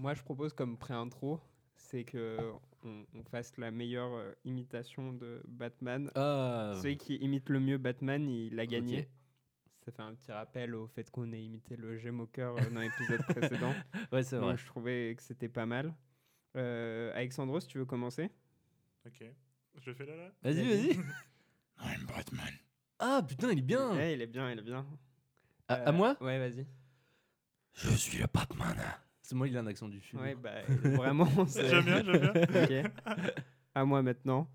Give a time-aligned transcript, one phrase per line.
[0.00, 1.40] moi, je propose comme pré-intro,
[1.76, 2.38] c'est que
[2.84, 6.10] on, on fasse la meilleure euh, imitation de Batman.
[6.14, 9.08] Ah, Celui qui imite le mieux Batman, il a gagné.
[9.84, 13.22] Ça fait un petit rappel au fait qu'on ait imité le G-Mocker euh, dans l'épisode
[13.28, 13.74] précédent.
[14.12, 14.50] ouais, c'est vrai.
[14.50, 15.94] Donc, je trouvais que c'était pas mal.
[16.56, 18.30] Euh, Alexandros, tu veux commencer
[19.06, 19.24] Ok.
[19.76, 20.90] Je fais là là Vas-y, vas-y.
[21.82, 22.52] I'm Batman.
[22.98, 23.92] Ah, putain, il est bien.
[23.94, 24.86] Ouais, Il est bien, il est bien.
[25.68, 26.16] À, Euh, à moi?
[26.20, 26.66] Ouais, vas-y.
[27.74, 28.76] Je suis le Batman.
[29.30, 30.18] C'est moi, il a un accent du sud.
[30.18, 30.50] Ouais, bah,
[30.82, 31.28] vraiment.
[31.46, 32.32] c'est- J'aime bien, j'aime bien.
[32.84, 32.90] Ok.
[33.76, 34.48] À moi maintenant.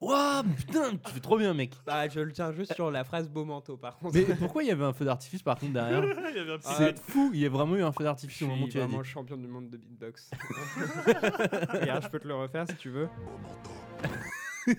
[0.00, 1.74] Waouh, putain, tu fais trop bien, mec.
[1.84, 4.14] Bah, je le tiens juste sur la phrase beau manteau, par contre.
[4.16, 6.56] Mais pourquoi il y avait un feu d'artifice par contre derrière Il y avait un
[6.56, 8.64] petit Ah, C'est fou, il y a vraiment eu un feu Je d'artifice au moment
[8.64, 8.86] où tu as dit.
[8.86, 10.30] vraiment champion du monde de beatbox.
[11.74, 13.10] Regarde, je peux te le refaire si tu veux.
[14.66, 14.78] Je sais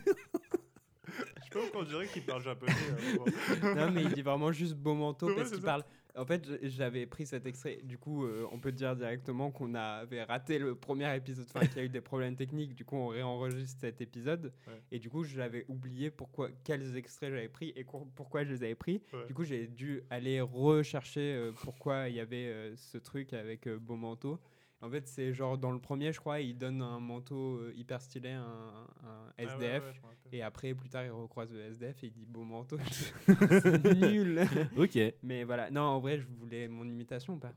[1.52, 2.71] pas pourquoi on dirait qu'il parle japonais.
[2.90, 3.76] euh, bon.
[3.76, 5.77] Non, mais il dit vraiment juste beau manteau Ouais, parce c'est qu'il ça.
[6.16, 7.80] En fait, j'avais pris cet extrait.
[7.84, 11.77] Du coup, euh, on peut dire directement qu'on avait raté le premier épisode, enfin qu'il
[11.77, 12.74] y a eu des problèmes techniques.
[12.74, 14.52] Du coup, on réenregistre cet épisode.
[14.68, 14.82] Ouais.
[14.91, 18.76] Et du coup, j'avais oublié pourquoi, quels extraits j'avais pris et pourquoi je les avais
[18.76, 19.02] pris.
[19.13, 19.27] Ouais.
[19.27, 23.70] Du coup, j'ai dû aller rechercher euh, pourquoi il y avait euh, ce truc avec
[23.70, 24.40] beau manteau.
[24.82, 28.02] En fait, c'est genre dans le premier, je crois, il donne un manteau euh, hyper
[28.02, 29.84] stylé à un, un Ah ouais, SDF.
[29.84, 30.16] ouais.
[30.32, 32.77] Et après, plus tard, il recroise le SDF et il dit beau manteau.
[33.27, 34.41] c'est nul.
[34.77, 37.52] Ok, ouais, Mais voilà, non, en vrai, je voulais mon imitation ou pas?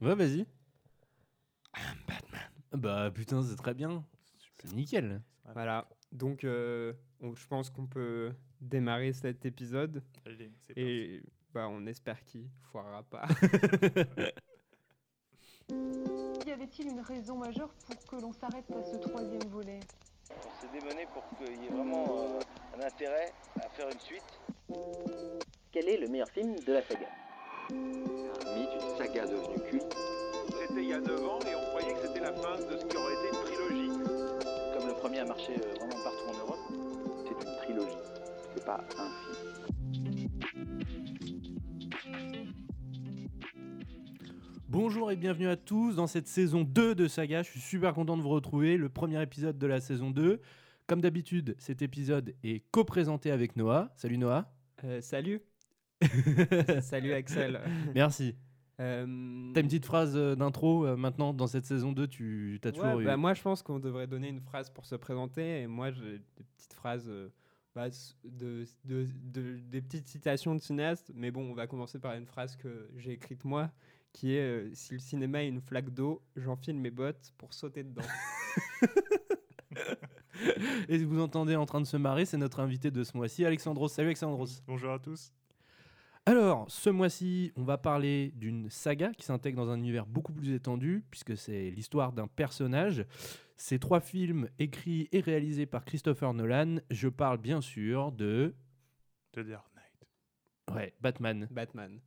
[0.00, 0.46] Vas-y.
[2.72, 4.04] Bah putain, c'est très bien.
[4.64, 5.20] C'est nickel.
[5.52, 10.80] Voilà, donc euh, on- je pense qu'on peut démarrer cet épisode Allez, c'est parti.
[10.80, 13.26] et bah, on espère qu'il foirera pas.
[16.46, 19.80] Y avait-il une raison majeure pour que l'on s'arrête à ce troisième volet?
[20.30, 22.40] On s'est démené pour qu'il y ait vraiment euh,
[22.76, 24.40] un intérêt à faire une suite.
[25.70, 27.06] Quel est le meilleur film de la saga?
[27.70, 29.96] Un mythe, une saga devenue culte.
[30.50, 32.84] C'était il y a 9 ans et on croyait que c'était la fin de ce
[32.84, 33.98] qui aurait été une trilogie.
[34.74, 36.60] Comme le premier a marché euh, vraiment partout en Europe,
[37.24, 37.98] C'est une trilogie.
[38.54, 39.81] C'est pas un film.
[44.72, 47.42] Bonjour et bienvenue à tous dans cette saison 2 de Saga.
[47.42, 48.78] Je suis super content de vous retrouver.
[48.78, 50.40] Le premier épisode de la saison 2.
[50.86, 53.92] Comme d'habitude, cet épisode est co-présenté avec Noah.
[53.96, 54.50] Salut Noah.
[54.84, 55.42] Euh, salut
[56.80, 57.60] Salut Axel
[57.94, 58.34] Merci.
[58.80, 59.04] Euh,
[59.52, 62.72] T'as une petite phrase euh, d'intro euh, maintenant dans cette saison 2 Tu as ouais,
[62.72, 63.04] toujours eu.
[63.04, 65.60] bah, Moi, je pense qu'on devrait donner une phrase pour se présenter.
[65.60, 67.28] Et moi, j'ai des petites phrases, euh,
[67.74, 67.88] bah,
[68.24, 71.12] de, de- de- des petites citations de cinéastes.
[71.14, 73.70] Mais bon, on va commencer par une phrase que j'ai écrite moi,
[74.12, 77.84] qui est euh, Si le cinéma est une flaque d'eau, j'enfile mes bottes pour sauter
[77.84, 78.02] dedans.
[80.88, 83.88] Et vous entendez en train de se marrer, c'est notre invité de ce mois-ci, Alexandros.
[83.88, 84.62] Salut Alexandros.
[84.66, 85.32] Bonjour à tous.
[86.24, 90.52] Alors, ce mois-ci, on va parler d'une saga qui s'intègre dans un univers beaucoup plus
[90.52, 93.04] étendu, puisque c'est l'histoire d'un personnage.
[93.56, 96.76] Ces trois films écrits et réalisés par Christopher Nolan.
[96.90, 98.54] Je parle bien sûr de.
[99.32, 100.76] The Dark Knight.
[100.76, 101.48] Ouais, Batman.
[101.50, 102.00] Batman.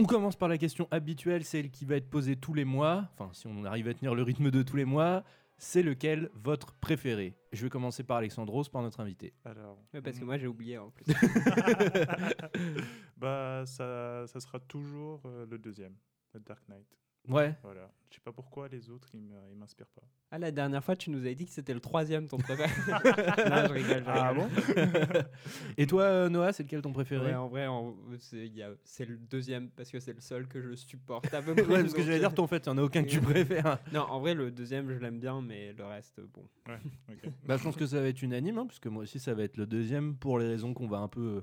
[0.00, 3.08] On commence par la question habituelle, celle qui va être posée tous les mois.
[3.14, 5.24] Enfin, si on arrive à tenir le rythme de tous les mois.
[5.58, 7.36] C'est lequel votre préféré?
[7.52, 9.34] Je vais commencer par Alexandros, par notre invité.
[9.44, 9.78] Alors.
[9.92, 11.04] Ouais, parce que mm, moi, j'ai oublié en plus.
[13.16, 15.94] bah, ça, ça sera toujours euh, le deuxième,
[16.32, 16.86] The Dark Knight.
[17.28, 17.56] Ouais.
[17.62, 17.90] Voilà.
[18.10, 20.02] Je sais pas pourquoi les autres, ils m'inspirent pas.
[20.30, 22.68] Ah, la dernière fois, tu nous avais dit que c'était le troisième, ton préféré.
[23.48, 25.24] non, je rigole, je Ah rigole.
[25.78, 27.26] Et toi, euh, Noah, c'est lequel ton préféré?
[27.28, 31.32] Ouais, en vrai, en- c'est le deuxième parce que c'est le seul que je supporte
[31.32, 31.66] à peu près.
[31.66, 33.20] Ouais, parce que j'allais dire, toi, en fait, il n'y en a aucun que tu
[33.20, 33.78] préfères.
[33.92, 36.44] Non, en vrai, le deuxième, je l'aime bien, mais le reste, bon.
[36.68, 36.78] Ouais,
[37.10, 37.30] ok.
[37.46, 39.56] Bah, je pense que ça va être unanime, hein, puisque moi aussi, ça va être
[39.56, 41.40] le deuxième pour les raisons qu'on va un peu euh,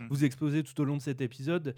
[0.00, 0.06] Hmm.
[0.10, 1.74] vous exposer tout au long de cet épisode.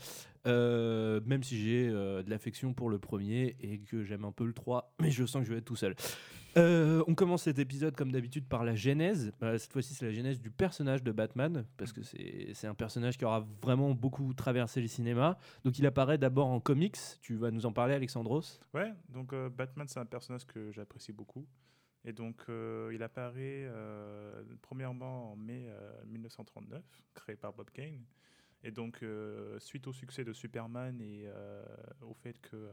[0.46, 4.46] Euh, même si j'ai euh, de l'affection pour le premier et que j'aime un peu
[4.46, 5.94] le 3, mais je sens que je vais être tout seul.
[6.56, 9.32] Euh, on commence cet épisode comme d'habitude par la genèse.
[9.42, 13.16] Euh, cette fois-ci, c'est la genèse du personnage de Batman, parce que c'est un personnage
[13.18, 15.38] qui aura vraiment beaucoup traversé le cinéma.
[15.64, 16.96] Donc il apparaît d'abord en comics.
[17.20, 21.12] Tu vas nous en parler, Alexandros Ouais, donc euh, Batman, c'est un personnage que j'apprécie
[21.12, 21.46] beaucoup.
[22.02, 23.68] Et donc, il apparaît
[24.62, 26.82] premièrement en mai euh, 1939,
[27.14, 28.04] créé par Bob Kane.
[28.62, 31.64] Et donc, euh, suite au succès de Superman et euh,
[32.02, 32.70] au fait que euh,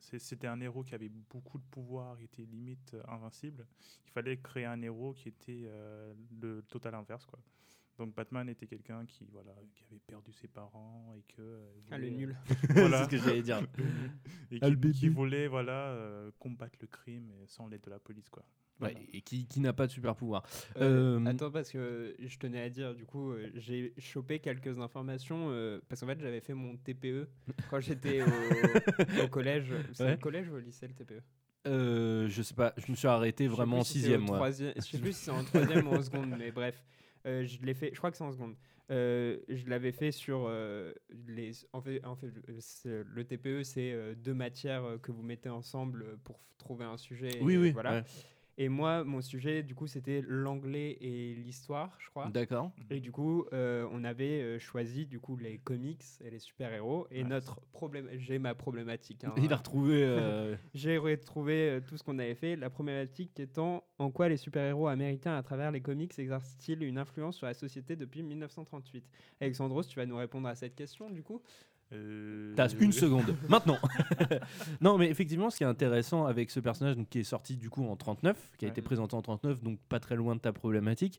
[0.00, 3.66] c'était un héros qui avait beaucoup de pouvoir, qui était limite invincible,
[4.06, 6.12] il fallait créer un héros qui était euh,
[6.42, 7.24] le total inverse.
[7.24, 7.38] Quoi.
[7.96, 11.98] Donc Batman était quelqu'un qui voilà qui avait perdu ses parents et que euh, Ah,
[11.98, 12.36] le nul.
[12.70, 13.60] voilà, c'est ce que j'allais dire.
[14.52, 18.28] et Ah, qui, qui voulait voilà euh, combattre le crime sans l'aide de la police
[18.28, 18.44] quoi.
[18.80, 20.44] Ouais, et qui, qui n'a pas de super pouvoir.
[20.76, 24.78] Euh, Euh, Attends, parce que je tenais à dire, du coup, euh, j'ai chopé quelques
[24.78, 27.26] informations, euh, parce qu'en fait, j'avais fait mon TPE
[27.70, 28.26] quand j'étais au,
[29.24, 29.72] au collège.
[29.94, 30.14] C'est Ouais.
[30.14, 31.20] au collège ou au lycée, le TPE
[31.64, 34.36] je sais pas, je me suis arrêté vraiment en sixième, moi.
[34.36, 35.44] troisième- Je sais plus si c'est en
[35.82, 36.82] troisième ou en seconde, mais bref.
[37.26, 38.54] Je l'ai fait, je crois que c'est en seconde.
[38.88, 40.50] Je l'avais fait sur
[41.26, 41.50] les.
[41.74, 42.28] En fait, en fait
[42.84, 47.38] le- TPE, c'est deux matières que vous mettez ensemble pour trouver un sujet.
[47.42, 47.96] Oui, et oui, Voilà.
[47.96, 48.04] ouais.
[48.60, 52.28] Et moi, mon sujet, du coup, c'était l'anglais et l'histoire, je crois.
[52.28, 52.72] D'accord.
[52.90, 57.06] Et du coup, euh, on avait euh, choisi du coup les comics et les super-héros.
[57.12, 57.28] Et Ouais.
[57.28, 59.22] notre problème, j'ai ma problématique.
[59.22, 59.32] hein.
[59.36, 60.02] Il a retrouvé.
[60.02, 62.56] euh, J'ai retrouvé tout ce qu'on avait fait.
[62.56, 67.36] La problématique étant en quoi les super-héros américains à travers les comics exercent-ils une influence
[67.36, 69.04] sur la société depuis 1938
[69.40, 71.40] Alexandros, tu vas nous répondre à cette question du coup
[71.92, 73.78] Euh, T'as une seconde, maintenant.
[74.80, 77.70] non, mais effectivement, ce qui est intéressant avec ce personnage donc, qui est sorti du
[77.70, 78.72] coup en 39, qui a Ouais.
[78.72, 81.18] été présenté en 39, donc pas très loin de ta problématique.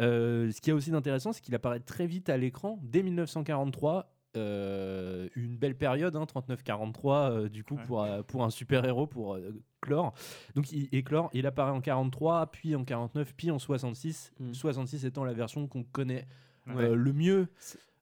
[0.00, 4.12] euh, ce qui est aussi d'intéressant, c'est qu'il apparaît très vite à l'écran dès 1943.
[4.36, 7.82] euh, une belle période, hein, 39-43, euh, du coup, Ouais.
[7.86, 9.50] pour, euh, pour un super-héros, pour euh,
[9.80, 10.14] clore.
[10.54, 14.32] Donc, il éclore, il apparaît en 43, puis en 49, puis en 66.
[14.38, 14.54] Mm.
[14.54, 16.28] 66 étant la version qu'on connaît
[16.68, 16.94] Ouais.
[16.94, 17.48] le mieux.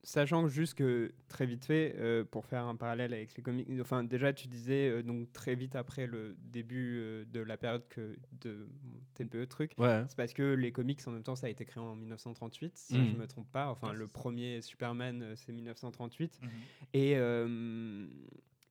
[0.04, 4.04] Sachant juste que très vite fait, euh, pour faire un parallèle avec les comics, enfin
[4.04, 8.16] déjà tu disais euh, donc très vite après le début euh, de la période que
[8.40, 10.04] de mon TPE truc, Ouais.
[10.08, 12.96] c'est parce que les comics en même temps ça a été créé en 1938 si
[12.96, 13.08] Mm.
[13.10, 16.50] je me trompe pas, enfin le premier Superman c'est 1938 Mhm.
[16.94, 17.12] et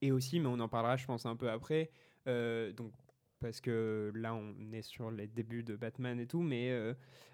[0.01, 1.91] et aussi mais on en parlera je pense un peu après
[2.25, 2.93] donc
[3.39, 6.93] parce que là on est sur les débuts de Batman et tout mais euh,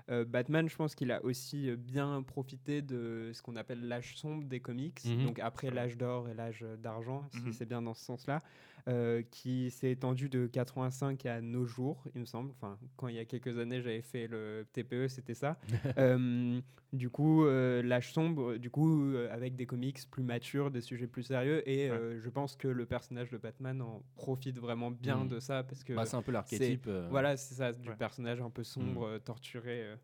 [0.10, 4.18] euh, Batman je pense qu'il a aussi euh, bien profité de ce qu'on appelle l'âge
[4.18, 5.24] sombre des comics Mhm.
[5.24, 7.54] donc après l'âge d'or et l'âge d'argent si Mhm.
[7.54, 8.42] c'est bien dans ce sens là
[8.90, 13.16] euh, qui s'est étendu de 85 à nos jours il me semble enfin quand il
[13.16, 15.58] y a quelques années j'avais fait le TPE c'était ça
[15.98, 16.60] euh,
[16.92, 21.24] du coup, euh, l'âge sombre, du coup, avec des comics plus matures, des sujets plus
[21.24, 22.18] sérieux, et Ouais.
[22.20, 25.30] je pense que le personnage de Batman en profite vraiment bien Mm.
[25.30, 26.88] de ça parce que Bah, c'est un peu l'archétype.
[27.10, 27.96] voilà, c'est ça, du Ouais.
[27.96, 29.96] personnage un peu sombre, euh, torturé.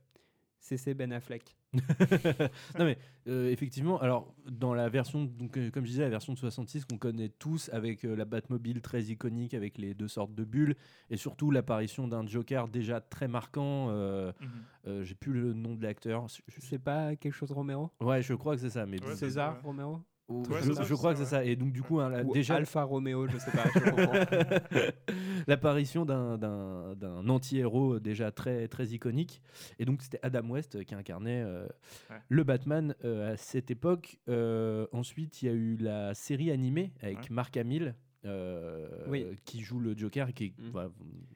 [0.60, 1.56] CC Ben Affleck.
[1.74, 2.98] non mais
[3.28, 6.86] euh, effectivement, alors dans la version, donc, euh, comme je disais, la version de 66
[6.86, 10.76] qu'on connaît tous avec euh, la Batmobile très iconique avec les deux sortes de bulles
[11.12, 13.88] et surtout l'apparition d'un Joker déjà très marquant.
[13.90, 14.48] euh, Mhm.
[14.88, 16.28] euh, J'ai plus le nom de l'acteur.
[16.28, 17.92] Je- C'est pas quelque chose Romero?
[18.02, 18.86] Ouais, je crois que c'est ça.
[18.86, 19.62] Mais Ouais, c'est César ouais.
[19.64, 20.00] Romero?
[20.28, 21.44] Ou- Ouais, je, c'est ça, je c'est crois ça, que c'est ça.
[21.46, 23.66] Et donc du coup, hein, Ou déjà Alpha Romeo, je sais pas.
[23.74, 24.14] je comprends.
[25.48, 29.42] l'apparition d'un- d'un d'un anti-héros déjà très, très iconique.
[29.80, 31.68] Et donc, c'était Adam West qui incarnait euh,
[32.10, 32.18] Ouais.
[32.30, 34.18] le Batman euh, à cette époque.
[34.30, 37.26] Euh, ensuite, il y a eu la série animée avec Ouais.
[37.32, 37.96] Mark Hamill.
[38.26, 39.26] euh, Oui.
[39.46, 40.90] qui joue le Joker qui est- Mm.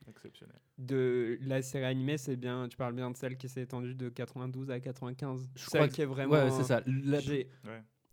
[0.09, 0.55] Exceptionnel.
[0.77, 2.67] de la série animée, c'est bien.
[2.67, 5.47] Tu parles bien de celle qui s'est étendue de 92 à 95.
[5.55, 6.33] Je celle crois que- qui est vraiment.
[6.33, 7.19] ouais c'est ça La-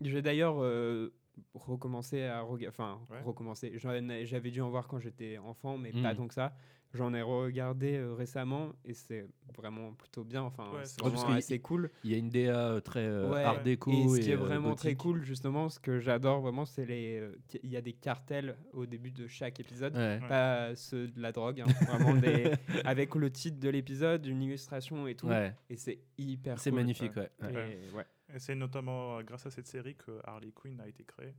[0.03, 1.13] J'ai d'ailleurs euh,
[1.53, 2.67] recommencé à regarder.
[2.67, 3.21] Enfin, Ouais.
[3.21, 3.73] recommencer.
[3.77, 3.91] J'en
[4.23, 6.53] J'avais dû en voir quand j'étais enfant, mais pas tant que ça.
[6.93, 10.41] J'en ai regardé euh, récemment et c'est vraiment plutôt bien.
[10.43, 11.89] Enfin, Ouais, c'est vraiment cool.
[12.03, 12.39] il y a une DA
[12.73, 13.43] euh, très euh, Ouais.
[13.45, 16.65] art déco et ce qui est euh, vraiment très cool, justement, ce que j'adore vraiment,
[16.65, 17.23] c'est les.
[17.63, 19.95] Il y a des cartels au début de chaque épisode.
[19.95, 20.19] Ouais.
[20.21, 20.27] Ouais.
[20.27, 22.51] Pas ceux de la drogue, hein, vraiment des,
[22.83, 25.27] avec le titre de l'épisode, une illustration et tout.
[25.27, 25.53] Ouais.
[25.69, 26.79] Et c'est hyper c'est cool.
[26.79, 27.31] magnifique ouais.
[27.41, 28.05] Et Ouais.
[28.33, 31.33] Et c'est notamment euh, grâce à cette série que Harley Quinn a été créée.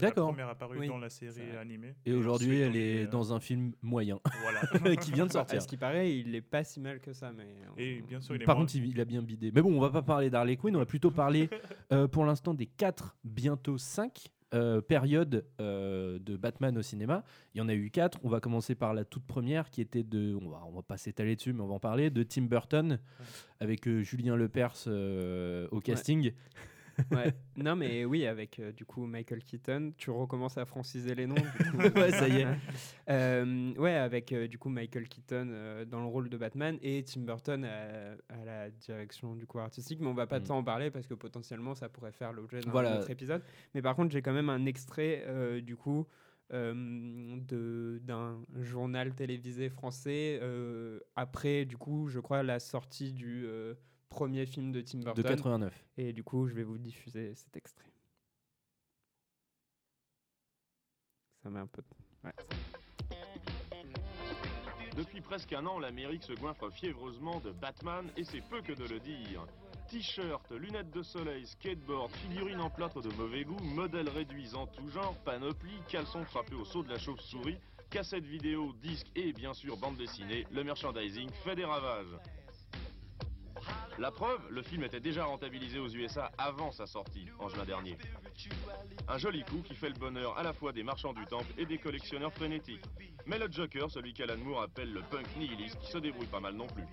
[0.00, 0.26] D'accord.
[0.26, 1.94] La première apparue Oui, dans la série animée.
[2.04, 4.96] et aujourd'hui elle est euh, dans un film moyen Voilà.
[4.96, 7.12] qui vient de Bah, sortir à ce qui paraît, il est pas si mal que
[7.12, 7.54] ça, mais.
[7.76, 9.52] Et bien sûr, il est Par moins- contre, il, il a bien bidé.
[9.54, 11.48] Mais bon, on va pas parler d'Harley Quinn, on va plutôt parler
[11.92, 14.32] euh, pour l'instant des 4, bientôt 5
[14.86, 17.24] périodes euh, de Batman au cinéma.
[17.54, 18.18] Il y en a eu 4.
[18.22, 20.36] On va commencer par la toute première qui était de.
[20.40, 22.10] On va, on va pas s'étaler dessus, mais on va en parler.
[22.10, 22.98] De Tim Burton
[23.60, 26.26] avec euh, Julien Lepers euh, au casting.
[26.26, 26.34] Ouais.
[27.56, 31.34] Non, mais oui, avec euh, du coup Michael Keaton, tu recommences à franciser les noms.
[31.34, 31.76] du coup.
[31.98, 32.46] Ouais, ça y est.
[33.10, 37.20] Euh, ouais, avec euh, du coup Michael Keaton dans le rôle de Batman et Tim
[37.20, 40.00] Burton à, à la direction du coup artistique.
[40.00, 40.44] Mais on va pas Mm.
[40.44, 42.98] tant en parler parce que potentiellement ça pourrait faire l'objet d'un Voilà.
[43.00, 43.42] autre épisode.
[43.74, 45.24] Mais par contre, j'ai quand même un extrait
[45.62, 46.06] du coup.
[46.52, 53.74] euh, d'un journal télévisé français euh, après du coup je crois la sortie du euh,
[54.14, 55.84] premier film de Tim De Burton 89.
[55.96, 57.90] et du coup, je vais vous diffuser cet extrait.
[61.42, 61.82] Ça met un peu.
[61.82, 61.88] de-
[62.28, 62.32] Ouais.
[64.96, 68.84] Depuis presque un an, l'Amérique se goinfre fiévreusement de Batman et c'est peu que de
[68.84, 69.44] le dire.
[69.88, 74.88] T-shirt, lunettes de soleil, skateboard, figurines en plâtre de mauvais goût, modèles réduits en tout
[74.88, 77.58] genre, panoplie, caleçons frappés au saut de la chauve-souris,
[77.90, 82.16] cassettes vidéo, disques et bien sûr bande dessinée, le merchandising fait des ravages.
[83.98, 87.96] La preuve, le film était déjà rentabilisé aux USA avant sa sortie, en juin dernier.
[89.08, 91.64] Un joli coup qui fait le bonheur à la fois des marchands du temple et
[91.64, 92.84] des collectionneurs frénétiques.
[93.26, 96.66] Mais le Joker, celui qu'Alan Moore appelle le punk nihiliste, se débrouille pas mal non
[96.66, 96.84] plus.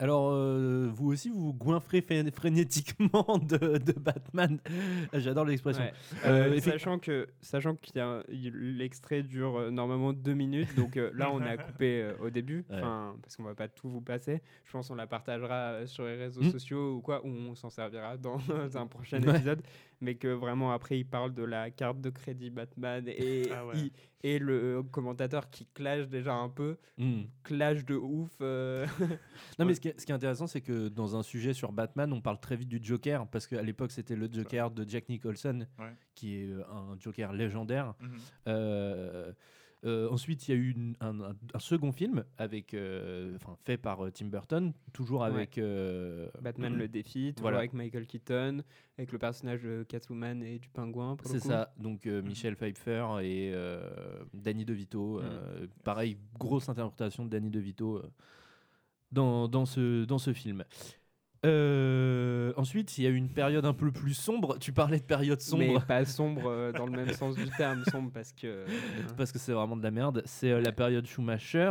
[0.00, 4.58] Alors, euh, vous aussi, vous vous goinfrez frénétiquement de, de Batman.
[5.12, 5.82] J'adore l'expression.
[5.82, 5.92] Ouais.
[6.24, 7.74] Euh, Euh, sachant que sachant
[8.30, 12.80] l'extrait dure normalement deux minutes, donc euh, là on a coupé euh, au début, Ouais.
[13.22, 14.40] parce qu'on va pas tout vous passer.
[14.66, 16.50] Je pense qu'on la partagera sur les réseaux Mm.
[16.52, 18.38] sociaux ou quoi, ou on s'en servira dans
[18.76, 19.34] un prochain Ouais.
[19.34, 19.62] épisode.
[20.00, 23.72] Mais que vraiment après il parle de la carte de crédit Batman et Ah ouais.
[23.76, 23.92] il-
[24.24, 27.22] et le commentateur qui clash déjà un peu, Hmm.
[27.44, 28.30] clash de ouf.
[28.40, 28.84] euh,
[29.60, 31.70] Non, mais ce qui est, ce qui est intéressant, c'est que dans un sujet sur
[31.72, 35.08] Batman, on parle très vite du Joker, parce qu'à l'époque, c'était le Joker de Jack
[35.08, 35.92] Nicholson, Ouais.
[36.16, 37.94] qui est euh, un Joker légendaire.
[38.00, 38.10] Mhm.
[38.48, 39.32] Euh,
[39.84, 43.56] euh, ensuite, il y a eu une- un, un- un second film avec, euh, enfin,
[43.64, 45.60] fait par euh, Tim Burton, toujours avec
[46.42, 47.58] Batman le défi, toujours Voilà.
[47.58, 48.62] avec Michael Keaton,
[48.96, 51.16] avec le personnage de Catwoman et du pingouin.
[51.24, 53.52] C'est ça, donc Michel Pfeiffer et
[54.34, 55.20] Danny DeVito.
[55.20, 58.02] euh, pareil, grosse interprétation de Danny DeVito
[59.12, 60.64] dans, dans, ce, dans ce film.
[61.46, 64.58] Euh, ensuite, il y a eu une période un peu plus sombre.
[64.58, 67.84] Tu parlais de période Mais sombre pas sombre euh, dans le même sens du terme,
[67.90, 68.46] sombre parce que.
[68.46, 68.66] euh,
[69.16, 70.22] parce que c'est vraiment de la merde.
[70.24, 71.70] C'est euh, la période Schumacher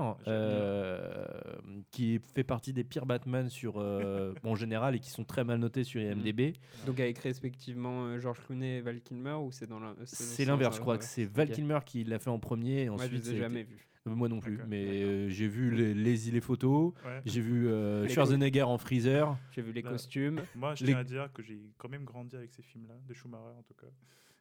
[1.92, 3.78] qui fait partie des pires Batman sur,
[4.44, 6.54] en général et qui sont très mal notés sur IMDb.
[6.86, 9.80] donc avec respectivement George Clooney et Val Kilmer ou c'est dans.
[10.06, 11.50] C'est l'inverse, je crois que c'est Val.
[11.52, 12.84] Kilmer qui l'a fait en premier.
[12.84, 13.88] Et Moi je ensuite, les ai c'est- jamais vus.
[14.08, 17.22] Euh, Moi non plus, mais euh, j'ai vu les, les, les photos, Ouais.
[17.26, 19.38] j'ai vu euh, Schwarzenegger en freezer.
[19.52, 19.90] J'ai vu les Là.
[19.92, 20.42] costumes.
[20.56, 23.14] Moi, je Les- tiens à dire que j'ai quand même grandi avec ces films-là, de
[23.14, 23.88] Schumacher en tout cas.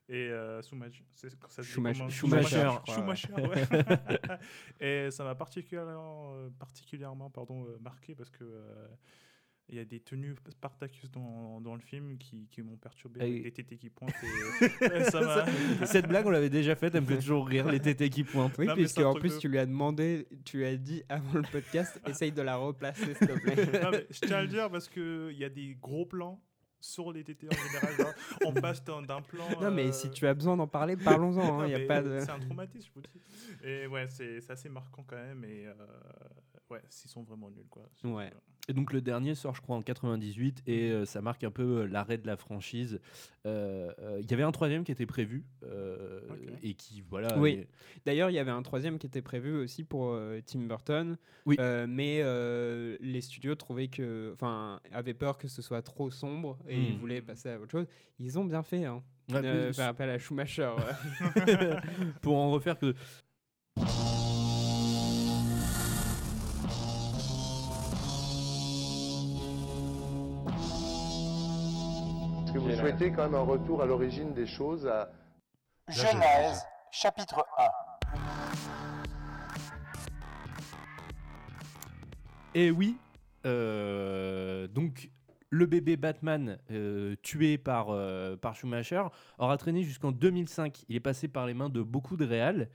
[0.08, 1.02] Et euh, Schumacher,
[1.48, 3.66] ça Schumacher, ouais.
[4.80, 8.86] et ça m'a particulièrement, particulièrement pardon, marqué parce que euh,
[9.68, 13.24] il y a des tenues Spartacus dans, dans le film qui, qui m'ont perturbé, Ah
[13.24, 14.14] avec des tétés qui pointent.
[14.80, 15.44] Et, ça
[15.84, 18.56] Cette blague, on l'avait déjà faite, elle me fait toujours rire, les tétés qui pointent.
[18.58, 21.42] Oui, puisque en plus de- tu lui as demandé, tu lui as dit avant le
[21.50, 23.56] podcast, essaye de la replacer s'il te plaît.
[23.82, 26.40] Non, mais je tiens à le dire parce qu'il y a des gros plans
[26.80, 27.94] sur les tétés en général.
[27.96, 28.12] genre,
[28.44, 29.44] on passe d'un d'un plan.
[29.60, 31.58] Non mais euh, si tu as besoin d'en parler, parlons-en.
[31.58, 32.20] Non, Il y a mais pas de.
[32.20, 33.68] C'est un traumatisme, je vous le dis.
[33.68, 35.42] Et ouais, c'est c'est assez marquant quand même.
[35.44, 35.74] Et euh,
[36.70, 37.82] ouais, s'ils sont vraiment nuls, quoi.
[38.04, 38.30] Ouais.
[38.68, 41.82] Et donc le dernier sort, je crois, en 98, et euh, ça marque un peu
[41.82, 42.98] euh, l'arrêt de la franchise.
[43.46, 46.20] Euh, euh, Il y avait un troisième qui était prévu, euh,
[46.64, 47.38] et qui, voilà.
[47.38, 47.50] Oui.
[47.52, 47.68] est-
[48.04, 51.16] D'ailleurs, il y avait un troisième qui était prévu aussi pour euh, Tim Burton.
[51.46, 51.54] Oui.
[51.60, 54.32] Euh, mais euh, les studios trouvaient que.
[54.34, 56.98] Enfin, avaient peur que ce soit trop sombre et ils Hmm.
[56.98, 57.86] voulaient passer à autre chose.
[58.18, 59.00] Ils ont bien fait, hein.
[59.30, 60.72] Ouais, Euh, mais faire appel à Schumacher.
[60.76, 61.76] ouais.
[62.20, 62.94] pour en refaire que.
[72.66, 75.08] Vous souhaitez quand même un retour à l'origine des choses à...
[75.88, 77.68] Genèse, chapitre 1.
[82.54, 82.96] Et oui,
[83.44, 85.10] euh, donc
[85.50, 89.02] le bébé Batman euh, tué par, euh, par Schumacher
[89.38, 90.84] aura traîné jusqu'en 2005.
[90.88, 92.68] Il est passé par les mains de beaucoup de réals.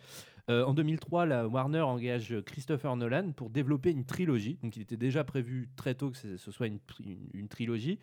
[0.49, 4.57] Euh, en 2003, la Warner engage Christopher Nolan pour développer une trilogie.
[4.63, 7.99] Donc il était déjà prévu très tôt que ce soit une, tri- une- une trilogie.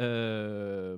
[0.00, 0.96] Euh,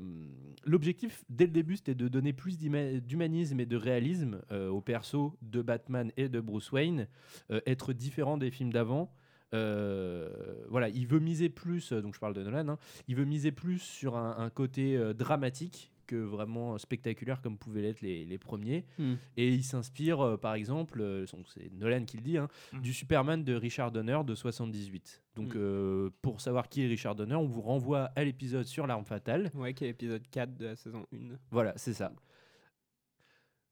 [0.64, 4.82] L'objectif, dès le début, c'était de donner plus d'huma- d'humanisme et de réalisme euh, aux
[4.82, 7.08] persos de Batman et de Bruce Wayne,
[7.50, 9.10] euh, être différent des films d'avant.
[9.52, 12.78] Voilà, il veut miser plus, donc je parle de Nolan, hein,
[13.08, 18.24] il veut miser plus sur un, côté dramatique que vraiment spectaculaire comme pouvaient l'être les,
[18.24, 18.84] les premiers.
[18.98, 19.14] Hmm.
[19.36, 22.80] Et il s'inspire, euh, par exemple, euh, c'est Nolan qui le dit, hein, Mhm.
[22.82, 25.22] du Superman de Richard Donner de 78.
[25.36, 25.58] Donc, Hmm.
[25.58, 29.50] euh, pour savoir qui est Richard Donner, on vous renvoie à l'épisode sur l'arme fatale.
[29.54, 31.36] ouais, qui est l'épisode 4 de la saison 1.
[31.50, 32.12] Voilà, c'est ça.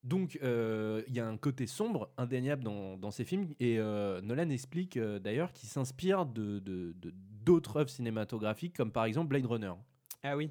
[0.04, 3.52] Donc, euh, il y a un côté sombre, indéniable dans, dans ces films.
[3.58, 7.12] Et euh, Nolan explique euh, d'ailleurs qu'il s'inspire de, de- de-
[7.44, 9.72] d'autres œuvres cinématographiques, comme par exemple Blade Runner.
[10.22, 10.50] Ah oui.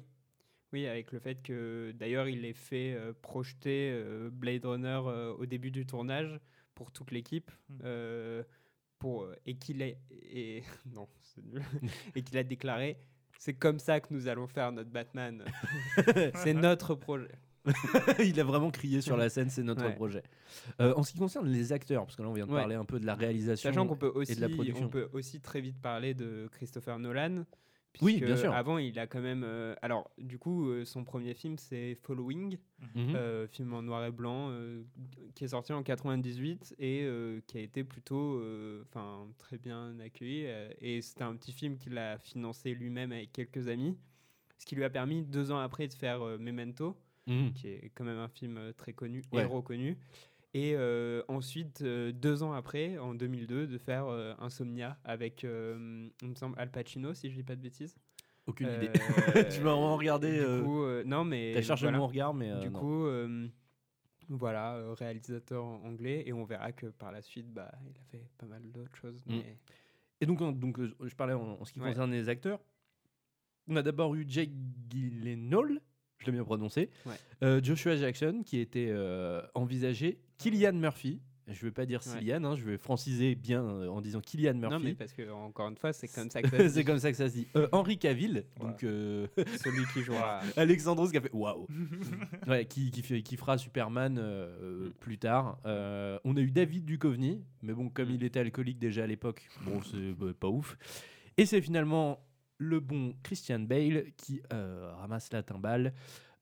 [0.72, 5.32] Oui, avec le fait que d'ailleurs il ait fait euh, projeter euh, Blade Runner euh,
[5.34, 6.38] au début du tournage
[6.74, 7.50] pour toute l'équipe.
[8.98, 9.98] Pour, et qu'il ait.
[10.10, 11.62] Et, non, c'est nul.
[12.16, 12.98] et qu'il a déclaré
[13.38, 15.44] c'est comme ça que nous allons faire notre Batman.
[16.34, 17.30] c'est notre projet.
[18.18, 19.94] il a vraiment crié sur la scène, c'est notre Ouais.
[19.94, 20.22] projet.
[20.80, 22.58] Euh, en ce qui concerne les acteurs, parce que là on vient de Ouais.
[22.58, 24.86] parler un peu de la réalisation Sachant qu'on peut et de la production.
[24.86, 27.44] on peut aussi très vite parler de Christopher Nolan.
[28.02, 28.52] Oui, bien sûr.
[28.52, 29.42] Avant, il a quand même.
[29.44, 32.58] euh, alors, du coup, euh, son premier film, c'est Following,
[32.96, 34.52] euh, film en noir et blanc,
[35.34, 37.06] qui est sorti en 98 et
[37.46, 38.42] qui a été plutôt,
[38.82, 40.46] enfin, très bien accueilli.
[40.80, 43.96] et c'était un petit film qu'il a financé lui-même avec quelques amis,
[44.58, 47.52] ce qui lui a permis deux ans après de faire Memento, Mhm.
[47.52, 49.42] qui est quand même un film très connu Ouais.
[49.42, 49.98] et reconnu.
[50.54, 55.48] Et euh, ensuite, euh, deux ans après, en 2002, de faire euh, Insomnia avec, il
[56.28, 57.96] me semble, Al Pacino, si je dis pas de bêtises.
[58.46, 58.90] Aucune idée.
[59.50, 60.38] tu vas vraiment regarder.
[60.38, 61.52] Du coup, euh, non, mais.
[61.54, 61.98] T'as cherché voilà.
[61.98, 62.58] mon regard, mais.
[62.60, 62.78] Du non.
[62.78, 63.06] coup,
[64.30, 68.46] voilà, réalisateur anglais, et on verra que par la suite, bah, il a fait pas
[68.46, 69.24] mal d'autres choses.
[69.26, 69.36] Mm.
[69.36, 69.56] Mais...
[70.20, 71.88] Et donc, donc je parlais en, en ce qui Ouais.
[71.90, 72.60] concerne les acteurs.
[73.68, 74.50] On a d'abord eu Jake
[74.88, 75.80] Gyllenhaal,
[76.18, 76.90] je l'ai bien prononcé.
[77.06, 77.14] Ouais.
[77.42, 80.20] Euh, Joshua Jackson, qui était euh, envisagé.
[80.38, 81.20] Killian Murphy.
[81.50, 82.18] Je ne vais pas dire Ouais.
[82.18, 84.74] Cillian, hein, je vais franciser bien euh, en disant Killian Murphy.
[84.74, 86.84] Non, mais parce que, encore une fois, c'est comme ça que ça se c'est dit.
[86.84, 87.46] comme ça que ça se dit.
[87.56, 89.26] Euh, Henry Cavill, donc euh,
[89.64, 90.40] Celui qui jouera.
[90.58, 91.66] Alexandros qui a fait waouh,
[92.46, 95.58] ouais, qui, qui, fera Superman euh, plus tard.
[95.64, 99.48] Euh, on a eu David Duchovny, mais bon, comme il était alcoolique déjà à l'époque,
[99.64, 100.76] bon, c'est bah, pas ouf.
[101.38, 102.20] Et c'est finalement
[102.58, 105.94] le bon Christian Bale qui euh, ramasse la timbale.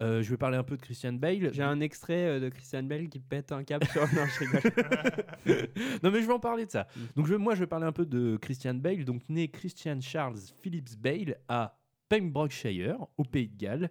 [0.02, 1.52] Euh, je vais parler un peu de Christian Bale.
[1.52, 4.02] J'ai un extrait euh, de Christian Bale qui pète un câble sur.
[4.14, 5.68] non, je rigole.
[6.02, 6.86] non mais je vais en parler de ça.
[6.94, 7.00] Mm.
[7.16, 10.38] Donc je, moi je vais parler un peu de Christian Bale, donc né Christian Charles
[10.62, 13.90] Phillips Bale à Pembrokeshire, au Pays de Galles.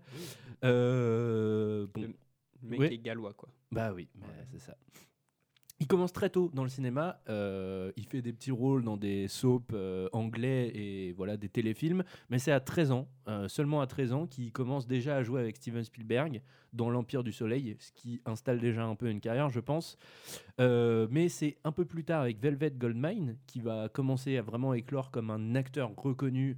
[0.63, 2.13] Euh, bon,
[2.63, 3.49] Le mec est gallois, quoi.
[3.71, 4.77] Bah oui, mais c'est ça.
[5.81, 7.19] Il commence très tôt dans le cinéma.
[7.27, 12.05] euh, il fait des petits rôles dans des soaps euh, anglais et voilà des téléfilms.
[12.29, 15.41] Mais c'est à 13 ans, euh, seulement à 13 ans, qu'il commence déjà à jouer
[15.41, 16.41] avec Steven Spielberg
[16.71, 19.97] dans L'Empire du Soleil, ce qui installe déjà un peu une carrière, je pense.
[20.59, 25.11] Mais c'est un peu plus tard avec Velvet Goldmine qui va commencer à vraiment éclore
[25.11, 26.57] comme un acteur reconnu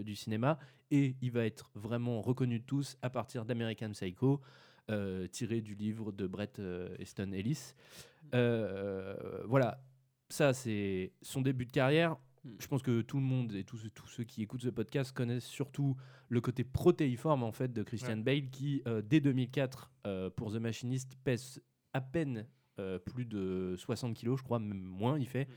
[0.00, 0.58] du cinéma
[0.90, 4.40] et il va être vraiment reconnu de tous à partir d'American Psycho,
[5.32, 6.62] tiré du livre de Brett
[6.98, 7.74] Easton Ellis.
[8.34, 9.82] Euh, voilà,
[10.28, 12.16] ça c'est son début de carrière.
[12.44, 12.50] Mm.
[12.60, 15.46] Je pense que tout le monde et tous, tous ceux qui écoutent ce podcast connaissent
[15.46, 15.96] surtout
[16.28, 18.22] le côté protéiforme en fait de Christian Ouais.
[18.22, 21.62] Bale qui euh, dès 2004 euh, pour The Machinist pèse
[21.92, 22.46] à peine
[22.78, 25.46] euh, plus de 60 kilos, je crois même moins il fait.
[25.46, 25.52] Mm.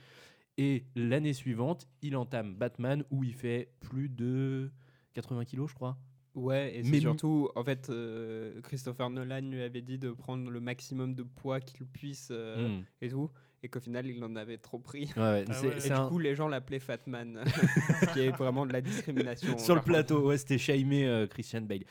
[0.57, 4.71] Et l'année suivante, il entame Batman où il fait plus de
[5.13, 5.97] 80 kilos, je crois.
[6.33, 10.59] Ouais, et Mais- surtout, en fait, euh, Christopher Nolan lui avait dit de prendre le
[10.61, 12.83] maximum de poids qu'il puisse euh, Mm.
[13.01, 13.29] et tout,
[13.63, 15.11] et qu'au final, il en avait trop pris.
[15.17, 15.77] Ouais, ouais, Ah ouais.
[15.77, 17.43] Et du un- coup, les gens l'appelaient Fatman,
[18.09, 19.57] ce qui est vraiment de la discrimination.
[19.57, 19.91] sur le contre.
[19.91, 21.83] plateau, ouais, c'était Shaimé euh, Christian Bale.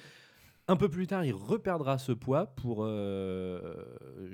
[0.68, 2.84] Un peu plus tard, il reperdra ce poids pour.
[2.84, 3.74] euh,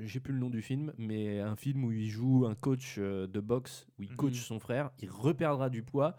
[0.04, 3.26] J'ai plus le nom du film, mais un film où il joue un coach euh,
[3.26, 4.38] de boxe, où il coach Mhm.
[4.40, 4.90] son frère.
[5.02, 6.16] Il reperdra du poids,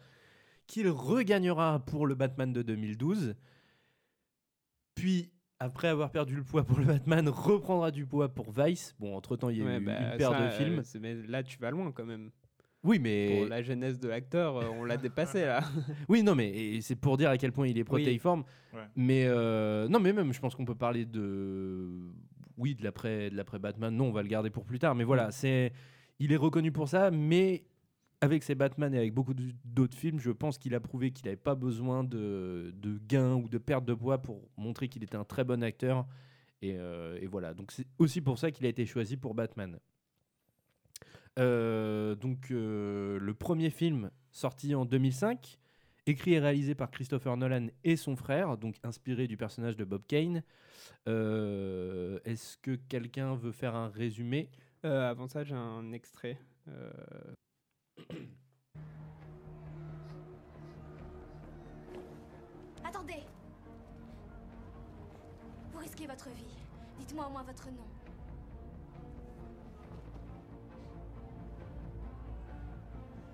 [0.65, 3.35] qu'il regagnera pour le Batman de 2012.
[4.97, 8.95] Puis, après avoir perdu le poids pour le Batman, reprendra du poids pour Vice.
[8.99, 10.79] Bon, entre-temps, il y a Ouais, eu bah, une paire ça, de films.
[10.79, 12.31] euh, c'est- mais là, tu vas loin quand même.
[12.83, 13.37] Oui, mais.
[13.39, 15.61] Pour la genèse de l'acteur, euh, on l'a dépassé là.
[16.09, 18.43] Oui, non, mais c'est pour dire à quel point il est protéiforme.
[18.73, 18.79] Ouais.
[18.95, 21.89] Mais euh, non, mais même, je pense qu'on peut parler de,
[22.57, 23.95] oui, de l'après, de l'après Batman.
[23.95, 24.95] Non, on va le garder pour plus tard.
[24.95, 25.73] Mais voilà, c'est,
[26.19, 27.11] il est reconnu pour ça.
[27.11, 27.63] Mais
[28.21, 29.33] avec ses Batman et avec beaucoup
[29.65, 32.73] d'autres films, je pense qu'il a prouvé qu'il n'avait pas besoin de,
[33.07, 36.07] gains ou de perte de poids pour montrer qu'il était un très bon acteur.
[36.61, 37.53] Et, euh, voilà.
[37.53, 39.77] Donc c'est aussi pour ça qu'il a été choisi pour Batman.
[41.37, 45.59] Euh, donc euh, le premier film sorti en 2005,
[46.07, 50.01] écrit et réalisé par Christopher Nolan et son frère, donc inspiré du personnage de Bob
[50.07, 50.41] Kane.
[51.05, 54.49] Est-ce que quelqu'un veut faire un résumé?
[54.83, 56.39] Avant ça, j'ai un extrait.
[62.83, 63.23] Attendez
[65.71, 66.57] Vous risquez votre vie.
[66.99, 67.85] Dites-moi au moins votre nom.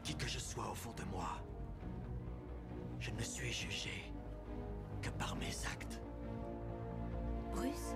[0.04, 1.30] Qui que je sois au fond de moi,
[3.00, 4.12] je ne suis jugé
[5.02, 6.02] que par mes actes.
[7.54, 7.96] Bruce?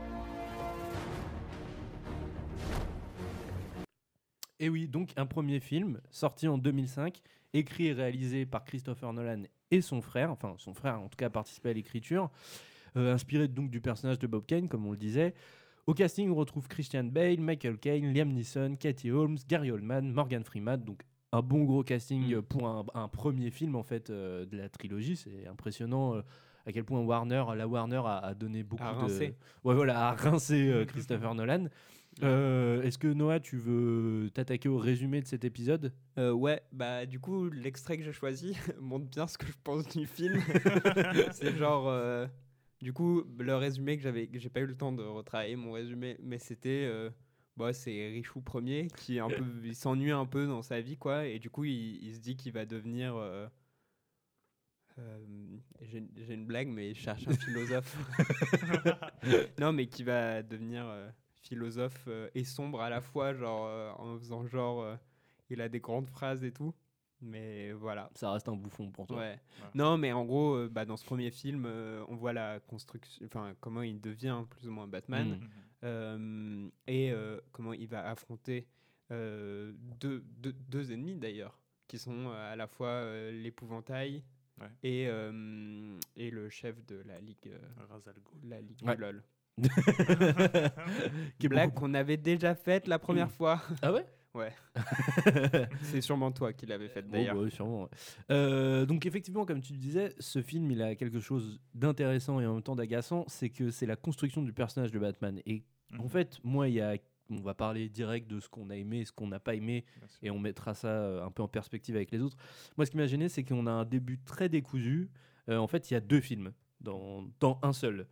[4.59, 7.21] Et oui, donc un premier film sorti en 2005,
[7.53, 11.27] écrit et réalisé par Christopher Nolan et son frère, enfin son frère en tout cas
[11.27, 12.29] a participé à l'écriture,
[12.95, 15.33] euh, inspiré donc du personnage de Bob Kane, comme on le disait.
[15.85, 20.43] Au casting, on retrouve Christian Bale, Michael Caine, Liam Neeson, Katie Holmes, Gary Oldman, Morgan
[20.43, 24.45] Freeman, donc un bon gros casting euh, pour un, un premier film en fait euh,
[24.45, 26.15] de la trilogie, c'est impressionnant.
[26.15, 26.21] euh,
[26.65, 29.35] à quel point Warner, la Warner a, a donné beaucoup A de.
[29.63, 31.67] Ouais, voilà, a rincé euh, Christopher Nolan.
[32.23, 35.93] Euh, Est-ce que Noah, tu veux t'attaquer au résumé de cet épisode?
[36.17, 39.87] Euh, ouais, bah du coup, l'extrait que j'ai choisi montre bien ce que je pense
[39.87, 40.39] du film.
[41.31, 41.87] c'est genre.
[41.89, 42.27] euh,
[42.81, 44.29] du coup, le résumé que j'avais.
[44.33, 46.89] J'ai pas eu le temps de retravailler mon résumé, mais c'était.
[47.55, 50.97] bah, c'est Richou premier qui est un peu, il s'ennuie un peu dans sa vie,
[50.97, 53.15] quoi, et du coup, il, il se dit qu'il va devenir.
[53.15, 53.47] euh,
[55.81, 57.95] j'ai une blague, mais il cherche un philosophe.
[59.59, 61.09] non, mais qui va devenir euh,
[61.47, 64.81] philosophe euh, et sombre à la fois, genre euh, en faisant genre.
[64.81, 64.95] euh,
[65.49, 66.73] il a des grandes phrases et tout.
[67.21, 68.11] Mais voilà.
[68.15, 69.17] Ça reste un bouffon pour toi.
[69.17, 69.39] Ouais.
[69.73, 73.25] Non, mais en gros, euh, bah, dans ce premier film, euh, on voit la construction,
[73.25, 75.39] enfin comment il devient plus ou moins Batman.
[75.83, 78.67] Euh, et euh, comment il va affronter
[79.11, 81.57] euh, deux, deux, deux ennemis d'ailleurs,
[81.87, 84.23] qui sont euh, à la fois euh, l'épouvantail
[84.59, 84.67] Ouais.
[84.81, 87.59] et, euh, et le chef de la ligue, euh,
[88.03, 88.49] Ghul.
[88.49, 88.97] la ligue Ouais.
[88.97, 89.23] LOL.
[91.49, 93.61] Blague qu'on avait déjà faite la première fois.
[93.81, 94.05] Ah ouais?
[94.33, 94.53] Ouais.
[95.81, 97.35] C'est sûrement toi qui l'avais faite d'ailleurs.
[97.39, 97.81] Oh, bah, sûrement.
[97.83, 97.89] ouais.
[98.29, 102.53] Euh, donc effectivement, comme tu disais, ce film, il a quelque chose d'intéressant et en
[102.55, 105.39] même temps d'agaçant, c'est que c'est la construction du personnage de Batman.
[105.47, 105.63] Et
[105.97, 106.09] en Mhm.
[106.09, 106.97] fait, moi, il y a,
[107.31, 109.85] on va parler direct de ce qu'on a aimé, ce qu'on n'a pas aimé,
[110.21, 112.37] et on mettra ça euh, un peu en perspective avec les autres.
[112.77, 115.09] Moi, ce qui m'a gêné, c'est qu'on a un début très décousu.
[115.49, 116.51] Euh, en fait, il y a deux films.
[116.79, 118.05] Dans, dans un seul.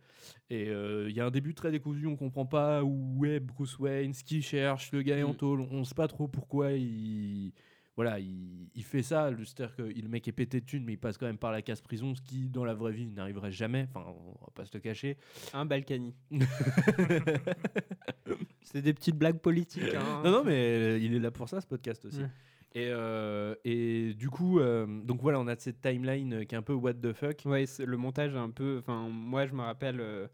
[0.50, 3.78] Et euh, il y a un début très décousu, on comprend pas où est Bruce
[3.78, 5.36] Wayne, ce qu'il cherche, le gars est en Mm.
[5.36, 7.52] tôle, on sait pas trop pourquoi il,
[7.94, 9.30] voilà, il, il fait ça.
[9.44, 11.62] C'est-à-dire que le mec est pété de thunes, mais il passe quand même par la
[11.62, 13.86] case prison, ce qui, dans la vraie vie, n'arriverait jamais.
[13.94, 15.16] Enfin, on va pas se le cacher.
[15.54, 16.12] Un Balkany.
[18.62, 19.94] C'est des petites blagues politiques.
[19.94, 20.22] hein.
[20.24, 22.20] Non, non, mais euh, il est là pour ça, ce podcast aussi.
[22.20, 22.30] Ouais.
[22.76, 26.62] Et, euh, et du coup, euh, donc voilà, on a cette timeline qui est un
[26.62, 27.40] peu what the fuck.
[27.46, 28.76] Ouais, le montage est un peu.
[28.80, 30.26] Enfin, moi, je me rappelle euh,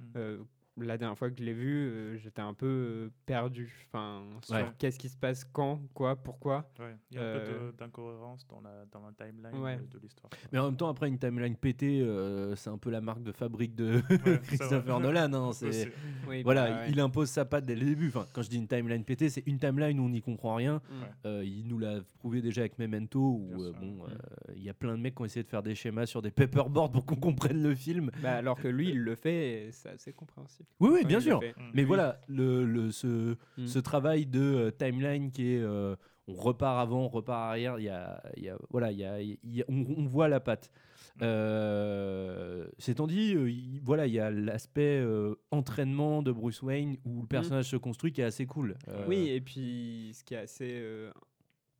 [0.00, 0.04] Mm.
[0.16, 0.38] euh,
[0.80, 3.72] la dernière fois que je l'ai vu, euh, j'étais un peu euh, perdu.
[3.88, 4.66] Enfin, sur Ouais.
[4.78, 6.70] qu'est-ce qui se passe, quand, quoi, pourquoi.
[6.78, 9.78] Ouais, il y a un Euh, peu de- d'incohérence dans la, dans la timeline Ouais.
[9.90, 10.30] de, l'histoire.
[10.52, 13.32] Mais en même temps, après une timeline pétée, euh, c'est un peu la marque de
[13.32, 14.00] fabrique de
[14.44, 15.00] Christopher.
[15.00, 15.32] Nolan.
[15.32, 15.90] hein, c'est
[16.28, 16.90] Oui, voilà, bah, ouais.
[16.90, 18.08] il impose sa patte dès le début.
[18.08, 20.76] Enfin, quand je dis une timeline pétée, c'est une timeline où on n'y comprend rien.
[20.90, 21.02] Mm.
[21.02, 21.08] Ouais.
[21.26, 24.02] Euh, il nous l'a prouvé déjà avec Memento, où euh, bon, Mm.
[24.10, 26.22] euh, il y a plein de mecs qui ont essayé de faire des schémas sur
[26.22, 28.10] des paperboards pour qu'on comprenne le film.
[28.22, 30.67] Bah, alors que lui, il le fait, et c'est assez compréhensible.
[30.80, 31.40] Oui, oui, bien sûr.
[31.40, 31.70] Mm.
[31.74, 33.66] Mais voilà, le, le- ce, Mm.
[33.66, 35.96] ce travail de euh, timeline qui est euh,
[36.28, 39.04] on repart avant, on repart arrière, il y a, il y a- voilà, il y
[39.04, 40.70] a, y on, on voit la patte.
[41.16, 41.20] Mm.
[41.24, 46.96] Euh, C'est dit, euh, il- voilà, il y a l'aspect euh, entraînement de Bruce Wayne
[47.04, 48.76] où le personnage se construit qui est assez cool.
[48.88, 49.04] Euh.
[49.08, 51.10] Oui, et puis ce qui est assez euh,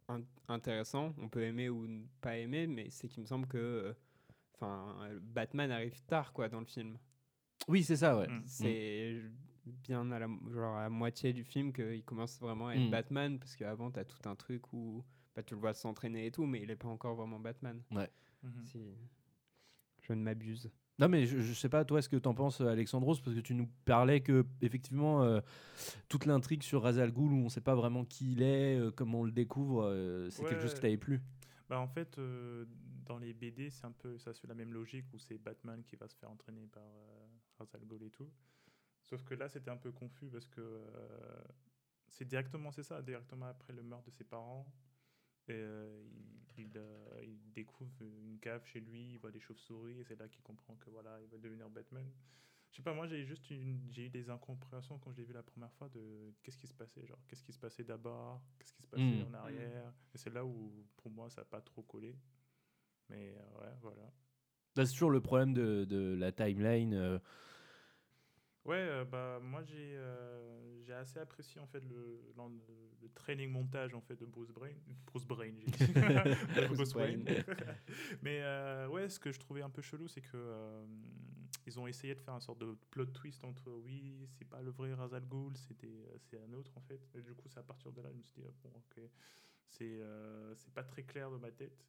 [0.08, 3.58] in- intéressant, on peut aimer ou ne pas aimer, mais c'est qu'il me semble que
[3.58, 3.92] euh,
[4.54, 6.96] enfin Batman arrive tard quoi dans le film.
[7.68, 8.28] Oui, c'est ça, ouais.
[8.28, 8.42] Mm.
[8.46, 9.22] C'est
[9.84, 12.90] bien à la, genre à la moitié du film qu'il commence vraiment à être Mm.
[12.90, 15.04] Batman, parce qu'avant, tu as tout un truc où
[15.36, 17.80] bah, tu le vois s'entraîner et tout, mais il n'est pas encore vraiment Batman.
[17.90, 18.06] Mhm.
[18.64, 18.80] Si
[20.02, 20.70] je ne m'abuse.
[20.98, 23.54] Non, mais je, je sais pas, toi, ce que t'en penses, Alexandros, parce que tu
[23.54, 25.40] nous parlais que, effectivement, euh,
[26.08, 28.90] toute l'intrigue sur Ra's al Ghul, où on sait pas vraiment qui il est, euh,
[28.90, 30.82] comment on le découvre, euh, c'est quelque chose qui Ouais.
[30.82, 31.20] t'avait plu.
[31.68, 32.64] Bah, en fait, euh,
[33.06, 35.94] dans les BD, c'est un peu, ça suit la même logique où c'est Batman qui
[35.94, 36.82] va se faire entraîner par
[37.58, 38.30] Ra's al Ghul et tout.
[39.02, 41.42] Sauf que là, c'était un peu confus parce que euh,
[42.08, 44.66] c'est directement, c'est ça, directement après le meurtre de ses parents.
[45.48, 46.04] Et, euh,
[46.58, 50.16] il, il, euh, il découvre une cave chez lui, il voit des chauves-souris et c'est
[50.18, 52.06] là qu'il comprend que voilà, il va devenir Batman.
[52.70, 55.32] Je sais pas, moi j'ai juste une, j'ai eu des incompréhensions quand je l'ai vu
[55.32, 58.74] la première fois de qu'est-ce qui se passait, genre qu'est-ce qui se passait d'abord, qu'est-ce
[58.74, 59.24] qui se passait Mm.
[59.26, 59.94] en arrière.
[60.14, 62.14] Et c'est là où pour moi ça n'a pas trop collé.
[63.08, 64.12] Mais ouais, voilà.
[64.86, 66.94] C'est toujours le problème de, de la timeline.
[66.94, 67.18] euh,
[68.64, 73.08] Ouais, euh, bah moi j'ai euh, j'ai assez apprécié en fait le, l'en- le, le
[73.14, 74.74] training montage en fait de Bruce Brain,
[75.06, 75.92] Bruce Brain, j'ai dit.
[76.54, 77.16] Bruce Bruce.
[78.22, 80.84] Mais euh, ouais, ce que je trouvais un peu chelou, c'est que
[81.66, 84.70] ils ont essayé de faire un sorte de plot twist entre oui, c'est pas le
[84.70, 87.00] vrai Ra's al Ghul, c'était c'est un autre en fait.
[87.14, 89.00] Et du coup, c'est à partir de là, je me suis dit ah, bon, ok,
[89.66, 90.00] c'est
[90.56, 91.86] c'est pas très clair dans ma tête.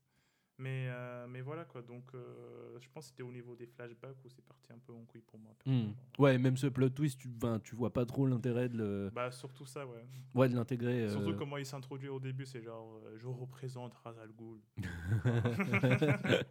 [0.61, 4.17] Mais, euh, mais voilà quoi, donc euh, je pense que c'était au niveau des flashbacks
[4.25, 5.53] où c'est parti un peu en couille pour moi.
[5.65, 5.93] hmm.
[6.17, 9.31] Ouais, même ce plot twist, tu, ben, tu vois pas trop l'intérêt de le- Bah
[9.31, 10.05] surtout ça, ouais.
[10.35, 11.03] ouais, de l'intégrer.
[11.03, 14.59] euh, Surtout comment il s'introduit au début, c'est genre euh, je représente Ra's al Ghul.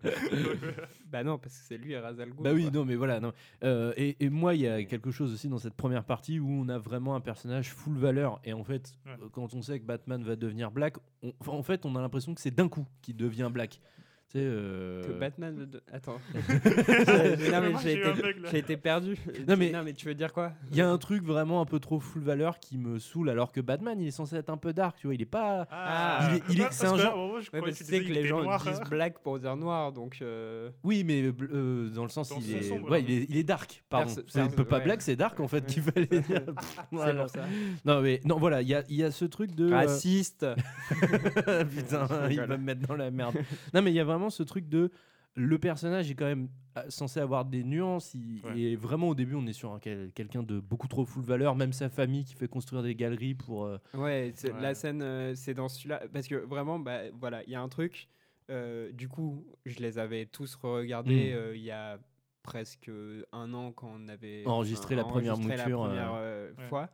[1.11, 2.71] Bah non, parce que c'est lui, Ra's al Ghul, Bah oui, quoi.
[2.73, 3.21] non, mais voilà.
[3.21, 3.33] Non.
[3.65, 6.49] Euh, et, et moi, il y a quelque chose aussi dans cette première partie où
[6.49, 8.41] on a vraiment un personnage full valeur.
[8.45, 9.17] Et en fait, Ouais.
[9.33, 12.41] quand on sait que Batman va devenir Black, on- en fait, on a l'impression que
[12.41, 13.81] c'est d'un coup qu'il devient Black.
[14.31, 15.67] Tu sais, euh, Que Batman.
[15.73, 16.19] deux- Attends.
[17.83, 19.17] J'ai- été, perdu.
[19.47, 20.53] Non, mais- non, mais tu veux dire quoi?
[20.71, 23.53] Il y a un truc vraiment un peu trop full valeur qui me saoule, alors
[23.53, 25.15] que Batman, il est censé être un peu dark, tu vois.
[25.15, 25.67] Il est pas.
[25.71, 26.29] Ah.
[26.31, 27.39] il est, il est- c'est un genre.
[27.67, 30.19] tu sais que les gens noir, disent black pour dire noir, donc.
[30.21, 33.45] euh, Oui, mais euh, dans le sens, Dans il est, ouais, il est, il est
[33.45, 33.83] dark.
[33.89, 34.13] Pardon.
[34.27, 36.23] C'est un peu pas black, c'est dark en fait qu'il fallait dire.
[36.93, 37.45] C'est pour ça.
[37.85, 39.73] Non mais non voilà, il y a, il y a ce truc de.
[39.73, 40.45] Raciste.
[40.91, 43.37] Putain, il va me mettre dans la merde.
[43.73, 44.91] non, mais il y a vraiment ce truc de.
[45.35, 48.13] Le personnage est quand même euh, censé avoir des nuances.
[48.15, 48.59] il- Ouais.
[48.61, 51.55] Et vraiment, au début, on est sur un quel- quelqu'un de beaucoup trop full valeur.
[51.55, 53.65] Même sa famille qui fait construire des galeries pour.
[53.67, 54.61] euh, Ouais, c'est- Ouais.
[54.61, 56.03] la scène, euh, c'est dans celui-là.
[56.13, 58.09] Parce que vraiment, bah, voilà, il y a un truc.
[58.51, 61.37] euh, du coup, je les avais tous re-regardés Mm.
[61.37, 61.99] euh, il y a
[62.43, 62.91] presque
[63.31, 66.49] un an quand on avait Enregistré la première enregistré la mouture, première, euh.
[66.49, 66.65] euh, Ouais.
[66.65, 66.89] fois.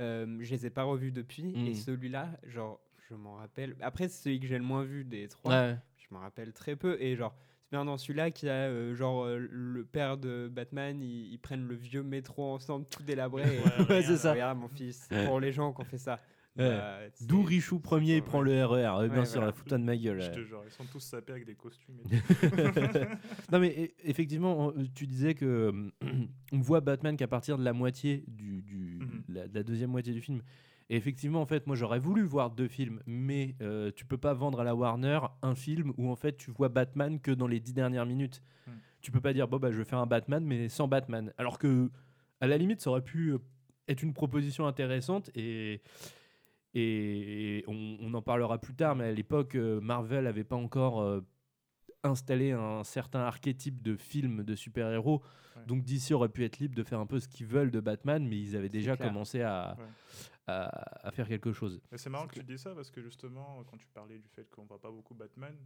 [0.00, 1.54] Euh, je les ai pas revus depuis.
[1.66, 3.74] Et celui-là, genre, je m'en rappelle.
[3.80, 5.50] Après, c'est celui que j'ai le moins vu des trois.
[5.52, 5.76] Ouais.
[6.08, 6.96] Je m'en rappelle très peu.
[7.00, 10.48] Et genre, c'est bien dans celui-là qu'il y a, euh, genre, euh, le père de
[10.48, 13.42] Batman, ils, ils prennent le vieux métro ensemble, tout délabré.
[13.42, 14.32] et- Ouais, Ouais, c'est ça.
[14.32, 16.18] Regarde, mon fils, c'est pour les gens qu'on fait ça.
[16.56, 16.70] Ouais.
[16.76, 18.20] Bah, D'où Richou premier, il ouais.
[18.22, 18.88] prend le RER.
[18.98, 20.20] Ouais, bien Ouais, sûr, la foutonne de ma gueule.
[20.20, 20.32] Je ouais.
[20.34, 22.00] te jure, ils sont tous sapés avec des costumes.
[22.10, 22.16] et
[23.52, 25.72] non mais e- effectivement, tu disais que
[26.52, 29.22] on voit Batman qu'à partir de la moitié du, du- Mhm.
[29.28, 30.40] la, de la deuxième moitié du film.
[30.90, 34.32] Et effectivement, en fait, moi j'aurais voulu voir deux films, mais euh, tu peux pas
[34.32, 37.60] vendre à la Warner un film où en fait tu vois Batman que dans les
[37.60, 38.42] dix dernières minutes.
[38.66, 38.72] Mhm.
[39.02, 41.32] Tu peux pas dire bon bah je vais faire un Batman mais sans Batman.
[41.36, 41.90] Alors que
[42.40, 43.38] à la limite ça aurait pu euh,
[43.88, 45.82] être une proposition intéressante et
[46.74, 51.22] et on, on en parlera plus tard, mais à l'époque, euh, Marvel avait pas encore
[52.04, 55.22] installé un certain archétype de film de super-héros.
[55.56, 55.64] Ouais.
[55.66, 58.26] Donc DC aurait pu être libre de faire un peu ce qu'ils veulent de Batman,
[58.26, 59.08] mais ils avaient déjà clair.
[59.08, 59.84] commencé à, Ouais.
[60.46, 61.80] à, à faire quelque chose.
[61.96, 64.64] C'est marrant que tu dis ça parce que justement, quand tu parlais du fait qu'on
[64.64, 65.56] voit pas beaucoup Batman,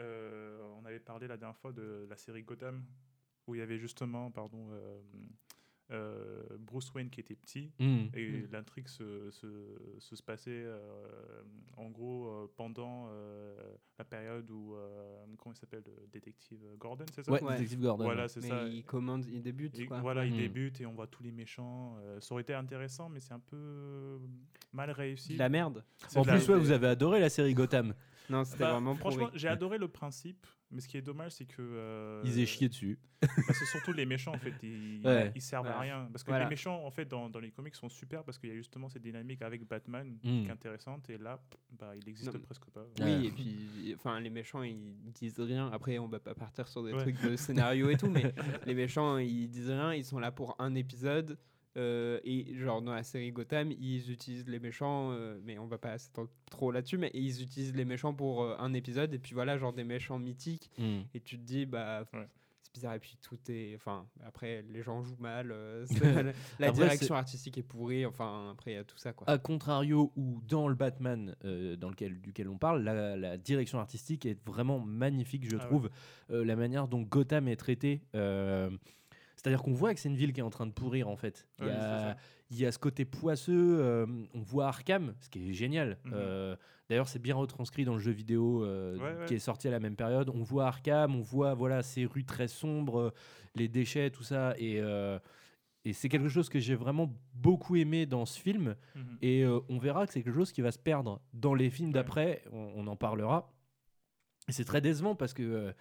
[0.00, 2.84] euh, on avait parlé la dernière fois de la série Gotham
[3.46, 5.00] où il y avait justement, pardon, euh,
[5.90, 8.06] euh, Bruce Wayne qui était petit Mm.
[8.14, 8.48] et Mm.
[8.52, 9.46] l'intrigue se, se,
[9.98, 11.42] se, se passait euh,
[11.76, 13.56] en gros euh, pendant euh,
[13.98, 17.32] la période où, euh, comment il s'appelle, le détective Gordon, c'est ça?
[17.32, 17.54] Ouais, Ouais.
[17.54, 18.04] Détective Gordon.
[18.04, 18.64] Voilà, c'est ça.
[18.64, 19.78] il commande, il débute.
[19.78, 20.00] Et quoi.
[20.00, 20.38] voilà, il Mm.
[20.38, 21.96] débute et on voit tous les méchants.
[22.00, 24.18] euh, ça aurait été intéressant, mais c'est un peu
[24.72, 25.34] mal réussi.
[25.34, 25.84] De la merde.
[26.14, 27.94] En la- plus, ouais, vous avez adoré la série Gotham.
[28.28, 31.44] Non, c'était Bah, vraiment franchement, j'ai adoré le principe, mais ce qui est dommage, c'est
[31.46, 31.56] que.
[31.60, 32.98] euh, Ils aient chié dessus.
[33.22, 34.52] bah, c'est surtout les méchants, en fait.
[34.62, 35.32] Ils, Ouais.
[35.34, 36.08] ils servent à rien.
[36.12, 36.44] Parce que Voilà.
[36.44, 38.88] les méchants, en fait, dans, dans les comics, sont super parce qu'il y a justement
[38.88, 40.42] cette dynamique avec Batman Mm.
[40.42, 41.08] qui est intéressante.
[41.10, 41.40] Et là,
[41.78, 42.84] bah, il n'existe presque pas.
[43.00, 43.24] Oui, Ouais.
[43.26, 45.70] et puis, enfin, les méchants, ils disent rien.
[45.72, 47.00] Après, on va pas partir sur des Ouais.
[47.02, 48.32] trucs de scénario et tout, mais
[48.66, 49.94] les méchants, ils disent rien.
[49.94, 51.38] Ils sont là pour un épisode.
[51.78, 55.78] Euh, et genre dans la série Gotham, ils utilisent les méchants, euh, mais on va
[55.78, 59.14] pas s'étendre trop là-dessus, mais ils utilisent les méchants pour euh, un épisode.
[59.14, 60.70] Et puis voilà, genre des méchants mythiques.
[60.78, 61.00] Mm.
[61.14, 62.26] Et tu te dis, bah, Ouais.
[62.62, 62.94] c'est bizarre.
[62.94, 63.74] Et puis tout est.
[63.76, 65.50] Enfin, après, les gens jouent mal.
[65.52, 68.04] euh, la la Après, direction artistique est pourrie.
[68.06, 69.28] Enfin, après, il y a tout ça, quoi.
[69.30, 73.78] A contrario, ou dans le Batman euh, dans lequel, duquel on parle, la, la direction
[73.78, 75.66] artistique est vraiment magnifique, je Ah ouais.
[75.66, 75.90] trouve.
[76.30, 78.02] Euh, la manière dont Gotham est traité.
[79.40, 81.46] C'est-à-dire qu'on voit que c'est une ville qui est en train de pourrir, en fait.
[81.60, 82.16] Il y, a, ça.
[82.50, 83.78] il y a ce côté poisseux.
[83.80, 85.96] euh, on voit Arkham, ce qui est génial.
[86.04, 86.12] Mhm.
[86.14, 86.56] Euh,
[86.90, 89.26] D'ailleurs, c'est bien retranscrit dans le jeu vidéo euh, Ouais, ouais.
[89.26, 90.30] qui est sorti à la même période.
[90.34, 93.12] On voit Arkham, on voit voilà, ces rues très sombres,
[93.54, 94.54] les déchets, tout ça.
[94.58, 94.78] Et.
[95.84, 98.74] et c'est quelque chose que j'ai vraiment beaucoup aimé dans ce film.
[98.96, 99.18] Mhm.
[99.22, 101.88] Et euh, on verra que c'est quelque chose qui va se perdre dans les films
[101.90, 101.94] Ouais.
[101.94, 102.42] d'après.
[102.52, 103.52] On, on en parlera.
[104.48, 105.72] Et c'est très décevant parce que euh,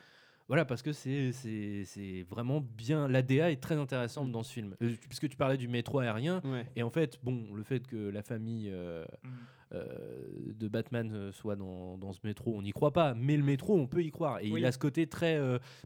[0.47, 3.07] voilà, parce que c'est vraiment bien.
[3.07, 4.31] L'ADA est très intéressante Mm.
[4.31, 4.75] dans ce film.
[4.81, 6.41] Euh, puisque tu parlais du métro aérien.
[6.45, 6.65] Ouais.
[6.75, 9.31] Et en fait, bon, le fait que la famille euh, Mhm.
[9.73, 13.13] euh, de Batman soit dans, dans ce métro, on n'y croit pas.
[13.13, 14.39] Mais le métro, on peut y croire.
[14.39, 14.61] Et Oui.
[14.61, 15.37] il a ce côté très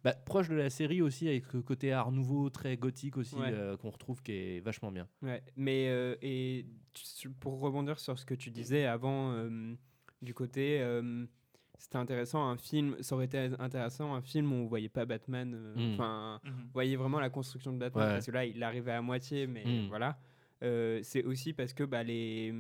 [0.03, 3.53] bah, proche de la série aussi, avec ce côté art nouveau, très gothique aussi, Ouais.
[3.81, 5.07] qu'on retrouve qui est vachement bien.
[5.23, 5.85] Ouais, mais
[6.21, 6.65] et
[7.39, 9.33] pour rebondir sur ce que tu disais avant,
[10.21, 10.79] du côté,
[11.81, 15.53] c'était intéressant un film, ça aurait été intéressant un film où on voyait pas Batman,
[15.55, 15.93] euh, Mm.
[15.95, 16.51] enfin, Mhm.
[16.51, 18.13] vous voyez vraiment la construction de Batman, Ouais.
[18.13, 19.87] parce que là il arrivait à moitié, mais Mm.
[19.87, 20.19] voilà.
[20.63, 22.53] Euh, c'est aussi parce que bah, les,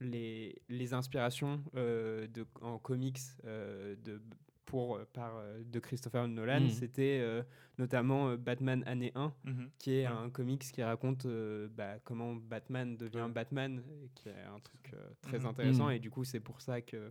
[0.00, 4.20] les, les inspirations euh, de, en comics euh, de,
[4.64, 6.70] pour, par, euh, de Christopher Nolan, Mm.
[6.70, 7.42] c'était euh,
[7.78, 9.70] notamment euh, Batman année 1 Mhm.
[9.78, 13.28] qui est un comics qui raconte euh, bah, comment Batman devient.
[13.34, 15.46] Batman, et qui est un truc euh, très Mhm.
[15.46, 15.86] intéressant.
[15.86, 15.92] Mhm.
[15.92, 17.10] Et du coup, c'est pour ça que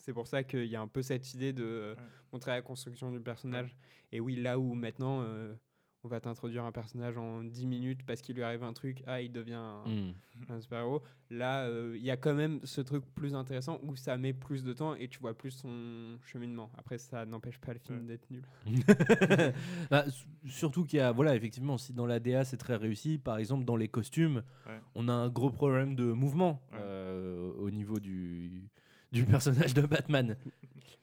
[0.00, 2.00] c'est pour ça qu'il y a un peu cette idée de euh, Ouais.
[2.32, 3.76] montrer la construction du personnage.
[4.12, 5.54] Et oui, là où maintenant euh,
[6.02, 9.20] on va t'introduire un personnage en 10 minutes parce qu'il lui arrive un truc, ah,
[9.20, 10.14] il devient un, Mm.
[10.48, 11.02] un super-héros.
[11.28, 14.64] Là, euh, il y a quand même ce truc plus intéressant où ça met plus
[14.64, 16.70] de temps et tu vois plus son cheminement.
[16.78, 18.42] Après, ça n'empêche pas le film d'être nul.
[19.90, 20.04] Bah,
[20.46, 23.64] surtout qu'il y a, voilà, effectivement, si dans la DA c'est très réussi, par exemple
[23.64, 24.80] dans les costumes, Ouais.
[24.94, 28.68] on a un gros problème de mouvement euh, au niveau du,
[29.12, 30.36] du personnage de Batman.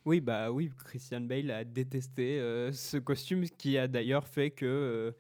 [0.06, 4.52] Oui, bah oui, Christian Bale a détesté euh, ce costume, ce qui a d'ailleurs fait
[4.52, 5.12] que euh,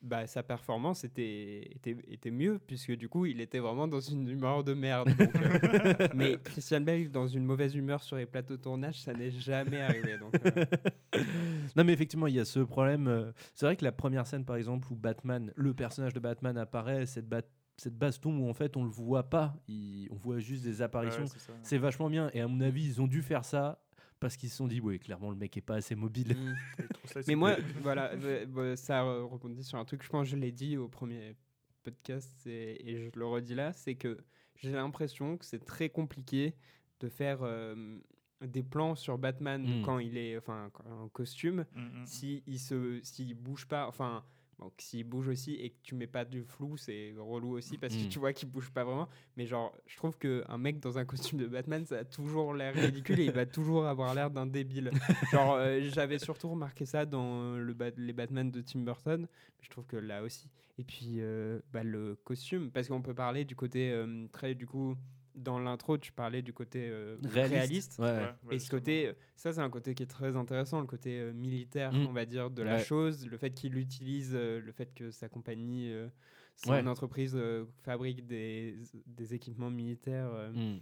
[0.00, 4.26] bah, sa performance était, était, était mieux, puisque du coup, il était vraiment dans une
[4.28, 5.14] humeur de merde.
[5.14, 9.12] donc, euh, mais Christian Bale dans une mauvaise humeur sur les plateaux de tournage, ça
[9.12, 10.16] n'est jamais arrivé.
[10.16, 10.64] Donc, euh,
[11.76, 13.32] non, mais effectivement, il y a ce problème.
[13.54, 17.04] C'est vrai que la première scène, par exemple, où Batman, le personnage de Batman apparaît,
[17.04, 17.42] cette, bat-
[17.82, 21.26] cette baston où en fait on le voit pas, il- on voit juste des apparitions,
[21.26, 21.52] c'est ça.
[21.62, 22.30] c'est vachement bien.
[22.32, 23.82] Et à mon avis, ils ont dû faire ça
[24.20, 26.36] parce qu'ils se sont dit, ouais, clairement, le mec est pas assez mobile.
[27.26, 30.36] Mais moi, voilà, euh, euh, ça euh, rebondit sur un truc, je pense que je
[30.36, 31.34] l'ai dit au premier
[31.82, 34.18] podcast et, et je le redis là, c'est que
[34.56, 36.54] j'ai l'impression que c'est très compliqué
[37.00, 37.98] de faire euh,
[38.40, 39.82] des plans sur Batman Mm.
[39.84, 42.06] quand il est enfin, en costume, Mm, mm.
[42.06, 44.24] si il se, s'il bouge pas, enfin,
[44.70, 47.94] que s'il bouge aussi et que tu mets pas du flou, c'est relou aussi parce
[47.96, 48.08] que Mm.
[48.08, 49.08] tu vois qu'il bouge pas vraiment.
[49.36, 52.74] Mais genre, je trouve qu'un mec dans un costume de Batman, ça a toujours l'air
[52.74, 54.90] ridicule et il va toujours avoir l'air d'un débile.
[55.32, 59.62] Genre, euh, j'avais surtout remarqué ça dans le Bat- les Batman de Tim Burton, mais
[59.64, 60.48] je trouve que là aussi.
[60.78, 64.66] Et puis, euh, bah, le costume, parce qu'on peut parler du côté euh, très, du
[64.66, 64.96] coup,
[65.34, 67.52] dans l'intro, tu parlais du côté euh, Réaliste.
[67.52, 67.98] réaliste.
[67.98, 68.54] Ouais, ouais.
[68.56, 71.32] Et ce côté, euh, ça, c'est un côté qui est très intéressant, le côté euh,
[71.32, 72.06] militaire, Mm.
[72.06, 72.84] on va dire, de la Ouais.
[72.84, 76.08] chose, le fait qu'il utilise, euh, le fait que sa compagnie, euh,
[76.56, 76.86] son Ouais.
[76.86, 80.30] entreprise euh, fabrique des, des équipements militaires.
[80.32, 80.80] euh, Mm.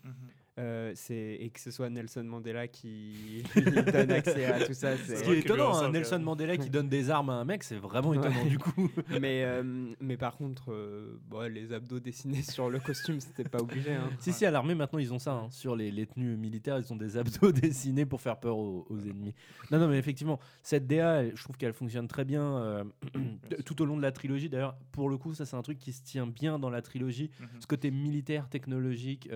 [0.59, 4.97] Euh, et que ce soit Nelson Mandela qui donne accès à tout ça.
[4.97, 7.63] Ce c'est- qui est étonnant, hein, Nelson Mandela qui donne des armes à un mec,
[7.63, 8.49] c'est vraiment étonnant Ouais.
[8.51, 8.91] du coup.
[9.21, 9.63] mais, euh,
[10.01, 13.93] mais par contre, euh, bon, les abdos dessinés sur le costume, c'était pas obligé.
[13.95, 14.11] hein.
[14.19, 15.33] Si, si, à l'armée, maintenant, ils ont ça.
[15.33, 15.49] hein.
[15.51, 18.99] Sur les, les tenues militaires, ils ont des abdos dessinés pour faire peur aux, aux
[18.99, 19.35] ennemis.
[19.71, 22.85] Non, non, mais effectivement, cette DA, elle- je trouve qu'elle fonctionne très bien euh,
[23.65, 24.49] tout au long de la trilogie.
[24.51, 27.31] D'ailleurs, pour le coup, ça, c'est un truc qui se tient bien dans la trilogie.
[27.41, 27.47] Mhm.
[27.61, 29.29] Ce côté militaire, technologique.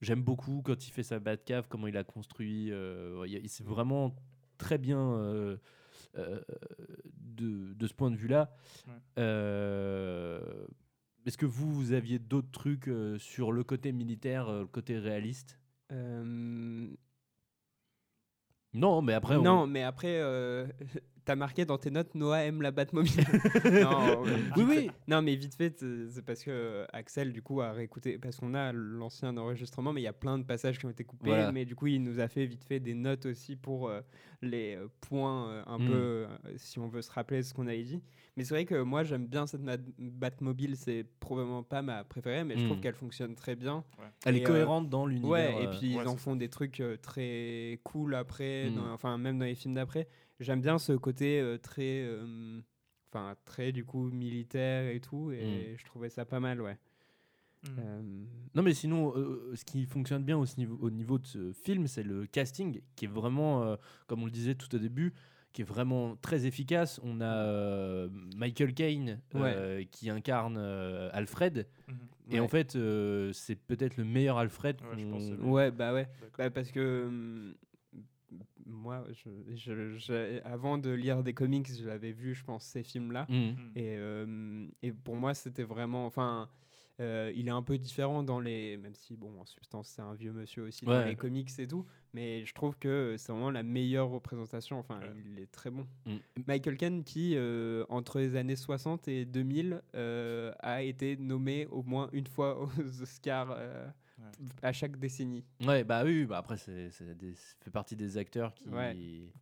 [0.00, 2.70] J'aime beaucoup quand il fait sa Batcave, comment il a construit.
[2.72, 4.14] euh, il c'est vraiment
[4.58, 5.56] très bien euh,
[6.16, 6.40] euh,
[7.14, 8.54] de, de ce point de vue-là.
[8.88, 8.94] Ouais.
[9.18, 10.66] Euh,
[11.26, 14.98] Est-ce que vous, vous aviez d'autres trucs euh, sur le côté militaire, euh, le côté
[14.98, 15.58] réaliste?
[15.92, 16.88] Euh,
[18.72, 19.36] Non, mais après.
[19.36, 20.66] on- Non, mais après, euh,
[21.24, 23.24] t'as marqué dans tes notes Noah aime la Batmobile.
[23.82, 24.22] non,
[24.56, 24.90] Oui, oui.
[25.08, 25.78] Non, mais vite fait,
[26.10, 28.18] c'est parce que euh, Axel, du coup, a réécouté.
[28.18, 31.04] Parce qu'on a l'ancien enregistrement, mais il y a plein de passages qui ont été
[31.04, 31.28] coupés.
[31.30, 31.52] Voilà.
[31.52, 34.00] Mais du coup, il nous a fait vite fait des notes aussi pour euh,
[34.42, 35.86] les euh, points euh, un Mm.
[35.86, 38.02] peu, euh, si on veut se rappeler ce qu'on avait dit.
[38.36, 39.62] Mais c'est vrai que moi, j'aime bien cette
[39.98, 40.76] Batmobile.
[40.76, 42.80] C'est probablement pas ma préférée, mais je trouve Mm.
[42.80, 43.84] qu'elle fonctionne très bien.
[44.24, 46.96] Elle est euh, cohérente dans l'univers, Ouais, et puis ils en font des trucs euh,
[46.96, 48.74] très cool après, Mm.
[48.74, 50.08] dans- enfin même dans les films d'après.
[50.40, 52.60] J'aime bien ce côté euh, très, euh,
[53.12, 56.78] enfin très du coup militaire et tout, et je trouvais ça pas mal, ouais.
[57.78, 58.00] Euh,
[58.54, 61.86] Non, mais sinon, euh, ce qui fonctionne bien au niveau, au niveau de ce film,
[61.86, 63.76] c'est le casting qui est vraiment, euh,
[64.06, 65.12] comme on le disait tout au début,
[65.52, 67.00] qui est vraiment très efficace.
[67.02, 71.66] On a euh, Michael Caine euh, qui incarne euh, Alfred.
[71.88, 71.96] Mhm.
[72.30, 72.40] Et Ouais.
[72.40, 74.80] en fait, euh, c'est peut-être le meilleur Alfred.
[74.80, 76.08] Ouais, je pense Ouais, bah ouais.
[76.38, 77.54] Bah, parce que hum,
[78.70, 83.26] moi, je, je- je- avant de lire des comics, j'avais vu, je pense, ces films-là.
[83.28, 83.56] Mhm.
[83.76, 86.06] Et, euh, et pour moi, c'était vraiment.
[86.06, 86.48] Enfin,
[87.00, 88.76] euh, il est un peu différent dans les.
[88.76, 91.86] Même si, bon, en substance, c'est un vieux monsieur aussi dans les comics et tout.
[92.12, 94.78] Mais je trouve que c'est vraiment la meilleure représentation.
[94.78, 95.86] Enfin, il est très bon.
[96.04, 96.16] Mm.
[96.46, 101.82] Michael Caine, qui, euh, entre les années 60 et 2000, euh, a été nommé au
[101.82, 103.88] moins une fois aux Oscars euh,
[104.62, 105.44] à chaque décennie.
[105.66, 108.68] Ouais, bah oui, bah après, c'est, c'est des- ça fait partie des acteurs qui.
[108.68, 108.96] Ouais,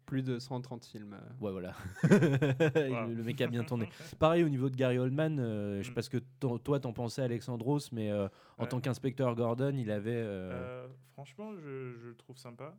[0.06, 1.14] plus de 130 films.
[1.14, 1.44] euh.
[1.44, 1.74] Ouais, voilà.
[2.10, 3.88] le, le mec a bien tourné.
[4.18, 6.92] Pareil au niveau de Gary Oldman, euh, je sais pas ce que t'en- toi t'en
[6.92, 8.68] pensais, Alexandros, mais euh, en Ouais.
[8.68, 10.10] tant qu'inspecteur Gordon, il avait.
[10.12, 12.74] euh, Euh, franchement, je, je le trouve sympa.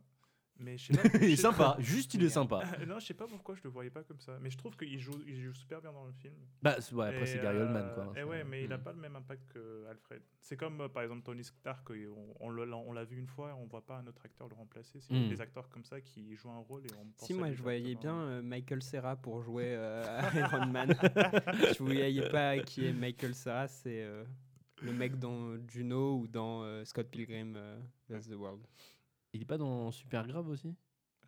[0.62, 1.18] Mais je sais pas.
[1.22, 2.62] Il est sympa, juste il est sympa.
[2.86, 4.36] non, je sais pas pourquoi je le voyais pas comme ça.
[4.42, 6.34] Mais je trouve qu'il joue, il joue super bien dans le film.
[6.62, 8.82] Bah, ouais, après, Et, c'est Gary Oldman, quoi, Et c'est- ouais, mais il a Mm.
[8.82, 10.20] pas le même impact que Alfred.
[10.42, 13.26] C'est comme euh, par exemple Tony Stark, euh, on, on l'a- on l'a vu une
[13.26, 15.00] fois, on voit pas un autre acteur le remplacer.
[15.00, 15.28] C'est Mm.
[15.30, 17.94] des acteurs comme ça qui jouent un rôle et on pense Si moi je voyais
[17.94, 20.02] bien euh, Michael Serra pour jouer euh,
[20.34, 20.92] Iron Man.
[21.74, 24.24] je voyais pas qui est Michael Serra, c'est euh,
[24.82, 28.28] le mec dans Juno ou dans euh, Scott Pilgrim euh, vs.
[28.30, 28.60] The World.
[29.32, 30.74] Il est pas dans Super Grave aussi?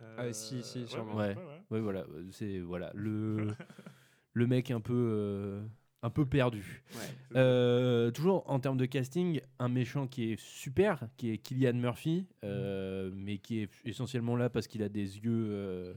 [0.00, 1.14] Euh, si, si, sûrement.
[1.16, 1.62] Ouais, ouais, ouais.
[1.70, 3.54] ouais, voilà, c'est voilà le
[4.32, 5.62] le mec un peu, euh,
[6.02, 6.82] un peu perdu.
[6.94, 7.36] Ouais.
[7.36, 12.26] Euh, toujours en termes de casting, un méchant qui est super, qui est Killian Murphy,
[12.42, 15.48] euh, mais qui est essentiellement là parce qu'il a des yeux.
[15.50, 15.94] euh,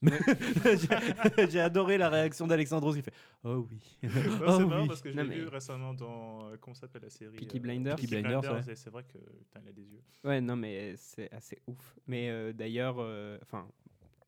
[0.64, 3.12] J'ai- J'ai adoré la réaction d'Alexandros qui fait
[3.44, 3.78] Oh oui.
[4.02, 4.08] Ouais,
[4.46, 4.88] Oh c'est marrant oui.
[4.88, 6.46] parce que je Non, l'ai mais- vu récemment dans.
[6.50, 7.96] euh, Comment s'appelle la série Peaky euh, Blinders.
[7.96, 10.02] Peaky Blinders, et c'est vrai que putain, il a des yeux.
[10.24, 11.96] Ouais, non, mais c'est assez ouf.
[12.06, 13.66] Mais euh, d'ailleurs, euh, enfin,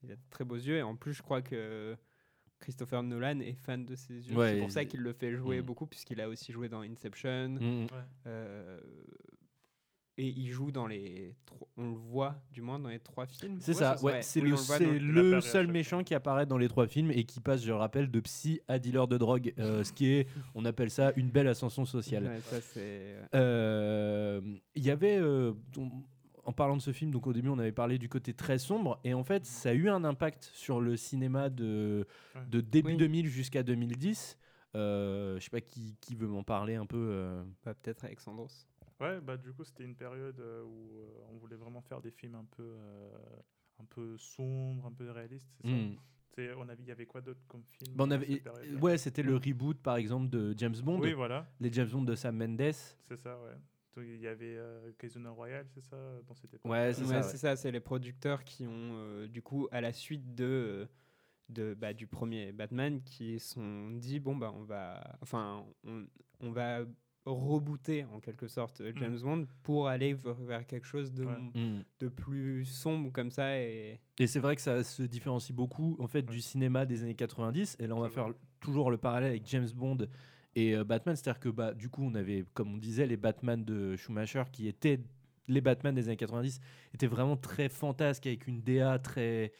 [0.02, 0.78] il a de très beaux yeux.
[0.78, 1.96] Et en plus, je crois que
[2.58, 4.36] Christopher Nolan est fan de ses yeux.
[4.36, 5.64] Ouais, c'est pour ça il- qu'il le fait jouer Mm.
[5.64, 7.48] beaucoup, puisqu'il a aussi joué dans Inception.
[7.60, 7.86] Mm.
[8.26, 8.80] Euh,
[10.20, 11.34] et il joue dans les.
[11.76, 13.58] On le voit, du moins, dans les trois films.
[13.60, 14.22] C'est Ouais, ça, ouais, ouais.
[14.22, 14.50] c'est Oui,
[15.00, 18.10] le, seul méchant qui apparaît dans les trois films et qui passe, je le rappelle,
[18.10, 21.48] de psy à dealer de drogue, euh, ce qui est, on appelle ça une belle
[21.48, 22.24] ascension sociale.
[22.24, 23.16] Ouais, ça, c'est.
[23.34, 24.40] Euh,
[24.74, 25.90] Il y avait, euh, on-
[26.44, 28.98] en parlant de ce film, donc au début on avait parlé du côté très sombre,
[29.04, 32.40] et en fait ça a eu un impact sur le cinéma de, Ouais.
[32.50, 32.96] de début Oui.
[32.96, 34.36] 2000 jusqu'à 2010.
[34.76, 36.96] Euh, je sais pas qui, qui veut m'en parler un peu.
[37.10, 37.42] euh.
[37.64, 38.66] Bah, Peut-être Alexandros.
[39.00, 42.10] Ouais, bah du coup, c'était une période euh, où euh, on voulait vraiment faire des
[42.10, 43.10] films un peu, euh,
[43.80, 45.48] un peu sombres, un peu réalistes.
[45.62, 45.94] c'est ça Hmm.
[46.32, 48.42] C'est- on avait, il y avait quoi d'autre comme film Bah, on avait,
[48.80, 52.14] ouais, c'était le reboot par exemple de James Bond, Oui, voilà, les James Bond de
[52.14, 52.72] Sam Mendes.
[53.08, 53.54] c'est ça, ouais.
[53.96, 55.96] Donc, il y avait euh, Casino Royale, c'est ça,
[56.28, 56.70] dans cette époque.
[56.70, 57.56] Ouais, c'est Ouais, ça, ouais.
[57.56, 60.86] c'est les producteurs qui ont, euh, du coup, à la suite de,
[61.48, 66.06] de bah, du premier Batman, qui se sont dit bon, bah, on va, enfin, on,
[66.38, 66.84] on va
[67.26, 71.36] rebooter en quelque sorte euh, James Bond pour aller vers quelque chose de, Ouais.
[71.54, 71.82] Hmm.
[71.98, 73.58] de plus sombre comme ça.
[73.58, 77.14] Et Et c'est vrai que ça se différencie beaucoup en fait du cinéma des années
[77.14, 77.76] 90.
[77.78, 78.28] Et là, on va faire
[78.60, 79.98] toujours le parallèle avec James Bond
[80.56, 81.14] et euh, Batman.
[81.14, 84.66] C'est-à-dire que bah, du coup, on avait, comme on disait, les Batman de Schumacher qui
[84.68, 85.00] étaient
[85.48, 86.60] les Batman des années 90
[86.94, 89.52] étaient vraiment très fantasques avec une DA très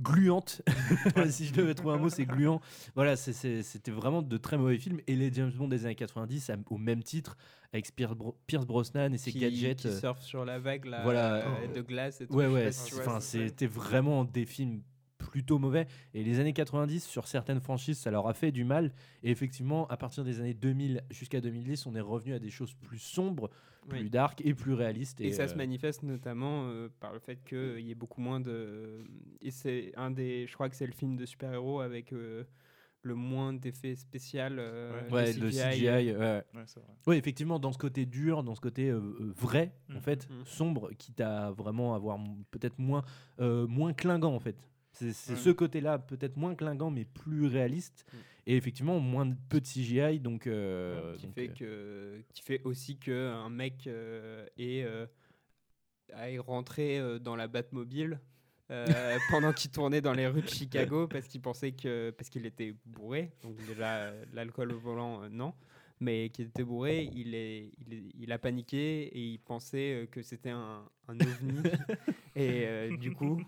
[0.00, 0.62] gluante.
[1.30, 2.60] si je devais trouver un mot, c'est gluant.
[2.94, 5.00] Voilà, c'était vraiment de très mauvais films.
[5.06, 7.36] Et les James Bond des années 90, à- au même titre,
[7.72, 9.78] avec Pierce, Bro- Pierce Brosnan et ses qui, gadgets.
[9.80, 11.36] qui euh, surfent sur la vague là, voilà.
[11.36, 12.34] euh, de glace et tout.
[12.34, 14.82] Ouais, ouais, c'était vraiment des films
[15.18, 15.86] plutôt mauvais.
[16.14, 18.92] Et les années 90, sur certaines franchises, ça leur a fait du mal.
[19.22, 22.74] Et effectivement, à partir des années 2000 jusqu'à 2010, on est revenu à des choses
[22.74, 23.48] plus sombres,
[23.88, 24.10] plus Oui.
[24.10, 25.20] dark et plus réalistes.
[25.20, 28.40] Et, ça se euh, manifeste notamment euh, par le fait qu'il y ait beaucoup moins
[28.40, 29.04] de.
[29.40, 30.46] Et c'est un des.
[30.46, 32.44] Je crois que c'est le film de super-héros avec euh,
[33.02, 34.40] le moins d'effets spéciaux.
[34.40, 36.12] euh, de Ouais, le CGI.
[36.16, 36.42] ouais.
[36.54, 36.92] Ouais, c'est vrai.
[37.06, 40.00] Oui, effectivement, dans ce côté dur, dans ce côté euh, euh, vrai, en Mhm.
[40.00, 40.44] fait, Mhm.
[40.44, 42.18] sombre, quitte à vraiment avoir
[42.52, 43.02] peut-être moins,
[43.40, 44.56] euh, moins clinquant, en fait.
[44.92, 48.04] C'est ce côté-là, peut-être moins clinquant, mais plus réaliste.
[48.12, 48.18] Mhm.
[48.46, 50.46] Et effectivement, moins de peu de CGI, donc.
[50.46, 54.84] euh, qui, donc, fait euh, que, qui fait aussi qu'un mec euh, est,
[56.16, 58.20] est rentré dans la Batmobile
[59.30, 62.10] pendant qu'il tournait dans les rues de Chicago parce qu'il pensait que.
[62.10, 63.32] parce qu'il était bourré.
[63.42, 65.52] Donc, déjà, l'alcool au volant, non.
[66.00, 70.20] Mais qu'il était bourré, il, est, il, est- il a paniqué et il pensait que
[70.22, 71.62] c'était un, un ovni.
[72.34, 73.40] et du coup.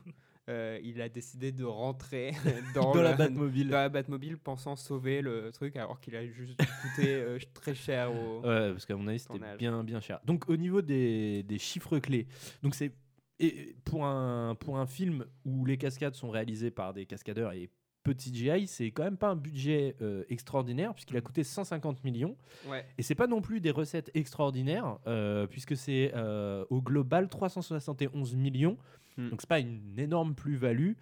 [0.49, 2.33] Euh, il a décidé de rentrer
[2.75, 3.69] dans, Dans la le- Batmobile.
[3.71, 8.13] dans la Batmobile pensant sauver le truc alors qu'il a juste coûté euh, très cher
[8.13, 10.21] au, Ouais, parce qu'à mon avis, c'était bien, bien cher.
[10.25, 12.27] Donc, au niveau des, des chiffres clés,
[12.63, 12.93] donc c'est
[13.41, 17.69] et pour un, pour un film où les cascades sont réalisées par des cascadeurs et
[18.05, 22.37] petit GI, c'est quand même pas un budget euh, extraordinaire puisqu'il a coûté 150 millions.
[22.69, 22.85] Ouais.
[22.97, 28.37] Et c'est pas non plus des recettes extraordinaires euh, puisque c'est euh, au global 371
[28.37, 28.77] millions.
[29.17, 29.31] Hmm.
[29.31, 30.93] Donc c'est pas une énorme plus-value.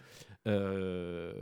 [0.47, 1.33] Euh,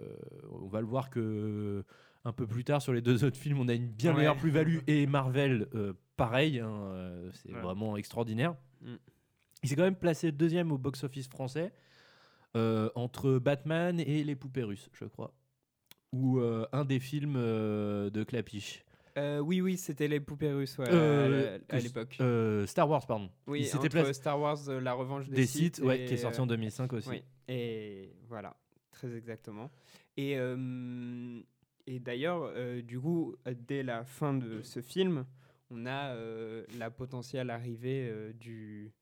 [0.63, 1.85] on va le voir que
[2.25, 4.19] un peu plus tard sur les deux autres films, on a une bien Ouais.
[4.19, 7.61] meilleure plus-value et Marvel euh, pareil, hein, euh, c'est Ouais.
[7.61, 8.55] vraiment extraordinaire.
[8.83, 8.95] Mm.
[9.63, 11.73] Il s'est quand même placé deuxième au box-office français
[12.55, 15.33] entre Batman et les poupées russes, je crois,
[16.13, 18.85] ou un des films de Clapiche.
[19.19, 22.17] Euh, oui, oui, c'était les poupées russes ouais, Euh, à- l'époque.
[22.21, 23.31] euh, Star Wars, pardon.
[23.47, 26.45] oui, entre placé- Star Wars, La Revanche des, Des Sith, ouais, qui est sorti en
[26.45, 27.09] euh, 2005 aussi.
[27.09, 28.57] Oui, et voilà,
[28.93, 29.71] très exactement.
[30.17, 30.37] Et,
[31.87, 32.53] et d'ailleurs,
[32.83, 33.35] du coup,
[33.67, 35.25] dès la fin de ce film,
[35.71, 36.15] on a
[36.79, 38.93] la potentielle arrivée du,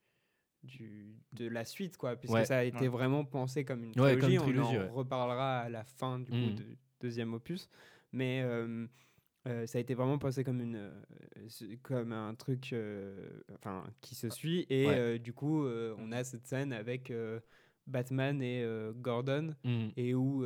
[0.63, 2.45] du, de la suite, quoi, puisque Ouais.
[2.45, 4.37] ça a été vraiment pensé comme une trilogie.
[4.37, 6.65] comme trilogie, on en reparlera à la fin du coup, de
[7.01, 7.69] deuxième opus.
[8.13, 8.43] Mais
[9.47, 14.15] euh, ça a été vraiment pensé comme, une, euh, comme un truc euh, enfin, qui
[14.15, 14.67] se suit.
[14.71, 15.19] Et Ouais.
[15.19, 17.13] du coup, on a cette scène avec
[17.87, 18.65] Batman et
[18.97, 19.93] Gordon, Mhm.
[19.97, 20.45] et où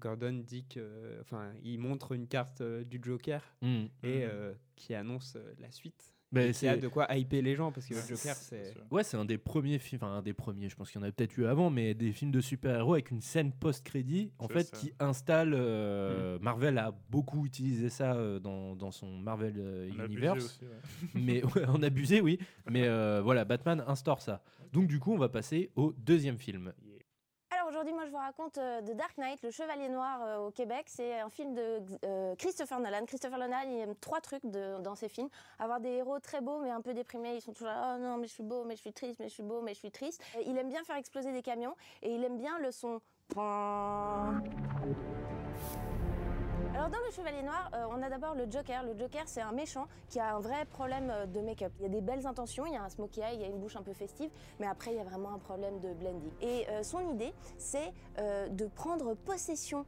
[0.00, 1.20] Gordon dit que.
[1.20, 3.88] Enfin, il montre une carte du Joker Mhm.
[4.02, 6.14] et euh, qui annonce la suite.
[6.36, 9.02] Et qui a c'est- de quoi hyper les gens parce que le Joker c'est Ouais,
[9.02, 11.10] c'est un des premiers films, enfin un des premiers, je pense qu'il y en a
[11.10, 14.64] peut-être eu avant, mais des films de super-héros avec une scène post-crédit, en C'est fait,
[14.64, 14.76] ça.
[14.76, 15.54] qui installe.
[15.54, 20.44] euh, Marvel a beaucoup utilisé ça euh, dans, dans son Marvel euh, Universe.
[20.44, 21.08] aussi, ouais.
[21.14, 22.38] Mais ouais, on a abusé, oui.
[22.70, 24.42] Mais euh, voilà, Batman instaure ça.
[24.74, 26.72] Donc, du coup, on va passer au deuxième film.
[27.68, 30.86] Aujourd'hui, moi je vous raconte euh, The Dark Knight, le Chevalier Noir euh, au Québec.
[30.86, 33.04] C'est un film de euh, Christopher Nolan.
[33.04, 35.28] Christopher Nolan, il aime trois trucs dans ses films.
[35.58, 37.34] Avoir des héros très beaux mais un peu déprimés.
[37.34, 39.28] Ils sont toujours là, oh non, mais je suis beau, mais je suis triste, mais
[39.28, 40.22] je suis beau, mais je suis triste.
[40.46, 43.02] Il aime bien faire exploser des camions et il aime bien le son.
[46.78, 48.84] Alors dans le Chevalier Noir, euh, on a d'abord le Joker.
[48.84, 51.72] Le Joker, c'est un méchant qui a un vrai problème euh, de make-up.
[51.80, 53.48] Il y a des belles intentions, il y a un smokey eye, il y a
[53.48, 56.30] une bouche un peu festive, mais après il y a vraiment un problème de blending.
[56.40, 57.92] Et euh, son idée, c'est
[58.50, 59.86] de prendre possession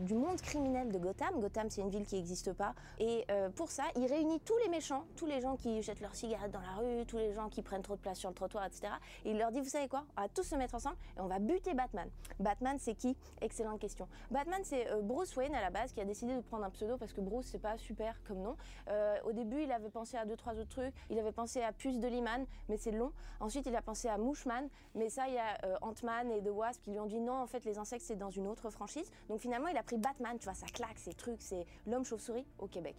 [0.00, 1.38] du monde criminel de Gotham.
[1.38, 2.74] Gotham, c'est une ville qui n'existe pas.
[2.98, 3.24] Et
[3.54, 6.60] pour ça, il réunit tous les méchants, tous les gens qui jettent leurs cigarettes dans
[6.60, 8.92] la rue, tous les gens qui prennent trop de place sur le trottoir, etc.
[9.24, 10.04] Et il leur dit, vous savez quoi?
[10.16, 12.08] On va tous se mettre ensemble et on va buter Batman.
[12.40, 13.16] Batman, c'est qui?
[13.40, 14.08] Excellente question.
[14.32, 17.12] Batman, c'est Bruce Wayne à la base qui a décidé de prendre un pseudo parce
[17.12, 18.56] que Bruce, c'est pas super comme nom.
[18.88, 20.94] Euh, au début, il avait pensé à deux, trois autres trucs.
[21.10, 23.12] Il avait pensé à Puce de Liman, mais c'est long.
[23.40, 26.50] Ensuite, il a pensé à Mouchman, mais ça, il y a euh, Ant-Man et The
[26.50, 29.10] Wasp qui lui ont dit non, en fait, les insectes, c'est dans une autre franchise.
[29.28, 32.46] Donc finalement, il a pris Batman, tu vois, ça claque, ces trucs, c'est l'homme chauve-souris
[32.58, 32.96] au Québec.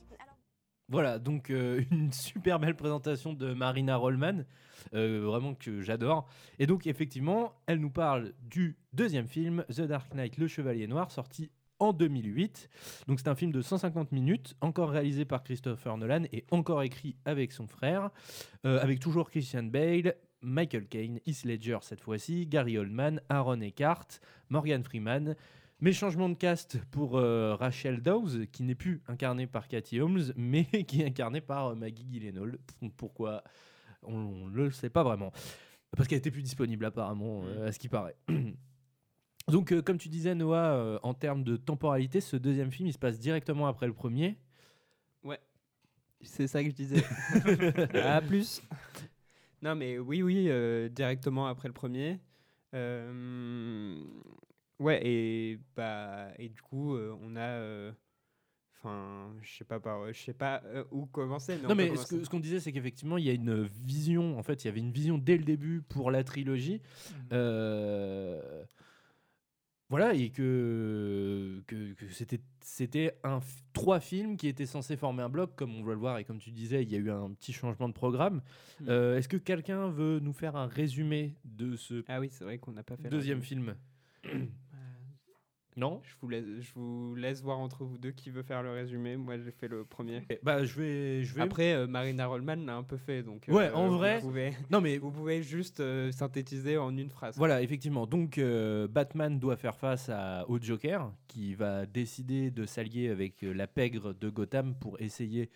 [0.92, 4.44] Voilà, donc euh, une super belle présentation de Marina Rollman,
[4.94, 6.28] euh, vraiment que j'adore.
[6.60, 11.10] Et donc effectivement, elle nous parle du deuxième film, The Dark Knight, Le Chevalier Noir,
[11.10, 11.50] sorti
[11.82, 12.70] en 2008.
[13.08, 17.16] Donc c'est un film de 150 minutes, encore réalisé par Christopher Nolan et encore écrit
[17.26, 18.12] avec son frère,
[18.66, 24.08] euh, avec toujours Christian Bale, Michael Caine, Heath Ledger cette fois-ci, Gary Oldman, Aaron Eckhart,
[24.50, 25.36] Morgan Freeman.
[25.80, 30.32] Mais changement de cast pour euh, Rachel Dawes, qui n'est plus incarnée par Cathy Holmes,
[30.36, 32.60] mais qui est incarnée par euh, Maggie Gyllenhaal.
[32.98, 33.44] Pourquoi?
[34.04, 35.32] On ne le sait pas vraiment.
[35.98, 38.16] Parce qu'elle était plus disponible apparemment, à ce qui paraît.
[39.52, 42.94] Donc, euh, comme tu disais, Noah, euh, en termes de temporalité, ce deuxième film, il
[42.94, 44.38] se passe directement après le premier.
[45.24, 45.40] Ouais.
[46.22, 47.04] C'est ça que je disais.
[48.04, 48.62] à plus.
[49.62, 52.20] Non, mais oui, oui, euh, directement après le premier.
[52.74, 54.04] Euh,
[54.80, 57.92] ouais, et, bah, et du coup, euh, on a.
[58.84, 61.56] Enfin, je sais pas, par, je sais pas euh, où commencer.
[61.62, 64.40] Mais non, mais ce que- ce qu'on disait, c'est qu'effectivement, il y a une vision.
[64.40, 66.82] En fait, il y avait une vision dès le début pour la trilogie.
[67.32, 68.64] Euh,
[69.92, 73.42] voilà, et que, que, que c'était, c'était un,
[73.74, 76.40] trois films qui étaient censés former un bloc, comme on va le voir, et comme
[76.40, 78.42] tu disais, il y a eu un petit changement de programme.
[78.80, 78.86] Mm.
[78.88, 82.58] Euh, est-ce que quelqu'un veut nous faire un résumé de ce Ah oui, c'est vrai
[82.58, 83.76] qu'on n'a pas fait le deuxième film?
[85.78, 88.72] Non je vous, laisse, je vous laisse voir entre vous deux qui veut faire le
[88.72, 89.16] résumé.
[89.16, 90.22] Moi, j'ai fait le premier.
[90.44, 91.42] bah, je vais, je vais...
[91.42, 93.24] Après, euh, Marina Rollman l'a un peu fait.
[93.24, 97.10] Donc, Ouais, euh, en vrai- pouvez- Non, mais vous pouvez juste euh, synthétiser en une
[97.10, 97.38] phrase.
[97.38, 98.06] Voilà, effectivement.
[98.06, 98.40] Donc,
[98.90, 104.14] Batman doit faire face à, au Joker, qui va décider de s'allier avec la pègre
[104.14, 105.50] de Gotham pour essayer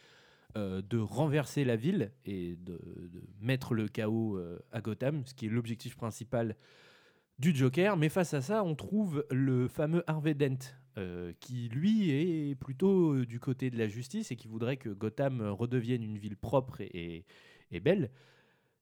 [0.55, 2.73] de renverser la ville et de,
[3.11, 4.39] de mettre le chaos
[4.71, 6.55] à Gotham, ce qui est l'objectif principal
[7.39, 7.97] du Joker.
[7.97, 10.57] Mais face à ça, on trouve le fameux Harvey Dent,
[10.97, 14.89] euh, qui lui est plutôt euh, du côté de la justice et qui voudrait que
[14.89, 17.25] Gotham euh, redevienne une ville propre et,
[17.81, 18.09] belle.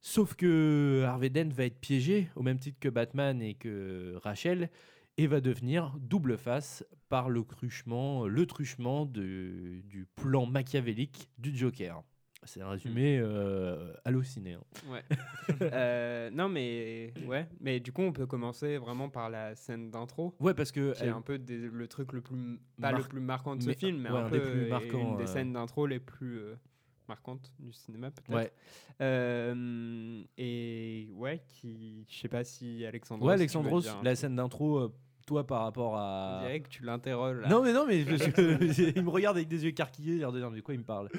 [0.02, 4.70] Sauf que Harvey Dent va être piégé au même titre que Batman et que Rachel
[5.18, 12.04] et va devenir double face par le truchement, le truchement du plan machiavélique du Joker.
[12.46, 14.54] C'est un résumé euh, halluciné.
[14.54, 14.62] hein.
[14.90, 15.04] Ouais.
[15.62, 17.48] Euh, non, mais ouais.
[17.60, 20.34] Mais du coup, on peut commencer vraiment par la scène d'intro.
[20.40, 23.04] Ouais, parce que qui est elle- un peu des- le truc le plus pas le
[23.04, 25.12] plus marquant de ce mais- film, mais ouais, un, un peu des plus euh, marquants,
[25.12, 25.28] une des euh.
[25.28, 26.56] scènes d'intro les plus euh,
[27.10, 28.34] marquantes du cinéma peut-être.
[28.36, 28.52] Ouais.
[29.02, 33.28] Euh, et ouais, qui, je sais pas si Alexandros.
[33.28, 34.18] Ouais, Alexandros, la truc.
[34.18, 34.94] scène d'intro, euh,
[35.28, 36.44] toi par rapport à.
[36.64, 37.40] que tu l'interroges.
[37.40, 37.50] là.
[37.50, 38.02] Non, mais non, mais
[38.96, 40.74] il me regarde avec des yeux écarquillés, il a l'air de dire, mais de quoi
[40.74, 41.10] il me parle?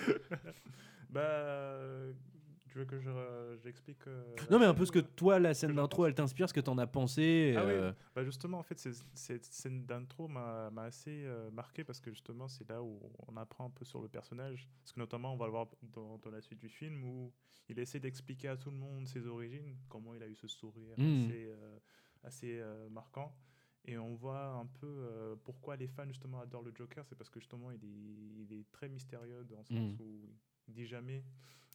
[1.15, 2.12] Bah, euh,
[2.69, 5.39] tu veux que je, euh, j'explique euh, la Non, mais un peu ce que toi,
[5.39, 7.55] la scène d'intro, elle t'inspire, ce que t'en as pensé.
[7.57, 8.79] Ah euh, oui, bah justement, en fait,
[9.15, 13.67] cette scène d'intro m'a assez euh, marqué parce que justement, c'est là où on apprend
[13.67, 14.69] un peu sur le personnage.
[14.83, 17.33] Parce que notamment, on va le voir dans, dans la suite du film où
[17.69, 20.97] il essaie d'expliquer à tout le monde ses origines, comment il a eu ce sourire
[20.99, 21.25] Mm.
[21.27, 21.79] assez, euh,
[22.25, 23.35] assez euh, marquant.
[23.87, 27.29] Et on voit un peu euh, pourquoi les fans justement adorent le Joker, c'est parce
[27.31, 30.03] que justement il est, il est très mystérieux dans le sens Mm.
[30.03, 30.29] où
[30.73, 31.23] dit jamais.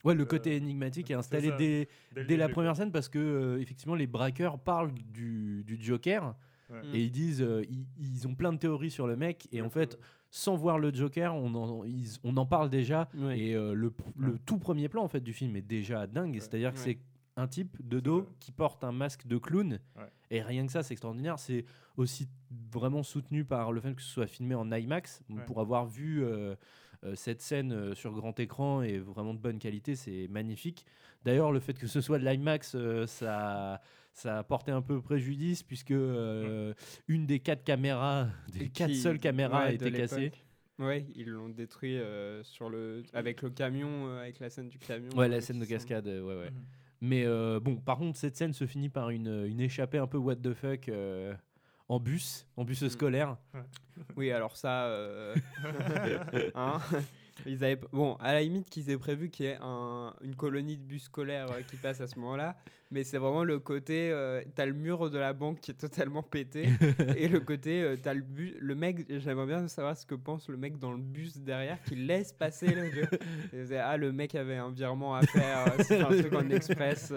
[0.04, 1.88] Ouais, le que- côté énigmatique est installé ça, dès,
[2.26, 6.34] dès la première scène parce que euh, effectivement les braqueurs parlent du, du Joker
[6.70, 6.82] Ouais.
[6.94, 9.68] et ils disent euh, ils, ils ont plein de théories sur le mec et en
[9.70, 9.98] fait
[10.30, 13.08] sans voir le Joker, on en, ils- on en parle déjà.
[13.18, 13.40] Ouais.
[13.40, 16.36] Et euh, le, le tout premier plan en fait du film est déjà dingue.
[16.38, 16.98] C'est-à-dire que c'est
[17.36, 19.80] un type de dos qui porte un masque de clown.
[19.96, 20.04] Ouais.
[20.30, 21.40] Et rien que ça, c'est extraordinaire.
[21.40, 21.64] C'est
[21.96, 22.28] aussi
[22.72, 25.24] vraiment soutenu par le fait que ce soit filmé en IMAX.
[25.28, 25.44] Ouais.
[25.46, 26.54] Pour avoir vu euh, euh,
[27.14, 30.84] cette scène euh, sur grand écran et vraiment de bonne qualité, c'est magnifique.
[31.24, 33.80] D'ailleurs, le fait que ce soit de l'IMAX, euh, ça,
[34.12, 36.74] ça a porté un peu préjudice puisque euh,
[37.08, 40.32] une des quatre caméras, des quatre seules caméras ouais, a été cassée.
[40.78, 44.78] Ouais, ils l'ont détruit euh, sur le avec le camion, euh, avec la scène du
[44.78, 45.10] camion.
[45.14, 46.50] Ouais, euh, la scène de sont- cascade, euh, ouais, ouais.
[46.50, 46.64] Mhm.
[47.02, 50.18] Mais euh, bon, par contre, cette scène se finit par une, une échappée un peu
[50.18, 51.34] what the fuck euh,
[51.90, 53.36] en bus, en bus scolaire.
[54.16, 55.34] Oui, alors ça, euh,
[56.54, 56.78] hein,
[57.46, 60.76] ils avaient bon à la limite qu'ils aient prévu qu'il y ait un- une colonie
[60.76, 62.56] de bus scolaires euh, qui passe à ce moment-là,
[62.92, 66.22] mais c'est vraiment le côté, euh, t'as le mur de la banque qui est totalement
[66.22, 66.68] pété
[67.16, 70.48] et le côté, euh, t'as le bus, le mec, j'aimerais bien savoir ce que pense
[70.48, 73.08] le mec dans le bus derrière qui laisse passer le jeu.
[73.82, 77.12] Ah le mec avait un virement à faire, c'est un truc en express.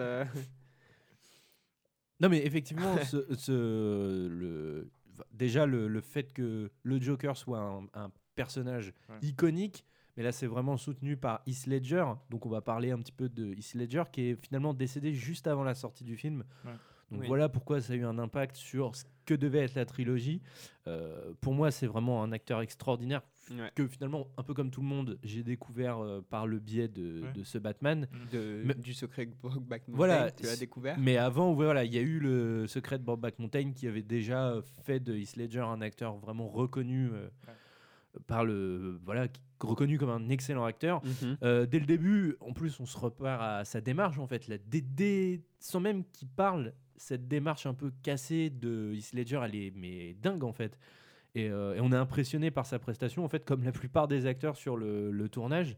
[2.20, 4.90] Non, mais effectivement, ce, ce- le,
[5.32, 9.18] déjà le, le fait que le Joker soit un, un personnage Ouais.
[9.22, 9.86] iconique,
[10.18, 13.30] mais là c'est vraiment soutenu par Heath Ledger, donc on va parler un petit peu
[13.30, 16.44] de Heath Ledger qui est finalement décédé juste avant la sortie du film.
[16.66, 16.72] Ouais.
[17.12, 17.28] Donc Oui.
[17.28, 20.42] voilà pourquoi ça a eu un impact sur ce que devait être la trilogie.
[20.88, 23.72] Euh, pour moi, c'est vraiment un acteur extraordinaire Ouais.
[23.76, 27.22] que finalement, un peu comme tout le monde, j'ai découvert euh, par le biais de,
[27.24, 27.32] Ouais.
[27.34, 28.08] de ce Batman.
[28.32, 30.98] De, Mais- du secret de Brokeback Mountain, Voilà, tu l'as découvert.
[30.98, 34.56] Mais avant, voilà, il y a eu le secret de Brokeback Mountain qui avait déjà
[34.84, 37.28] fait de Heath Ledger un acteur vraiment reconnu euh,
[38.28, 39.28] par le voilà,
[39.60, 41.04] reconnu comme un excellent acteur.
[41.04, 41.38] Mhm.
[41.44, 45.42] Euh, dès le début, en plus, on se repart à sa démarche en fait, dès-
[45.60, 50.14] sans même qu'il parle, cette démarche un peu cassée de Heath Ledger, elle est mais
[50.22, 50.78] dingue en fait.
[51.36, 54.28] Et, euh, et on est impressionné par sa prestation, en fait, comme la plupart des
[54.28, 55.76] acteurs sur le, le tournage,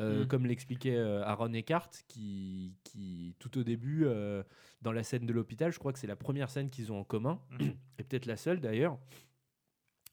[0.00, 0.26] Euh, Mhm.
[0.28, 4.42] comme l'expliquait euh, Aaron Eckhart, qui, qui tout au début, euh,
[4.82, 7.04] dans la scène de l'hôpital, je crois que c'est la première scène qu'ils ont en
[7.04, 7.40] commun,
[7.98, 8.98] et peut-être la seule d'ailleurs.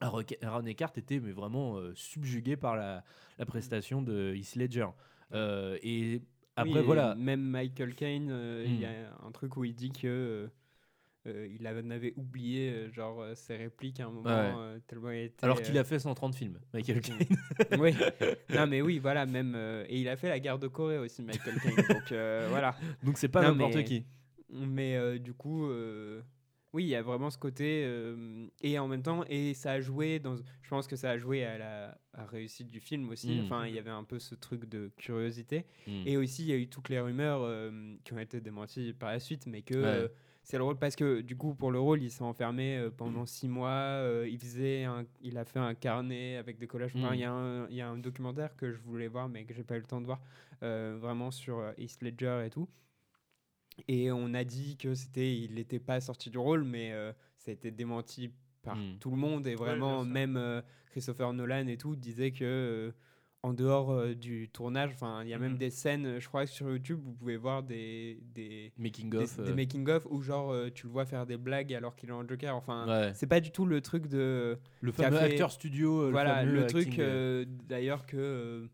[0.00, 3.04] Aaron Eckhart était mais vraiment euh, subjugué par la,
[3.38, 4.86] la prestation de Heath Ledger.
[5.32, 6.22] Euh, et
[6.56, 7.14] après, Oui, et voilà.
[7.14, 8.88] Même Michael Caine, euh, il y Hmm.
[9.22, 10.50] a un truc où il dit que
[11.26, 14.52] euh, il en avait oublié euh, genre euh, ses répliques à un moment Ouais.
[14.56, 17.00] euh, tellement il était, Alors qu'il a fait 130 films, Michael Hmm.
[17.00, 17.26] Caine.
[17.80, 17.94] oui.
[18.54, 21.22] Non mais oui, voilà, même euh, et il a fait la guerre de Corée aussi,
[21.22, 21.76] Michael Caine.
[21.88, 22.08] donc
[22.50, 22.76] voilà.
[23.02, 24.04] Donc c'est pas n'importe mais- qui.
[24.50, 25.68] Mais du coup,
[26.72, 27.88] oui, il y a vraiment ce côté
[28.62, 30.36] et en même temps et ça a joué dans.
[30.36, 33.34] Je pense que ça a joué à la, à réussite du film aussi.
[33.40, 33.44] Mm.
[33.44, 35.64] Enfin, il y avait un peu ce truc de curiosité.
[35.86, 36.02] Mm.
[36.06, 37.48] Et aussi, il y a eu toutes les rumeurs
[38.04, 40.10] qui ont été démenties par la suite, mais que Ouais.
[40.44, 43.24] C'est le rôle parce que du coup, pour le rôle, il s'est enfermé euh, pendant
[43.26, 43.70] six mois.
[43.70, 46.92] euh, il faisait, un, il a fait un carnet avec des collages.
[46.94, 49.54] Il y a un, il y a un documentaire que je voulais voir, mais que
[49.54, 50.20] j'ai pas eu le temps de voir,
[50.62, 52.68] euh, vraiment sur Heath Ledger et tout.
[53.88, 57.50] Et on a dit que c'était, il n'était pas sorti du rôle, mais euh, ça
[57.50, 58.28] a été démenti
[58.62, 58.98] par Mm.
[58.98, 62.94] tout le monde et vraiment même Christopher Nolan et tout disait que
[63.44, 65.58] en dehors euh, du tournage, enfin il y a même Mhm.
[65.58, 69.18] des scènes, euh, je crois que sur YouTube vous pouvez voir des des Making des,
[69.18, 69.40] of.
[69.42, 72.08] des euh, making of où genre euh, tu le vois faire des blagues alors qu'il
[72.08, 72.56] est en Joker.
[72.56, 73.12] Enfin Ouais.
[73.14, 76.06] c'est pas du tout le truc de Le fameux fait- acteur studio.
[76.06, 76.98] le voilà le truc
[77.68, 78.66] d'ailleurs que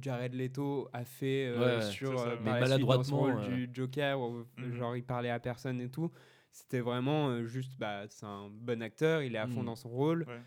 [0.00, 3.18] Jared Leto a fait euh, Ouais, sur ça, euh, Mais la suite dans son maladroitement,
[3.18, 4.72] rôle du Joker où Mhm.
[4.74, 6.10] genre il parlait à personne et tout
[6.52, 9.66] c'était vraiment euh, juste bah c'est un bon acteur il est à fond Mhm.
[9.66, 10.40] dans son rôle Ouais.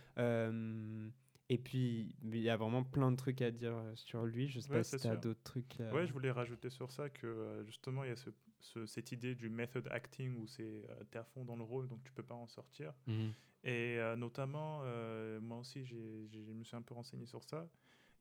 [1.49, 4.59] Et puis il y a vraiment plein de trucs à dire euh, sur lui je
[4.61, 7.09] sais Ouais, pas si tu as d'autres trucs euh, Ouais, je voulais rajouter sur ça
[7.09, 8.29] que euh, justement, il y a ce-
[8.61, 11.87] ce- cette idée du method acting où c'est euh, t'es à fond dans le rôle,
[11.89, 12.93] donc tu peux pas en sortir.
[13.07, 13.33] mhm.
[13.65, 17.67] Et euh, notamment, euh, moi aussi, je me suis un peu renseigné sur ça.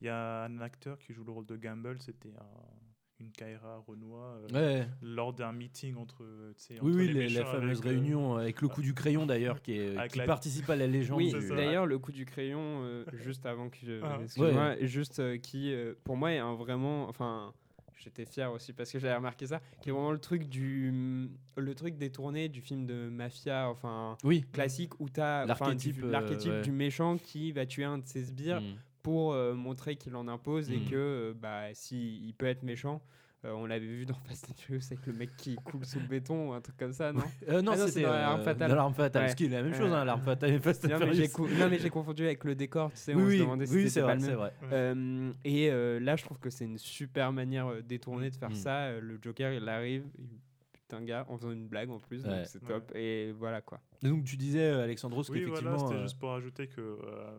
[0.00, 2.91] Il y a un acteur qui joue le rôle de Gamble, c'était un-
[3.22, 4.86] une Kaira Renoir euh, Ouais.
[5.00, 7.88] lors d'un meeting entre, euh, Oui, entre oui, les les- méchants la fameuse avec, euh,
[7.90, 10.86] réunion avec le coup du crayon d'ailleurs, qui, est- Avec qui la- participe à la
[10.86, 11.18] légende.
[11.18, 14.18] oui d'ailleurs le coup du crayon euh, juste avant que je Ah.
[14.22, 17.52] excuse-moi, juste euh, qui euh, pour moi est un vraiment enfin
[17.96, 21.74] j'étais fier aussi parce que j'avais remarqué ça qui est vraiment le truc du le
[21.74, 24.44] truc détourné du film de mafia enfin Oui.
[24.52, 26.10] classique où tu as L'archétype, euh,
[26.56, 26.62] ouais.
[26.62, 28.74] du méchant qui va tuer un de ses sbires Mm.
[29.02, 30.84] Pour euh, montrer qu'il en impose et Mm.
[30.90, 33.02] que euh, bah si il peut être méchant
[33.44, 36.06] euh, on l'avait vu dans Fast and Furious avec le mec qui coule sous le
[36.06, 37.22] béton ou un truc comme ça non?
[37.48, 38.72] Euh, non, Ah non, c'est c'était dans euh, l'Arme Fatale.
[38.74, 39.28] l'Arme Fatale, Ouais.
[39.30, 39.96] ce qui est la même chose, Ouais.
[39.96, 41.48] hein, l'Arme Fatale et Fast and non, mais j'ai Furious.
[41.48, 43.66] co- non, mais j'ai confondu avec le décor, tu sais, Oui, on oui, se demandait
[43.66, 44.36] si oui, c'était c'est pas vrai, le même.
[44.36, 44.52] vrai.
[44.72, 48.50] Euh, et euh, là, je trouve que c'est une super manière euh, détournée de faire
[48.50, 48.54] Mm.
[48.54, 48.76] ça.
[48.84, 50.28] Euh, Le Joker, il arrive, il
[50.94, 52.28] un gars en faisant une blague en plus, Ouais.
[52.36, 52.92] donc c'est top.
[52.94, 53.80] Et voilà quoi.
[54.02, 55.70] Donc tu disais, euh, Alexandros, Oui, qu'effectivement.
[55.70, 57.38] voilà, c'était euh, juste pour ajouter que euh,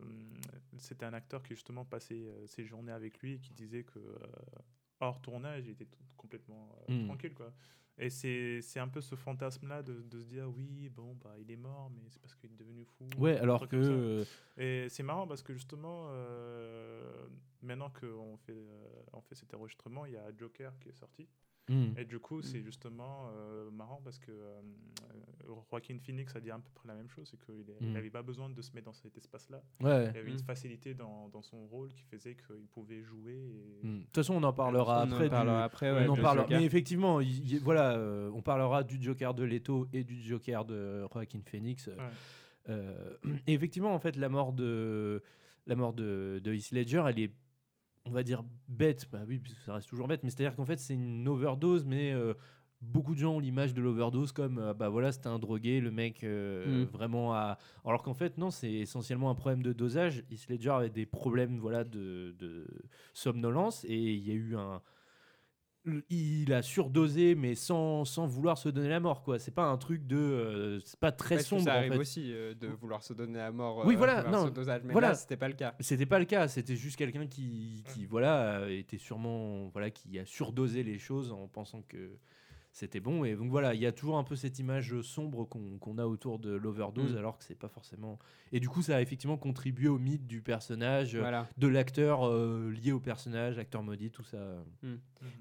[0.77, 3.99] c'était un acteur qui justement passait euh, ses journées avec lui et qui disait que
[3.99, 4.17] euh,
[4.99, 7.05] hors tournage, il était complètement euh, Mm.
[7.05, 7.33] tranquille.
[7.33, 7.53] Quoi.
[7.97, 11.55] Et c'est un peu ce fantasme-là de, de se dire oui, bon, bah, il est
[11.57, 13.07] mort, mais c'est parce qu'il est devenu fou.
[13.19, 14.25] Ouais, alors que-
[14.57, 17.27] Et c'est marrant parce que justement, euh,
[17.61, 21.27] maintenant qu'on fait, euh, on fait cet enregistrement, il y a Joker qui est sorti.
[21.69, 21.97] Mm.
[21.97, 22.65] Et du coup, c'est Mm.
[22.65, 24.59] justement euh, marrant parce que euh,
[25.47, 27.93] euh, Joaquin Phoenix a dit à peu près la même chose, c'est qu'il Mm.
[27.93, 29.61] n'avait pas besoin de se mettre dans cet espace-là.
[29.79, 30.09] Ouais.
[30.13, 30.43] Il avait une Mm.
[30.43, 33.33] facilité dans, dans son rôle qui faisait qu'il pouvait jouer.
[33.83, 33.99] et- Mm.
[33.99, 35.29] De toute façon, on en parlera On en après.
[35.29, 36.59] parlera du- après, on en parlera- Joker.
[36.59, 40.65] Mais effectivement, il- il- voilà, euh, on parlera du Joker de Leto et du Joker
[40.65, 41.89] de Joaquin Phoenix.
[42.67, 45.21] et effectivement, en fait, la mort de
[45.65, 47.31] la mort de, de Heath Ledger, elle est,
[48.05, 49.07] on va dire, bête.
[49.11, 50.23] Bah oui, parce que ça reste toujours bête.
[50.23, 52.33] Mais c'est-à-dire qu'en fait, c'est une overdose, mais euh,
[52.81, 55.91] beaucoup de gens ont l'image de l'overdose comme, euh, bah voilà, c'était un drogué, le
[55.91, 56.89] mec euh, Mm.
[56.89, 57.57] vraiment a.
[57.85, 60.23] Alors qu'en fait, non, c'est essentiellement un problème de dosage.
[60.29, 62.67] Heath Ledger avait des problèmes, voilà, de, de
[63.13, 64.81] somnolence et il y a eu un
[66.09, 69.77] il a surdosé mais sans, sans vouloir se donner la mort quoi c'est pas un
[69.77, 71.97] truc de euh, c'est pas très Parce que sombre ça en arrive fait.
[71.99, 73.83] aussi euh, de vouloir se donner à mort.
[73.85, 75.75] oui euh, voilà vers non dosage, mais voilà là, c'était pas le cas.
[75.81, 80.17] c'était pas le cas c'était juste quelqu'un qui, qui voilà euh, était sûrement voilà qui
[80.19, 82.17] a surdosé les choses en pensant que
[82.75, 85.97] c'était bon et donc voilà il y a toujours un peu cette image sombre qu'on
[85.99, 87.17] a autour de l'overdose Mm.
[87.17, 88.17] alors que c'est pas forcément
[88.51, 91.47] et du coup ça a effectivement contribué au mythe du personnage Voilà.
[91.55, 94.37] de l'acteur euh, lié au personnage acteur maudit tout ça
[94.81, 94.95] Mm.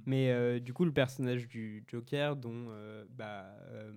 [0.07, 3.91] Mais euh, du coup, le personnage du Joker, dont euh, bah, euh,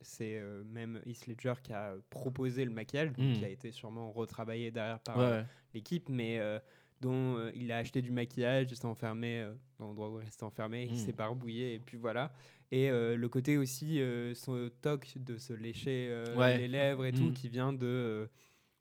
[0.00, 3.32] c'est euh, même Heath Ledger qui a proposé le maquillage, donc Mm.
[3.34, 5.44] qui a été sûrement retravaillé derrière par Ouais, ouais.
[5.74, 6.58] l'équipe, mais euh,
[7.00, 10.44] dont euh, il a acheté du maquillage, il s'est enfermé euh, l'endroit où il restait
[10.44, 10.96] enfermé, il Mm.
[10.96, 12.32] s'est barbouillé, et puis voilà.
[12.70, 16.58] Et euh, le côté aussi, euh, son toc de se lécher euh, Ouais.
[16.58, 17.32] les lèvres et tout, Mm.
[17.32, 18.28] qui vient de,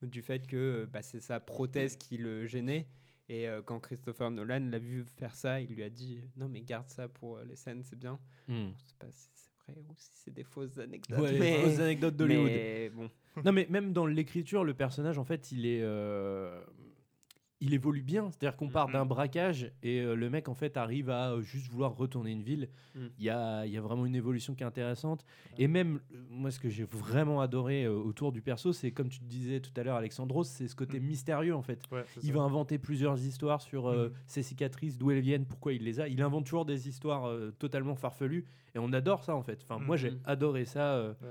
[0.02, 2.88] du fait que bah, c'est sa prothèse qui le gênait.
[3.30, 6.88] Et quand Christopher Nolan l'a vu faire ça, il lui a dit non mais garde
[6.90, 8.18] ça pour les scènes, c'est bien.
[8.48, 8.68] Mm.
[8.78, 11.20] Je sais pas si c'est vrai ou si c'est des fausses anecdotes.
[11.20, 11.62] Ouais, mais...
[11.62, 12.46] fausses anecdotes d'Hollywood.
[12.52, 13.10] mais bon.
[13.44, 15.82] non, mais même dans l'écriture, le personnage, en fait, il est.
[17.60, 21.10] Il évolue bien, c'est-à-dire qu'on part d'un braquage et euh, le mec en fait arrive
[21.10, 22.70] à euh, juste vouloir retourner une ville.
[22.94, 23.00] Mm.
[23.18, 25.26] Il y, a, il y a vraiment une évolution qui est intéressante.
[25.58, 29.18] Et même, euh, moi ce que j'ai vraiment adoré autour du perso, c'est comme tu
[29.20, 31.82] te disais tout à l'heure Alexandros, c'est ce côté mystérieux en fait.
[31.92, 32.34] Ouais, il ça.
[32.36, 34.12] va inventer plusieurs histoires sur Mm.
[34.28, 36.08] ses cicatrices, d'où elles viennent, pourquoi il les a.
[36.08, 37.28] Il invente toujours des histoires
[37.58, 38.46] totalement farfelues
[38.76, 39.60] et on adore ça en fait.
[39.64, 41.28] Enfin, moi j'ai adoré ça Ouais.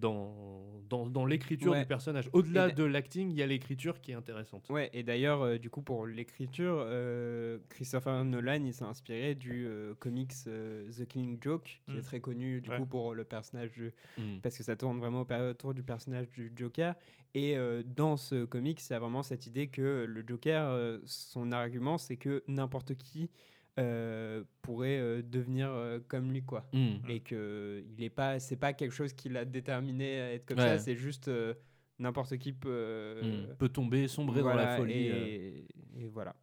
[0.00, 1.80] Dans, dans, dans l'écriture Ouais.
[1.80, 2.28] du personnage.
[2.32, 4.68] Au-delà de l'acting, il y a l'écriture qui est intéressante.
[4.70, 9.66] Ouais, et d'ailleurs, euh, du coup, pour l'écriture, euh, Christopher Nolan, il s'est inspiré du
[9.66, 11.98] euh, comics euh, The Killing Joke, qui Mm.
[11.98, 12.78] est très connu, du Ouais.
[12.78, 14.38] coup, pour le personnage, du- Mm.
[14.42, 16.94] parce que ça tourne vraiment au- autour du personnage du Joker.
[17.34, 21.96] Et dans ce comics, il y a vraiment cette idée que le Joker, son argument,
[21.96, 23.30] c'est que n'importe qui
[23.78, 26.66] euh, pourrait euh, devenir euh, comme lui, quoi.
[26.72, 26.96] Mm.
[27.08, 30.58] Et que il est pas, c'est pas quelque chose qui l'a déterminé à être comme
[30.58, 30.64] Ouais.
[30.64, 31.54] ça, c'est juste euh,
[31.98, 32.68] n'importe qui peut.
[32.70, 33.56] euh, Mm.
[33.56, 35.08] Peut tomber, sombrer dans la folie.
[35.10, 35.14] euh.
[35.26, 35.66] Et,
[35.98, 36.34] et voilà.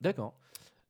[0.00, 0.38] D'accord.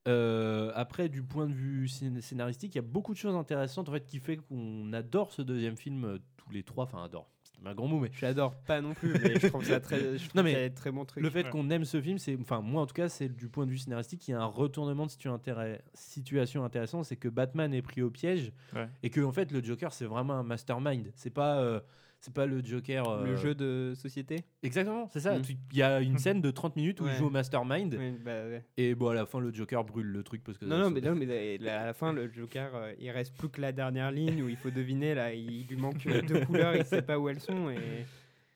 [0.09, 3.89] Euh, après, du point de vue scén- scénaristique, il y a beaucoup de choses intéressantes
[3.89, 6.85] en fait qui fait qu'on adore ce deuxième film euh, tous les trois.
[6.85, 7.29] Enfin, adore.
[7.65, 10.37] Un grand mot, mais J'adore pas non plus, mais je trouve ça très, je trouve
[10.37, 11.23] Non, mais qu'il y a des très bon truc.
[11.23, 13.67] Le fait qu'on aime ce film, c'est, enfin moi en tout cas, c'est du point
[13.67, 17.29] de vue scénaristique, il y a un retournement de situ- intérêt- situation intéressant, c'est que
[17.29, 18.89] Batman est pris au piège Ouais.
[19.03, 21.11] et que en fait le Joker c'est vraiment un mastermind.
[21.17, 21.81] C'est pas, euh,
[22.27, 23.23] c'est pas le Joker.
[23.25, 25.39] Le euh, jeu de société Exactement, c'est ça.
[25.39, 25.43] Mm.
[25.43, 27.17] Tu- Il y a une scène de 30 minutes où il Ouais.
[27.17, 28.65] joue au mastermind bah, ouais.
[28.77, 31.01] et bon à la fin le Joker brûle le truc parce que Non, non, mais,
[31.03, 34.43] non, mais à la fin, le Joker, euh, il reste plus que la dernière ligne
[34.43, 35.15] où il faut deviner.
[35.15, 37.71] Là, il lui manque deux couleurs, il sait pas où elles sont.
[37.71, 37.77] Et...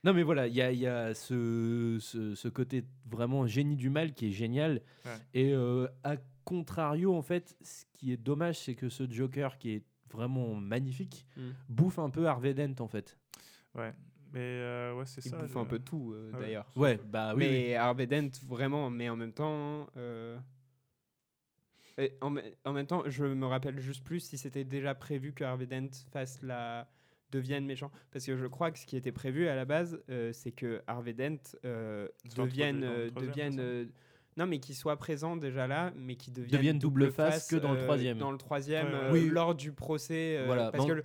[0.03, 3.77] Non, mais voilà, il y a, il y a ce, ce, ce côté vraiment génie
[3.77, 4.81] du mal qui est génial.
[5.35, 9.73] Et euh, à contrario, en fait, ce qui est dommage, c'est que ce Joker qui
[9.75, 11.51] est vraiment magnifique Mm.
[11.69, 13.17] bouffe un peu Harvey Dent, en fait.
[13.75, 13.93] Ouais,
[14.33, 15.39] mais euh, ouais, c'est Il ça.
[15.39, 16.41] bouffe le- un peu tout, euh, Ouais.
[16.41, 16.67] d'ailleurs.
[16.77, 17.47] Ouais, bah oui.
[17.47, 17.75] mais
[18.07, 19.87] Dent, vraiment, mais en même temps.
[19.97, 20.39] euh,
[21.99, 25.33] et en, me- en même temps, je me rappelle juste plus si c'était déjà prévu
[25.33, 26.89] que Harvey Dent fasse la
[27.31, 30.33] devienne méchant parce que je crois que ce qui était prévu à la base euh,
[30.33, 33.85] c'est que Harvey Dent euh, devienne euh, devienne euh,
[34.37, 37.71] non mais qu'il soit présent déjà là mais qu'il devienne, Devienne double face que dans
[37.73, 38.19] le euh, troisième.
[38.19, 38.99] dans le troisième Ouais, ouais.
[39.05, 39.29] euh, Oui.
[39.31, 40.89] lors du procès euh, Voilà, parce bon.
[40.89, 41.05] que le-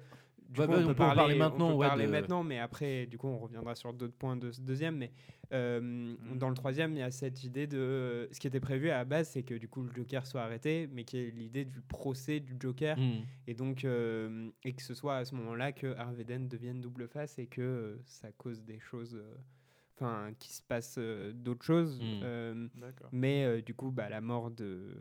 [0.56, 1.68] du Bah, coup, bah, on peut en parler, maintenant.
[1.68, 4.38] on peut ouais, parler de- maintenant, mais après, du coup, on reviendra sur d'autres points
[4.38, 4.97] de ce deuxième.
[4.97, 5.12] Mais
[5.53, 8.28] euh, dans le troisième, il y a cette idée de.
[8.32, 10.88] ce qui était prévu à la base, c'est que du coup, le Joker soit arrêté,
[10.91, 12.97] mais qu'il y ait l'idée du procès du Joker.
[12.97, 13.22] Mm.
[13.47, 17.08] Et donc, euh, et que ce soit à ce moment-là que Harvey Dent devienne double
[17.08, 19.16] face et que euh, ça cause des choses.
[19.16, 19.36] euh,
[19.97, 21.99] enfin, qu'il se passe euh, d'autres choses.
[22.01, 22.20] Mm.
[22.24, 23.10] euh, D'accord.
[23.12, 24.97] mais euh, du coup, bah, la mort de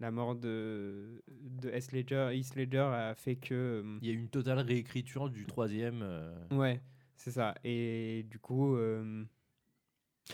[0.00, 4.14] la mort de, de Heath Ledger, Heath Ledger a fait que euh, Il y a
[4.14, 6.00] eu une totale réécriture du troisième.
[6.02, 6.34] euh.
[6.52, 6.80] ouais,
[7.16, 7.54] c'est ça.
[7.64, 9.24] Et du coup, euh,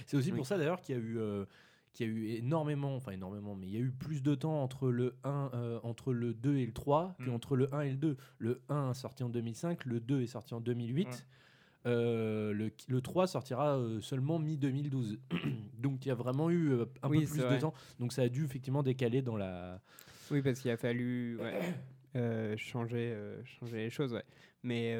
[0.07, 0.37] C'est aussi Oui.
[0.37, 1.19] pour ça d'ailleurs qu'il y a eu.
[1.19, 1.45] euh,
[1.93, 4.63] qu'il y a eu énormément, enfin énormément, mais il y a eu plus de temps
[4.63, 7.25] entre le 1, euh, entre le 2 et le 3 Mm.
[7.27, 8.17] qu'entre le 1 et le 2.
[8.39, 11.27] Le 1 est sorti en 2005, le 2 est sorti en 2008.
[11.85, 15.19] Euh, le, le 3 sortira euh, seulement mi-2012.
[15.79, 17.59] Donc il y a vraiment eu euh, un Oui, peu plus de vrai.
[17.59, 17.75] temps.
[17.99, 19.81] Donc ça a dû effectivement décaler dans la.
[20.31, 21.55] Oui, parce qu'il a fallu ouais,
[22.17, 24.25] euh, changer, euh, changer les choses, ouais.
[24.63, 24.97] Mais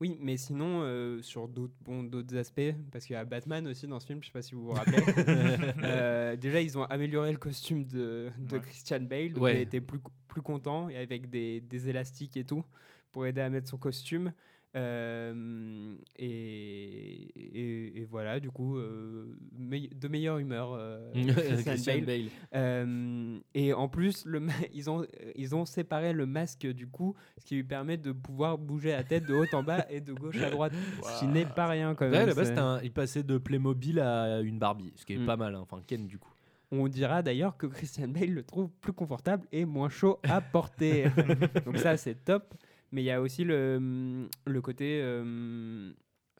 [0.00, 4.00] oui, mais sinon, euh, sur d'autres bon, aspects, parce qu'il y a Batman aussi dans
[4.00, 4.96] ce film, je sais pas si vous vous rappelez.
[5.84, 8.62] Euh, déjà, ils ont amélioré le costume de, de Ouais.
[8.62, 9.56] Christian Bale, donc Ouais.
[9.56, 12.64] il était plus, plus content, et avec des, des élastiques et tout,
[13.12, 14.32] pour aider à mettre son costume.
[14.76, 19.26] Euh, et, et, et voilà, du coup, euh,
[19.58, 20.72] de meilleure humeur.
[20.74, 21.10] euh,
[21.64, 22.28] Christian Bale.
[22.52, 23.40] Bale.
[23.54, 24.40] Et en plus, le
[24.72, 25.04] ils, ont,
[25.34, 29.04] ils ont séparé le masque du cou, ce qui lui permet de pouvoir bouger la
[29.04, 31.94] tête de haut en bas et de gauche à droite, ce qui n'est pas rien
[31.94, 32.34] quand Ouais, même.
[32.34, 35.26] base, un- il passait de Playmobil à une Barbie, ce qui est Mm.
[35.26, 35.54] pas mal.
[35.54, 35.60] hein.
[35.62, 36.30] Enfin, Ken du coup.
[36.72, 41.06] On dira d'ailleurs que Christian Bale le trouve plus confortable et moins chaud à porter.
[41.66, 42.54] Donc ça, c'est top.
[42.92, 45.00] Mais il y a aussi le, le côté...
[45.02, 45.92] euh,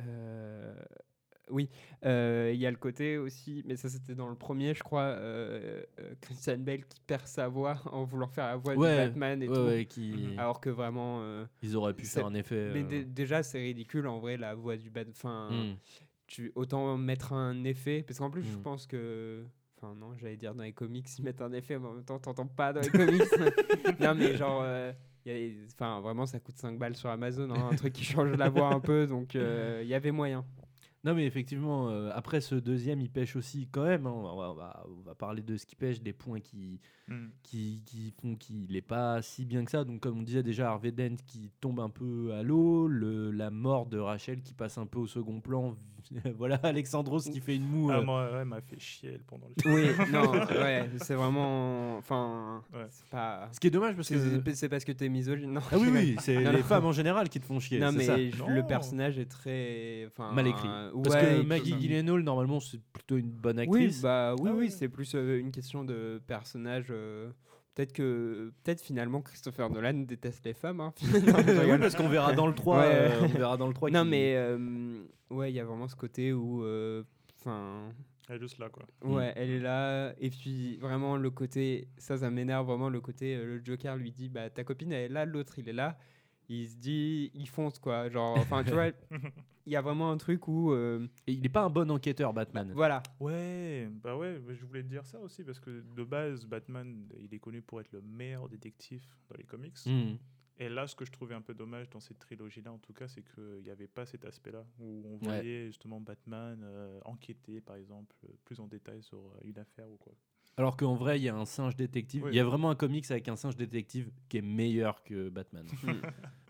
[0.03, 0.75] euh,
[1.51, 1.69] oui,
[2.05, 5.03] euh, il y a le côté aussi, mais ça c'était dans le premier, je crois,
[5.03, 5.83] euh,
[6.21, 9.49] Christian Bale qui perd sa voix en voulant faire la voix Ouais, de Batman et
[9.49, 9.65] ouais, tout.
[9.65, 11.45] ouais, qui- Alors que vraiment...
[11.63, 12.71] Ils auraient pu faire un effet.
[12.73, 15.13] Mais dé- déjà, c'est ridicule en vrai, la voix du Batman.
[15.17, 15.77] Enfin, Mm.
[16.29, 18.63] tu, autant mettre un effet, parce qu'en plus, je Mm.
[18.63, 19.45] pense que.
[19.77, 22.19] Enfin, non, j'allais dire dans les comics, ils mettent un effet, mais en même temps,
[22.21, 23.23] t'entends pas dans les comics.
[24.01, 24.63] non, mais genre,
[25.73, 28.73] enfin, vraiment, ça coûte 5 balles sur Amazon, hein, un truc qui change la voix
[28.75, 30.45] un peu, donc il y avait moyen.
[31.03, 34.07] Non, mais effectivement, euh, après ce deuxième, il pêche aussi quand même.
[34.07, 34.13] hein.
[34.15, 37.29] On, va, on va- on va parler de ce qui pêche, des points qui, Mm.
[37.43, 39.83] qui, qui font qu'il n'est pas si bien que ça.
[39.85, 43.51] Donc, comme on disait déjà, Harvey Dent qui tombe un peu à l'eau, le- la
[43.51, 45.75] mort de Rachel qui passe un peu au second plan.
[46.39, 47.91] voilà, Alexandros qui fait une moue.
[47.91, 49.75] Ah, euh, moi, ouais, m'a fait chier elle, pendant le film.
[49.75, 51.97] Oui, non, ouais, c'est vraiment.
[51.99, 52.87] Enfin, Ouais.
[52.91, 53.49] c'est pas.
[53.53, 54.17] Ce qui est dommage parce que.
[54.55, 55.53] C'est parce que t'es misogyne.
[55.53, 56.65] Non, Ah oui, oui, c'est Non, les non.
[56.65, 57.79] femmes en général qui te font chier.
[57.79, 58.17] Non, c'est mais ça.
[58.19, 60.07] je- le personnage est très.
[60.09, 60.69] enfin, Mal écrit.
[60.69, 64.03] ouais, Parce que Maggie Gyllenhaal, normalement, c'est plutôt une bonne Oui, actrice.
[64.03, 66.87] bah, oui, Ah oui, c'est plus euh, une question de personnage.
[66.91, 67.31] euh,
[67.81, 70.81] Peut-être que peut-être finalement Christopher Nolan déteste les femmes.
[70.81, 70.93] Hein.
[71.03, 72.85] Non, Oui, parce qu'on verra dans le 3, Ouais.
[72.87, 75.97] euh, on verra dans le 3 Non, mais euh, ouais, il y a vraiment ce
[75.97, 76.63] côté où.
[76.63, 77.03] euh,
[77.41, 77.89] Enfin.
[78.29, 78.83] Elle est juste là, quoi.
[79.03, 80.13] Ouais, elle est là.
[80.21, 81.89] Et puis, vraiment, le côté.
[81.97, 82.91] Ça, ça m'énerve vraiment.
[82.91, 83.35] Le côté.
[83.35, 85.97] euh, le Joker lui dit Bah, ta copine, elle est là, l'autre, il est là.
[86.53, 87.31] Il se dit.
[87.35, 88.09] Il fonce, quoi.
[88.11, 88.89] Genre, enfin, tu vois,
[89.67, 90.73] il y a vraiment un truc où.
[90.73, 92.73] euh, Et il n'est pas un bon enquêteur, Batman.
[92.75, 93.03] voilà.
[93.21, 97.07] Ouais, bah ouais, bah je voulais te dire ça aussi parce que de base, Batman,
[97.19, 99.77] il est connu pour être le meilleur détective dans les comics.
[99.87, 100.19] Mhm.
[100.59, 103.09] Et là, ce que je trouvais un peu dommage dans cette trilogie-là, en tout cas,
[103.09, 105.37] c'est qu'il n'y avait pas cet aspect-là où on Ouais.
[105.37, 109.89] voyait justement Batman euh, enquêter, par exemple, euh, plus en détail sur euh, une affaire
[109.91, 110.13] ou quoi.
[110.57, 112.25] Alors qu'en vrai, il y a un singe détective.
[112.25, 112.31] Oui.
[112.33, 115.67] Il y a vraiment un comics avec un singe détective qui est meilleur que Batman.
[115.83, 116.01] Mm.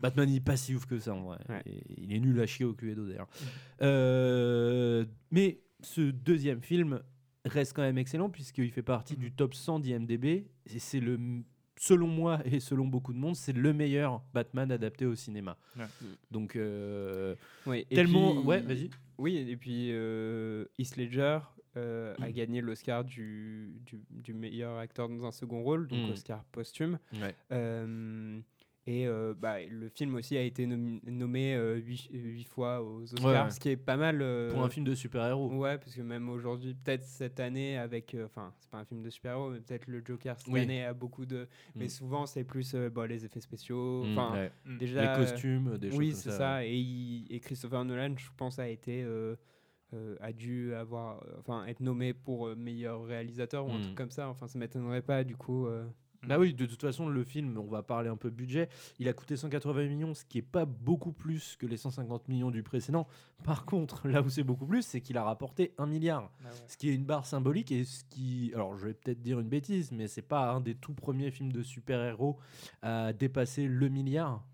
[0.01, 1.39] Batman, il est pas si ouf que ça en vrai.
[1.49, 1.63] Ouais.
[1.67, 3.29] Et il est nul à chier au Cluedo d'ailleurs.
[3.83, 7.01] Euh, mais ce deuxième film
[7.45, 10.25] reste quand même excellent puisqu'il fait partie du top 100 d'IMDb.
[10.25, 11.19] Et c'est le,
[11.77, 15.57] selon moi et selon beaucoup de monde, c'est le meilleur Batman adapté au cinéma.
[15.79, 15.85] Ouais.
[16.31, 17.35] Donc, euh,
[17.67, 18.37] Ouais, tellement.
[18.37, 18.91] puis- Ouais, vas-y.
[19.19, 21.39] Oui, et puis euh, Heath Ledger
[21.77, 22.23] euh, Mm.
[22.23, 26.13] a gagné l'Oscar du, du, du meilleur acteur dans un second rôle, donc Mm.
[26.13, 26.99] Oscar posthume.
[27.15, 27.35] Ouais.
[27.53, 28.41] Euh,
[28.87, 31.55] et euh, bah, le film aussi a été nommé
[31.85, 33.51] huit, huit fois aux Oscars, ouais.
[33.51, 34.21] ce qui est pas mal.
[34.23, 35.55] euh, Pour un film de super-héros.
[35.55, 38.15] Ouais, parce que même aujourd'hui, peut-être cette année, avec.
[38.15, 40.61] euh, Enfin, c'est pas un film de super-héros, mais peut-être le Joker cette Oui.
[40.61, 41.47] année a beaucoup de.
[41.77, 41.91] Mais Mm.
[41.91, 44.03] souvent, c'est plus euh, bon, les effets spéciaux.
[44.05, 44.53] Mm, Enfin, ouais.
[44.65, 44.79] Mm.
[44.79, 45.13] déjà.
[45.19, 46.65] Les costumes, des choses Oui, comme c'est ça, ça.
[46.67, 49.05] Et, il- et Christopher Nolan, je pense, a été.
[49.95, 53.83] Euh, a dû avoir, euh, enfin, être nommé pour euh, meilleur réalisateur ou un Mm.
[53.83, 54.29] truc comme ça.
[54.29, 55.67] Enfin, ça m'étonnerait pas, du coup.
[55.67, 55.87] euh.
[56.27, 58.69] Bah oui, de toute façon, le film, on va parler un peu budget,
[58.99, 62.51] il a coûté 180 millions, ce qui est pas beaucoup plus que les 150 millions
[62.51, 63.07] du précédent.
[63.43, 66.55] Par contre, là où c'est beaucoup plus, c'est qu'il a rapporté 1 milliard, Ah ouais.
[66.69, 69.49] ce qui est une barre symbolique et ce qui, alors je vais peut-être dire une
[69.49, 72.39] bêtise, mais c'est pas un des tout premiers films de super-héros
[72.83, 74.45] à dépasser le milliard.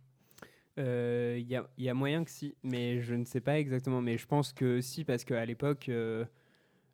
[0.79, 3.59] Euh, Il y, a, il y a moyen que si, mais je ne sais pas
[3.59, 4.01] exactement.
[4.03, 6.25] Mais je pense que si, parce qu'à l'époque, euh,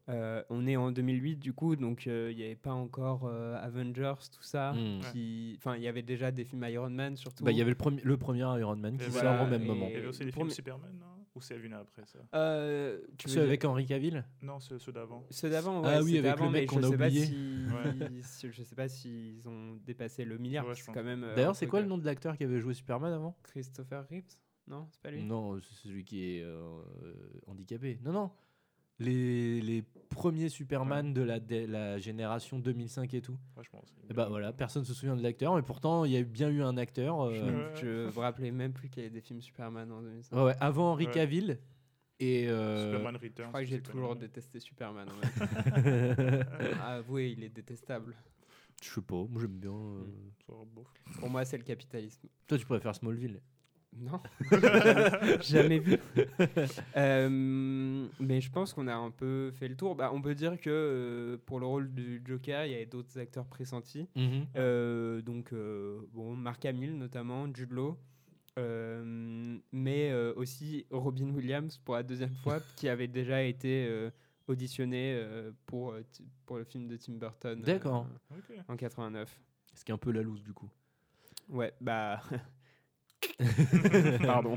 [0.09, 3.57] euh, on est en 2008 du coup, donc euh, il n'y avait pas encore euh,
[3.63, 4.73] Avengers, tout ça.
[4.73, 5.01] Mm.
[5.13, 7.45] Qui, enfin, il y avait déjà des films Iron Man surtout.
[7.45, 9.47] Bah, il y avait le, premier le premier Iron Man qui Et sort voilà, au
[9.47, 9.87] même et- moment.
[9.89, 12.19] Il y avait aussi le les films premier- Superman, non Ou c'est venu après ça
[12.35, 15.25] Euh, tu veux Ceux dire- avec Henri Cavill Non, ceux, ceux d'avant.
[15.31, 17.25] Ceux d'avant, ouais, Ah oui, avec le mec mais qu'on je a sais pas oublié.
[17.25, 17.65] si-
[18.45, 18.51] Ouais.
[18.53, 20.67] je sais pas s'ils ont dépassé le milliard.
[20.67, 21.25] Ouais, quand même.
[21.25, 23.35] euh, D'ailleurs, c'est quoi le nom de l'acteur qui avait joué Superman avant?
[23.45, 24.37] Christopher Reeves?
[24.69, 25.25] Non, c'est pas lui?
[25.25, 26.83] Non, c'est celui qui est euh,
[27.47, 27.99] handicapé.
[28.05, 28.31] Non, non.
[29.05, 33.37] Les, les premiers Superman de la, de la génération 2005 et tout.
[33.55, 36.23] Franchement, c'est- Et bah voilà, personne se souvient de l'acteur, mais pourtant il y a
[36.23, 37.21] bien eu un acteur.
[37.23, 37.75] euh, Je, me-
[38.11, 40.37] je me rappelais même plus qu'il y avait des films Superman en 2005.
[40.37, 41.13] ouais, ouais, avant Henry Ouais.
[41.13, 41.59] Cavill.
[42.21, 43.49] Et euh, Superman Je Returns.
[43.49, 45.09] crois que j'ai toujours détesté Superman.
[46.81, 48.15] Ah, Avouez, il est détestable.
[48.83, 49.73] je sais pas, moi j'aime bien.
[49.73, 50.05] euh,
[50.75, 50.87] bof.
[51.19, 52.29] Pour moi, c'est le capitalisme.
[52.47, 53.41] Toi tu préfères Smallville.
[53.99, 54.21] Non,
[55.43, 55.99] jamais vu.
[56.97, 59.95] Euh, mais je pense qu'on a un peu fait le tour.
[59.95, 63.19] Bah, on peut dire que euh, pour le rôle du Joker, il y avait d'autres
[63.19, 64.09] acteurs pressentis.
[64.17, 64.47] Mhm.
[64.57, 67.99] Euh, donc, euh, bon, Mark Hamill notamment, Jude Law,
[68.59, 74.11] euh, mais euh, aussi Robin Williams pour la deuxième fois, qui avait déjà été euh,
[74.49, 75.95] auditionné euh, pour,
[76.47, 78.07] pour le film de Tim Burton euh, D'accord.
[78.69, 79.41] En 89.
[79.75, 80.71] Ce qui est un peu la loose du coup.
[81.49, 82.21] Ouais, bah.
[84.23, 84.57] Pardon.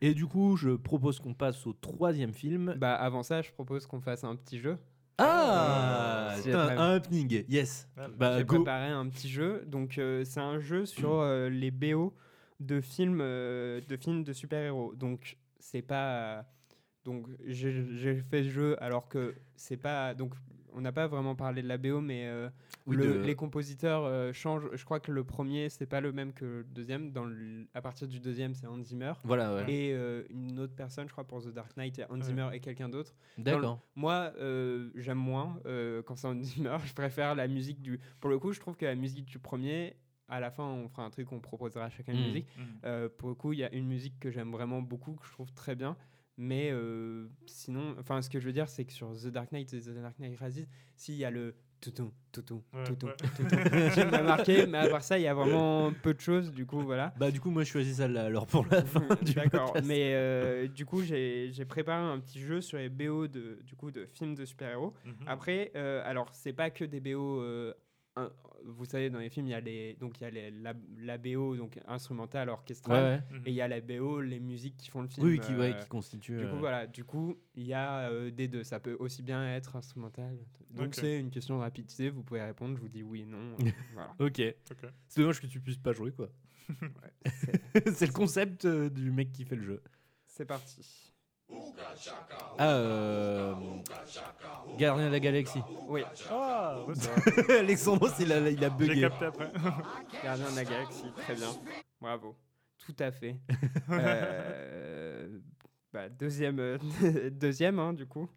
[0.00, 2.74] Et du coup, je propose qu'on passe au troisième film.
[2.78, 4.78] Bah, avant ça, je propose qu'on fasse un petit jeu.
[5.18, 7.86] Ah, Si putain, un happening, yes.
[7.98, 9.62] Ah, Bah, J'ai préparé un petit jeu.
[9.66, 12.14] Donc, euh, c'est un jeu sur euh, les BO
[12.58, 14.94] de films, euh, de films de super-héros.
[14.94, 16.46] Donc, c'est pas.
[17.04, 20.14] Donc, j'ai j'ai fait ce jeu alors que c'est pas.
[20.14, 20.32] Donc,
[20.74, 22.48] on n'a pas vraiment parlé de la BO, mais euh,
[22.86, 24.68] Oui, le- de- les compositeurs euh, changent.
[24.72, 27.10] Je crois que le premier, c'est pas le même que le deuxième.
[27.12, 29.12] Dans le- à partir du deuxième, c'est Hans Zimmer.
[29.24, 29.72] Voilà, ouais.
[29.72, 32.16] Et euh, une autre personne, je crois, pour The Dark Knight, il y a Hans
[32.16, 32.22] Ouais.
[32.22, 33.14] Zimmer et quelqu'un d'autre.
[33.38, 33.80] D'accord.
[33.96, 36.76] Moi, euh, j'aime moins euh, quand c'est Hans Zimmer.
[36.86, 38.00] Je préfère la musique du.
[38.20, 39.96] Pour le coup, je trouve que la musique du premier,
[40.28, 42.26] à la fin, on fera un truc, on proposera chacun une Mhm.
[42.26, 42.46] musique.
[42.84, 45.32] Euh, pour le coup, il y a une musique que j'aime vraiment beaucoup, que je
[45.32, 45.96] trouve très bien.
[46.42, 49.74] Mais euh, sinon, enfin, ce que je veux dire, c'est que sur The Dark Knight
[49.74, 50.66] et The Dark Knight Rises,
[50.96, 53.08] s'il y a le toutou, toutou, toutou,
[53.94, 56.64] qui m'a marqué, mais à part ça, il y a vraiment peu de choses, du
[56.64, 57.12] coup, voilà.
[57.18, 60.66] Bah du coup, moi je choisis celle-là alors pour la fin du D'accord, mais euh,
[60.66, 64.06] du coup, j'ai j'ai préparé un petit jeu sur les BO de, du coup, de
[64.06, 64.94] films de super-héros.
[65.04, 65.14] Mhm.
[65.26, 67.42] Après, euh, alors, c'est pas que des BO.
[68.16, 68.30] Un-
[68.64, 70.74] vous savez, dans les films, il y a, les, donc, il y a les, la,
[70.98, 73.38] la BO donc instrumentale, orchestrale, Ouais, ouais.
[73.38, 73.46] Mhm.
[73.46, 75.26] et il y a la BO, les musiques qui font le film.
[75.26, 76.36] Oui, qui, ouais, euh, qui constitue.
[76.36, 78.62] du coup, euh, voilà, du coup, il y a euh, des deux.
[78.64, 80.36] Ça peut aussi bien être instrumental.
[80.70, 82.10] Donc, c'est une question de rapidité.
[82.10, 82.76] Vous pouvez répondre.
[82.76, 83.56] Je vous dis oui, non.
[83.94, 84.14] voilà.
[84.18, 84.42] Ok.
[85.08, 86.28] C'est dommage que tu puisses pas jouer quoi.
[87.94, 89.82] c'est le concept euh, du mec qui fait le jeu.
[90.26, 91.09] C'est parti.
[92.58, 93.54] Ah, euh...
[94.76, 95.62] Gardien de la Galaxie.
[95.88, 96.02] Oui.
[96.30, 96.84] Ah.
[97.58, 99.00] Alexandros, il a, il a J'ai bugué.
[99.02, 99.50] capté après.
[100.22, 101.50] Gardien de la galaxie, très bien.
[102.00, 102.36] Bravo.
[102.86, 103.36] Tout à fait.
[103.90, 105.40] Euh,
[105.92, 106.78] bah, deuxième, euh,
[107.30, 108.28] deuxième hein, du coup.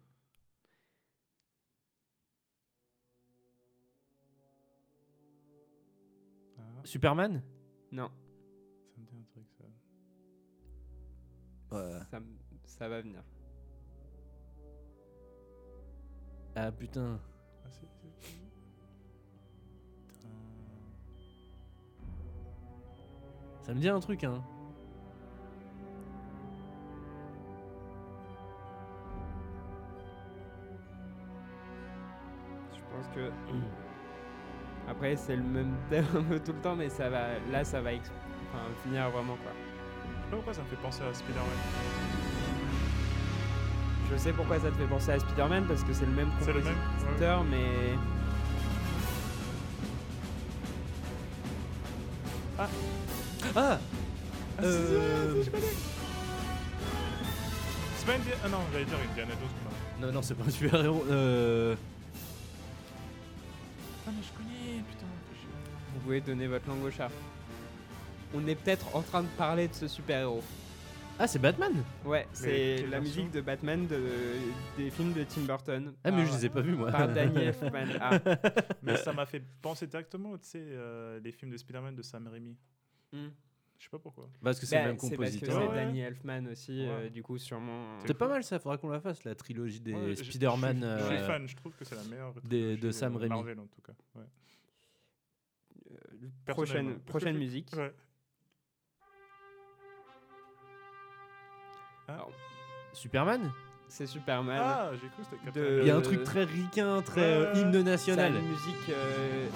[6.58, 7.42] Ah, Superman?
[7.92, 8.10] Non,
[8.94, 9.64] ça me dit un truc, ça.
[11.76, 12.00] Ouais.
[12.10, 12.33] ça, m-
[12.78, 13.22] ça va venir.
[16.56, 17.18] Ah putain.
[17.64, 18.34] Ah, c'est- c'est-
[20.08, 20.28] Putain.
[23.62, 24.42] Ça me dit un truc, hein.
[32.72, 33.30] Je pense que.
[34.88, 37.80] Après, c'est le même thème un peu tout le temps, mais ça va, là, ça
[37.80, 38.12] va ex-
[38.48, 39.52] enfin, finir vraiment quoi.
[39.54, 42.03] Je sais pas pourquoi ça me fait penser à Spider-Man.
[44.12, 46.52] Je sais pourquoi ça te fait penser à Spider-Man parce que c'est le même C'est
[46.52, 47.94] le même, compositeur, mais.
[52.58, 52.68] Ah
[53.56, 53.78] Ah,
[54.62, 55.62] Euh, c'est- je connais.
[57.96, 58.12] C'est pas
[58.44, 60.06] Ah non, j'allais dire Indiana Jones.
[60.06, 61.04] Non, non, c'est pas un super-héros.
[61.10, 61.74] Euh...
[64.06, 65.06] Ah, mais je connais, putain.
[65.94, 67.10] Vous pouvez donner votre langue au chat.
[68.34, 70.42] On est peut-être en train de parler de ce super-héros.
[71.18, 71.72] Ah, c'est Batman
[72.04, 74.00] Ouais, c'est la musique de Batman de,
[74.76, 75.94] des films de Tim Burton.
[76.02, 76.90] Ah, mais je les ai pas vus, moi.
[76.90, 77.86] Par Daniel Elfman.
[78.00, 78.18] Ah.
[78.82, 82.26] Mais ça m'a fait penser directement, tu sais, euh, les films de Spider-Man de Sam
[82.26, 82.56] Raimi.
[83.12, 83.28] Hmm.
[83.78, 84.28] Je sais pas pourquoi.
[84.42, 85.62] Parce que c'est Bah, le même c'est parce que compositeur.
[85.62, 85.84] c'est Ouais.
[85.84, 87.98] Danny Elfman aussi, euh, du coup, sûrement.
[88.00, 90.80] C'était pas mal ça, faudra qu'on la fasse, la trilogie des Ouais, Spider-Man.
[90.80, 92.34] Je, suis- je suis euh, fan, je trouve que c'est la meilleure.
[92.44, 93.34] des- de Sam euh, Raimi.
[93.34, 93.92] Marvel en tout cas.
[94.16, 94.24] Ouais.
[96.46, 97.70] Prochaine, prochaine musique.
[102.08, 102.30] Alors,
[102.92, 103.52] Superman
[103.86, 104.58] c'est Superman.
[104.60, 107.20] Ah, j'ai cru que c'était Captain De- Il y a un truc très ricain, très
[107.22, 108.34] euh, hymne C'est national.
[108.34, 109.46] une musique, euh,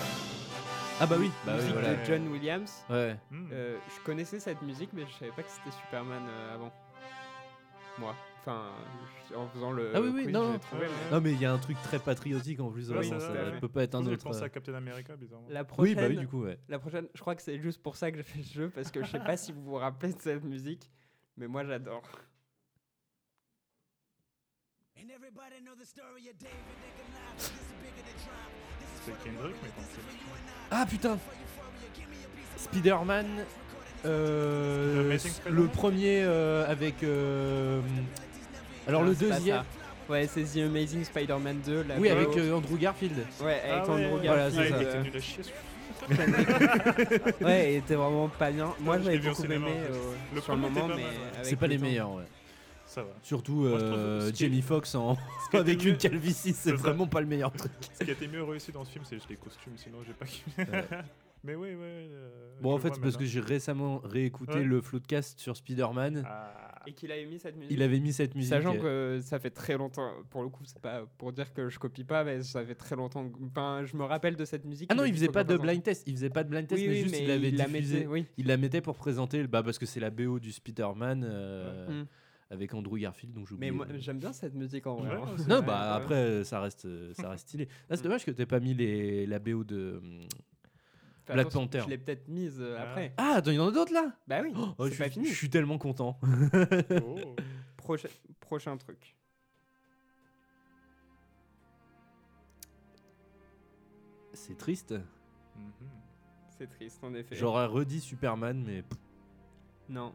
[1.01, 1.95] Ah bah oui, bah oui, musique voilà.
[1.95, 2.85] de John Williams.
[2.89, 3.17] Ouais.
[3.33, 3.49] Hmm.
[3.51, 6.73] Euh, je connaissais cette musique, mais je savais pas que c'était Superman euh, avant.
[7.99, 8.15] moi.
[8.43, 8.67] Enfin,
[9.35, 9.91] en faisant le.
[9.95, 10.59] Ah oui, oui, quiz, non, j'ai non.
[10.59, 12.91] trouvé, mais- Non, mais il y a un truc très patriotique en plus.
[12.91, 13.61] Ouais, vraiment, c'est ça ouais.
[13.61, 14.23] peut pas être un autre.
[14.23, 15.49] pensé euh, à Captain America, bizarrement.
[15.51, 16.59] La Oui, prochaine, bah oui, du coup, ouais.
[16.69, 18.91] La prochaine, je crois que c'est juste pour ça que j'ai fait ce jeu, parce
[18.93, 20.89] que je sais pas si vous vous rappelez de cette musique,
[21.37, 22.03] mais moi j'adore.
[29.05, 30.01] C'est Kendrick, mais quand c'est.
[30.71, 31.19] Ah putain
[32.57, 33.27] Spider-Man.
[34.05, 37.03] euh, Amazing le Spider-Man premier euh, avec.
[37.03, 37.81] euh,
[38.87, 39.57] alors Ah, le c'est pas deuxième.
[39.59, 39.65] ça.
[40.13, 41.83] Ouais, c'est The Amazing Spider-Man 2.
[41.89, 43.17] la Oui, avec euh, Andrew Garfield.
[43.41, 44.27] Ouais, avec Ah Andrew ouais.
[44.27, 44.67] Voilà, Garfield.
[44.67, 44.81] c'est ça.
[44.81, 45.43] il euh, était nul à chier.
[47.39, 48.73] ce ouais, il était vraiment pas bien.
[48.81, 49.95] Moi, je l'ai j'avais vu au beaucoup cinéma, aimé en plus.
[49.95, 51.19] euh, Le sur le premier était moment, pas mais mal, ouais.
[51.35, 52.23] avec C'est pas le les temps- meilleurs, ouais.
[52.99, 53.15] Ça va.
[53.23, 55.17] Surtout Moi, euh, Jamie Foxx en...
[55.53, 57.71] avec mieux- une calvitie, c'est vraiment pas le meilleur truc.
[57.95, 60.13] Ce qui a été mieux réussi dans ce film, c'est juste les costumes, sinon j'ai
[60.15, 60.27] pas.
[60.59, 60.85] Ouais.
[61.45, 61.77] Mais oui, oui.
[61.81, 64.65] euh, Bon, en fait, c'est parce que j'ai récemment réécouté Ouais.
[64.65, 66.25] le Floodcast sur Spider-Man.
[66.27, 67.71] Ah, Et qu'il avait mis cette musique.
[67.71, 68.53] Il avait mis cette musique.
[68.53, 71.79] Sachant que ça fait très longtemps, pour le coup, c'est pas pour dire que je
[71.79, 73.29] copie pas, mais ça fait très longtemps.
[73.29, 74.89] que- Enfin, je me rappelle de cette musique.
[74.93, 76.03] Ah non, il faisait pas de blind test.
[76.09, 78.27] Il faisait pas de blind test, Oui, mais oui, juste mais il la mettait, oui.
[78.37, 82.07] Il la mettait pour présenter, bah, parce que c'est la BO du Spider-Man euh, Mm.
[82.51, 83.61] Avec Andrew Garfield, donc j'oublie.
[83.67, 85.17] Mais moi, j'aime bien cette musique en vrai.
[85.17, 85.37] Ouais, hein.
[85.49, 87.67] Non, bah après, euh, ça reste, euh, ça reste stylé.
[87.89, 88.03] Là, c'est Mm.
[88.05, 90.01] dommage que t'aies pas mis les, la BO de
[91.27, 91.81] Fais Black Panther.
[91.85, 92.83] Je l'ai peut-être mise euh, Ah.
[92.83, 93.13] après.
[93.19, 94.13] Ah, il y en a d'autres là?
[94.27, 95.27] Bah oui, Oh, c'est je, pas suis- fini.
[95.27, 96.19] je suis tellement content.
[97.05, 97.37] oh.
[97.77, 98.09] Prochain,
[98.41, 99.15] prochain truc.
[104.33, 104.93] C'est triste.
[105.57, 105.73] Mhm.
[106.59, 107.35] C'est triste en effet.
[107.37, 108.85] J'aurais redit Superman, mais
[109.89, 110.13] Non.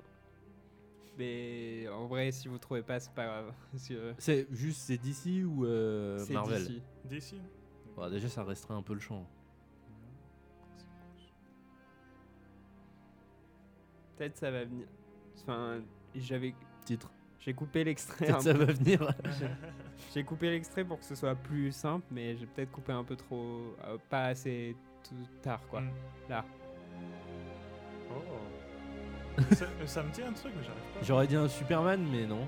[1.17, 3.53] Mais en vrai, si vous trouvez pas, c'est pas grave.
[4.17, 7.35] C'est juste c'est DC ou euh, c'est Marvel d'ici.
[7.35, 7.41] DC.
[7.95, 9.27] Bon, Déjà, ça restreint un peu le champ.
[14.17, 14.87] Peut-être ça va venir.
[15.41, 15.81] Enfin,
[16.15, 16.53] j'avais.
[16.85, 17.11] Titre.
[17.39, 18.25] J'ai coupé l'extrait.
[18.27, 18.63] Peut-être un ça peu.
[18.65, 19.13] va venir.
[19.39, 19.47] J'ai-
[20.13, 23.15] J'ai coupé l'extrait pour que ce soit plus simple, mais j'ai peut-être coupé un peu
[23.15, 23.75] trop.
[23.85, 25.81] euh, pas assez tout tard, quoi.
[25.81, 25.91] Mm.
[26.29, 26.45] Là.
[28.11, 28.21] Oh.
[29.55, 31.03] Ça, ça me dit un truc, mais j'arrive pas.
[31.03, 32.47] J'aurais dit un Superman, mais non.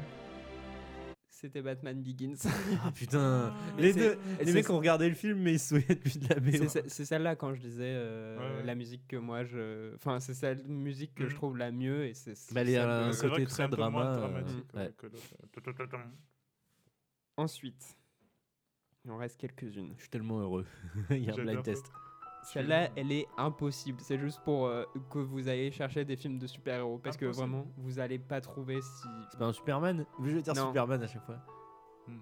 [1.30, 2.36] C'était Batman Begins.
[2.84, 3.54] Ah putain.
[3.76, 6.28] Mais les deux, les mecs ont regardé le film, mais ils se souviennent plus de
[6.30, 6.50] la BO.
[6.52, 8.64] C'est ce- c'est celle-là quand je disais euh, Ouais, ouais.
[8.66, 9.94] la musique que moi je.
[9.96, 11.36] Enfin, c'est celle musique que je Mhm.
[11.36, 12.34] trouve la mieux et c'est.
[12.54, 14.92] Bah, elle que- un côté très drama, euh, dramatique ouais.
[14.98, 16.00] que l'autre.
[17.38, 17.98] Ensuite,
[19.04, 19.94] il en reste quelques-unes.
[19.98, 20.66] Je suis tellement heureux.
[21.12, 21.92] Il y a un blind test.
[22.46, 24.00] Celle-là, elle est impossible.
[24.02, 27.00] C'est juste pour euh, que vous ayez chercher des films de super-héros.
[27.00, 29.08] Parce que vraiment, vous allez pas trouver si.
[29.32, 30.06] C'est pas un Superman?
[30.24, 30.68] Je vais dire Non.
[30.68, 31.38] Superman à chaque fois.
[32.08, 32.20] Mhm.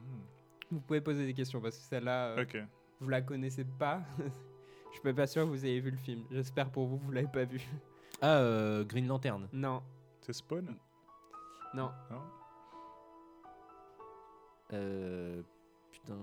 [0.71, 2.57] Vous pouvez poser des questions parce que celle-là, euh, Ok.
[3.01, 4.01] vous la connaissez pas.
[4.93, 6.23] Je suis pas sûr que vous ayez vu le film.
[6.31, 7.61] J'espère pour vous, vous l'avez pas vu.
[8.21, 9.47] Ah, euh, Green Lantern.
[9.51, 9.81] Non,
[10.21, 10.77] C'est Spawn?
[11.73, 11.91] Non.
[12.11, 12.21] Non
[14.71, 15.41] Euh.
[15.91, 16.17] Putain.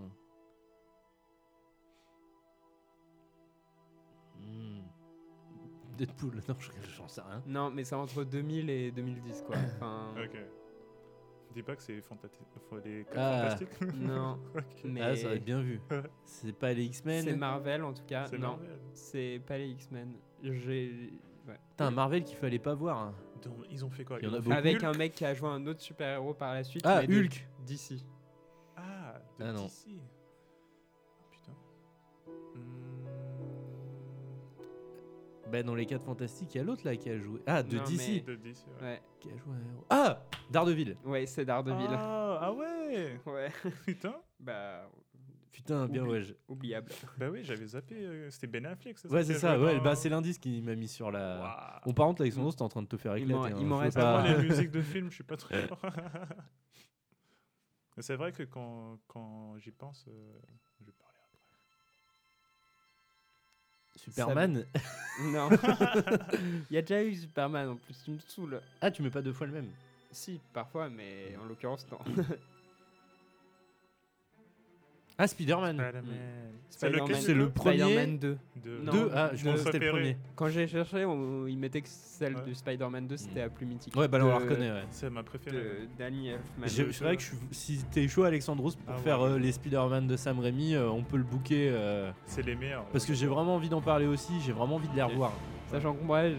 [4.50, 5.96] Hmm.
[5.96, 7.42] Deadpool, non, je- j'en sais rien.
[7.46, 9.56] Non, mais c'est entre 2000 et 2010, quoi.
[9.76, 10.38] Enfin, Ok.
[11.52, 12.38] Dis pas que c'est fantati-
[12.84, 13.40] les Ah.
[13.56, 13.80] fantastiques.
[13.96, 14.38] non.
[14.84, 15.80] Mais Ah, ça va être bien vu.
[16.24, 18.26] C'est pas les X-Men c'est Marvel en tout cas.
[18.26, 18.78] C'est Non, Marvel.
[18.94, 20.12] c'est pas les X-Men.
[20.44, 21.12] J'ai.
[21.48, 21.58] ouais.
[21.70, 22.98] Putain, Marvel qu'il fallait pas voir.
[22.98, 23.14] hein.
[23.42, 24.58] Donc, ils ont fait quoi Il y en Ils a ont fait beaucoup.
[24.58, 26.84] Avec Hulk un mec qui a joué un autre super-héros par la suite.
[26.86, 27.48] Ah, Hulk.
[27.66, 28.06] D'ici.
[28.76, 29.64] Ah, de Ah non.
[29.64, 29.88] DC.
[35.50, 37.40] Bah, dans les 4 fantastiques, il y a l'autre là qui a joué.
[37.46, 38.24] Ah, de Non, DC.
[38.24, 38.86] De DC, ouais.
[38.86, 39.02] Ouais.
[39.20, 39.84] Qui a joué un héros.
[39.90, 40.96] Ah Daredevil.
[41.04, 41.88] Ouais, c'est Daredevil.
[41.90, 43.48] Ah, ah ouais Ouais.
[43.86, 44.88] Putain bah,
[45.52, 46.22] Putain, bien Oublie- ouais.
[46.22, 46.90] je- oubliable.
[47.18, 47.94] Bah oui, j'avais zappé.
[47.96, 49.56] euh, C'était Ben Affleck, c'est ça Ouais, qui c'est a ça.
[49.58, 51.40] joué Ouais, dans- bah, c'est l'indice qui m'a mis sur la.
[51.40, 51.80] Waouh.
[51.86, 53.52] Bon, par contre, Alexandros, t'es en train de te faire Il éclater.
[53.52, 55.80] hein, il m'en reste pas- Moi, les musiques de films, je suis pas très fort.
[57.96, 60.38] Mais c'est vrai que quand, quand j'y pense, euh,
[60.86, 60.90] je
[64.04, 64.64] Superman.
[65.24, 65.48] Non.
[66.70, 68.60] Il y a déjà eu Superman en plus, tu me saoules.
[68.80, 69.70] Ah, tu mets pas deux fois le même.
[70.10, 71.98] Si, parfois, mais en l'occurrence, non.
[75.22, 75.76] Ah, Spider-Man.
[75.76, 76.04] Spider-Man.
[76.70, 77.78] C'est Spider-Man- lequel C'est le premier.
[77.78, 78.38] Spider-Man 2.
[78.64, 80.16] De- Non, Deux Ah, je pense que c'était le premier.
[80.36, 82.42] Quand j'ai cherché, on, il mettait que celle Ouais.
[82.48, 83.42] de Spider-Man 2, c'était Mm.
[83.44, 83.96] la plus mythique.
[83.96, 84.84] Ouais, bah là, on la De- reconnaît, ouais.
[84.90, 85.56] C'est ma préférée.
[85.56, 86.66] De Danny Elfman.
[86.66, 89.02] Je- C'est vrai que je suis- si t'es chaud, Alexandros, pour Ah ouais.
[89.02, 91.68] faire euh, les Spider-Man de Sam Raimi, euh, on peut le booker.
[91.72, 92.84] euh, C'est les meilleurs.
[92.86, 95.32] parce que j'ai vraiment envie d'en parler aussi, j'ai vraiment envie de les revoir.
[95.70, 96.34] Sachant que moi, je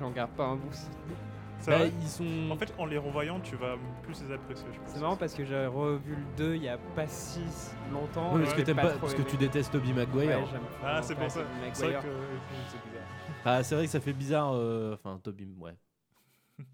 [0.00, 0.74] j'en garde pas un bout.
[1.70, 2.50] Bah, vrai ils sont.
[2.50, 4.90] En fait, en les revoyant, tu vas plus les apprécier, je pense.
[4.90, 7.40] C'est marrant parce que j'ai revu le 2 il y a pas si
[7.92, 8.34] longtemps.
[8.34, 10.40] Ouais, et parce que pas, parce tu détestes Tobey Maguire.
[10.40, 10.44] Ouais,
[10.84, 11.40] Ah, c'est pour ça.
[11.72, 12.26] C'est vrai que euh,
[12.68, 13.02] c'est bizarre.
[13.44, 14.52] Ah, c'est vrai que ça fait bizarre.
[14.54, 15.76] euh, Enfin, Tobey, ouais.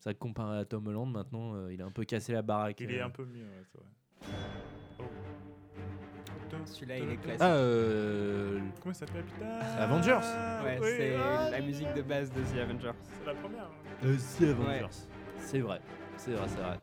[0.00, 2.42] C'est vrai que comparé à Tom Holland, maintenant, euh, il a un peu cassé la
[2.42, 2.80] baraque.
[2.80, 3.06] Il est euh.
[3.06, 3.88] un peu mieux, ouais, c'est vrai.
[6.66, 7.40] Celui-là, il est classique.
[7.42, 9.46] Ah, euh, Comment il s'appelle putain
[9.78, 10.26] Avengers.
[10.64, 12.92] Ouais, oui, c'est ah, la musique de base de The Avengers.
[13.18, 13.64] C'est la première.
[13.64, 14.04] hein.
[14.04, 14.82] Euh, The Avengers.
[14.84, 14.88] Ouais.
[15.38, 15.80] C'est vrai.
[16.16, 16.78] C'est vrai, c'est vrai.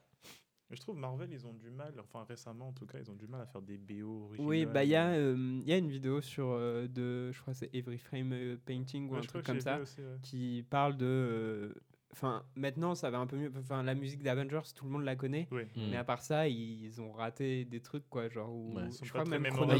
[0.69, 3.15] Mais je trouve Marvel, ils ont du mal, enfin récemment en tout cas, ils ont
[3.15, 4.47] du mal à faire des BO originales.
[4.47, 7.53] Oui, bah il y, a, euh, y a une vidéo sur euh, de, je crois
[7.53, 8.35] que c'est Every Frame
[8.67, 10.17] Painting ou Ouais, un truc comme ça, vu aussi, ouais.
[10.21, 11.73] qui parle de.
[12.11, 13.51] Enfin, maintenant ça va un peu mieux.
[13.59, 15.47] Enfin, la musique d'Avengers, tout le monde la connaît.
[15.51, 15.61] Oui.
[15.77, 15.99] Mais Mm.
[15.99, 18.27] à part ça, ils ont raté des trucs, quoi.
[18.29, 18.83] Genre, où, Ouais.
[19.03, 19.73] Je crois même Chrono,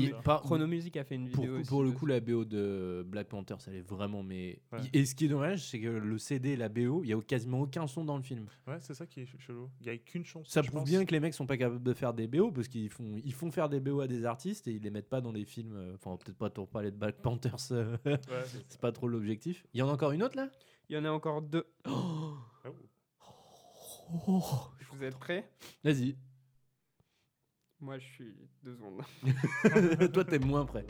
[0.43, 1.67] Chrono Music a fait une Pour, vidéo aussi.
[1.69, 4.21] pour le coup, la BO de Black Panther, ça l'est vraiment.
[4.23, 4.79] Mais Ouais.
[4.93, 7.21] et ce qui est dommage, c'est que le CD et la BO, il y a
[7.21, 8.45] quasiment aucun son dans le film.
[8.67, 9.69] Ouais, c'est ça qui est ch- chelou.
[9.81, 10.49] Il y a qu'une chanson.
[10.49, 10.89] Ça prouve pense.
[10.89, 13.33] bien que les mecs sont pas capables de faire des BO parce qu'ils font, ils
[13.33, 15.73] font faire des BO à des artistes et ils les mettent pas dans les films.
[15.75, 17.55] euh, Enfin, peut-être pas pour parler de Black Panthers.
[17.71, 18.19] euh, c'est
[18.69, 19.65] c'est pas trop l'objectif.
[19.73, 20.49] Il y en a encore une autre là?
[20.89, 21.65] Il y en a encore deux.
[21.85, 22.33] Oh.
[24.91, 25.47] Vous êtes prêts?
[25.83, 26.17] Vas-y.
[27.79, 29.01] Moi, je suis deux secondes.
[30.13, 30.85] Toi, t'es moins prêt.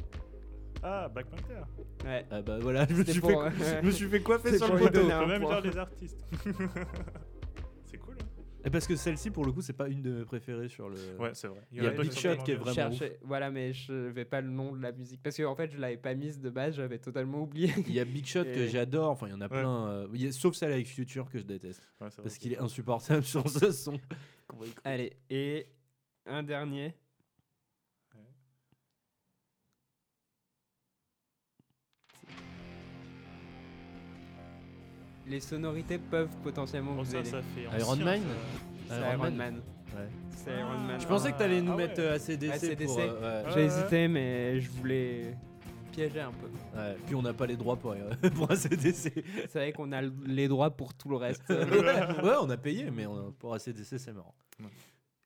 [0.82, 1.62] Ah, Black Panther.
[2.06, 2.26] Ouais.
[2.32, 4.74] Ah bah voilà, je me, C'était suis, pour- fait, je me suis fait coiffer sur
[4.74, 5.02] le poteau.
[5.04, 5.60] On peut même point.
[5.62, 6.26] dire les artistes.
[8.72, 10.98] parce que celle-ci, pour le coup, c'est pas une de mes préférées sur le.
[11.18, 11.62] Ouais, c'est vrai.
[11.72, 12.70] Il y a Big Shot qui est vraiment.
[12.90, 12.98] ouf.
[13.00, 15.22] Cherchez- Voilà, mais je vais pas le nom de la musique.
[15.24, 17.72] Parce qu'en en fait, je l'avais pas mise de base, j'avais totalement oublié.
[17.88, 19.10] Il y a Big Shot que j'adore.
[19.12, 19.50] Enfin, il y en a Ouais.
[19.62, 19.88] plein.
[19.88, 21.82] euh, il y a- sauf celle avec Future que je déteste.
[22.02, 24.00] Ouais, Parce que qu'il est insupportable sur ce son.
[24.84, 25.68] Allez, et
[26.26, 26.96] un dernier.
[35.30, 37.30] Les sonorités peuvent potentiellement Bon, vous ça, aider.
[37.30, 38.22] ça fait Iron Man.
[38.88, 39.36] C'est Iron Iron Man.
[39.36, 39.62] Man.
[39.96, 40.08] Ouais.
[40.36, 41.00] C'est Iron Man.
[41.00, 42.08] Je pensais que t'allais nous Ah mettre ouais.
[42.08, 42.86] euh, ACDC, ACDC.
[42.86, 43.00] pour.
[43.00, 43.50] euh, ouais.
[43.52, 45.36] J'ai Ouais, hésité, mais je voulais
[45.92, 46.48] piéger un peu.
[46.80, 48.94] Ouais, Puis on n'a pas les droits pour, euh, pour ACDC.
[48.94, 51.44] C'est vrai qu'on a les droits pour tout le reste.
[51.50, 54.34] ouais, on a payé, mais on a- pour ACDC, c'est marrant.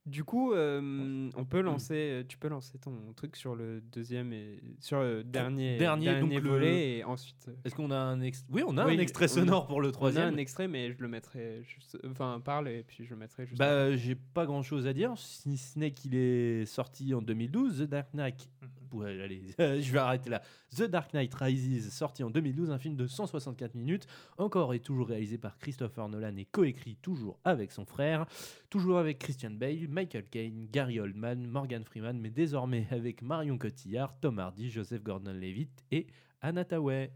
[0.05, 4.59] Du coup, euh, on peut lancer, tu peux lancer ton truc sur le deuxième et
[4.81, 7.45] sur le dernier, Dernier, donc le- volet et ensuite.
[7.47, 9.79] euh, Est-ce qu'on a un extrait Oui, on a Oui, un extrait on- sonore pour
[9.79, 10.33] le On a troisième.
[10.33, 11.97] un extrait, mais je le mettrai juste.
[12.05, 13.57] Enfin, parle et puis je le mettrai juste.
[13.57, 17.79] Bah, j'ai pas grand chose à dire, si ce n'est qu'il est sorti en 2012,
[17.79, 18.49] The Dark Knight.
[18.93, 19.41] Ouais, allez,
[19.81, 20.43] je vais arrêter là.
[20.75, 24.05] The Dark Knight Rises, sorti en 2012, un film de 164 minutes,
[24.37, 28.27] encore et toujours réalisé par Christopher Nolan et coécrit toujours avec son frère,
[28.69, 34.15] toujours avec Christian Bale, Michael Caine, Gary Oldman, Morgan Freeman, mais désormais avec Marion Cotillard,
[34.19, 36.05] Tom Hardy, Joseph Gordon-Levitt et
[36.41, 37.09] Anna Tawai.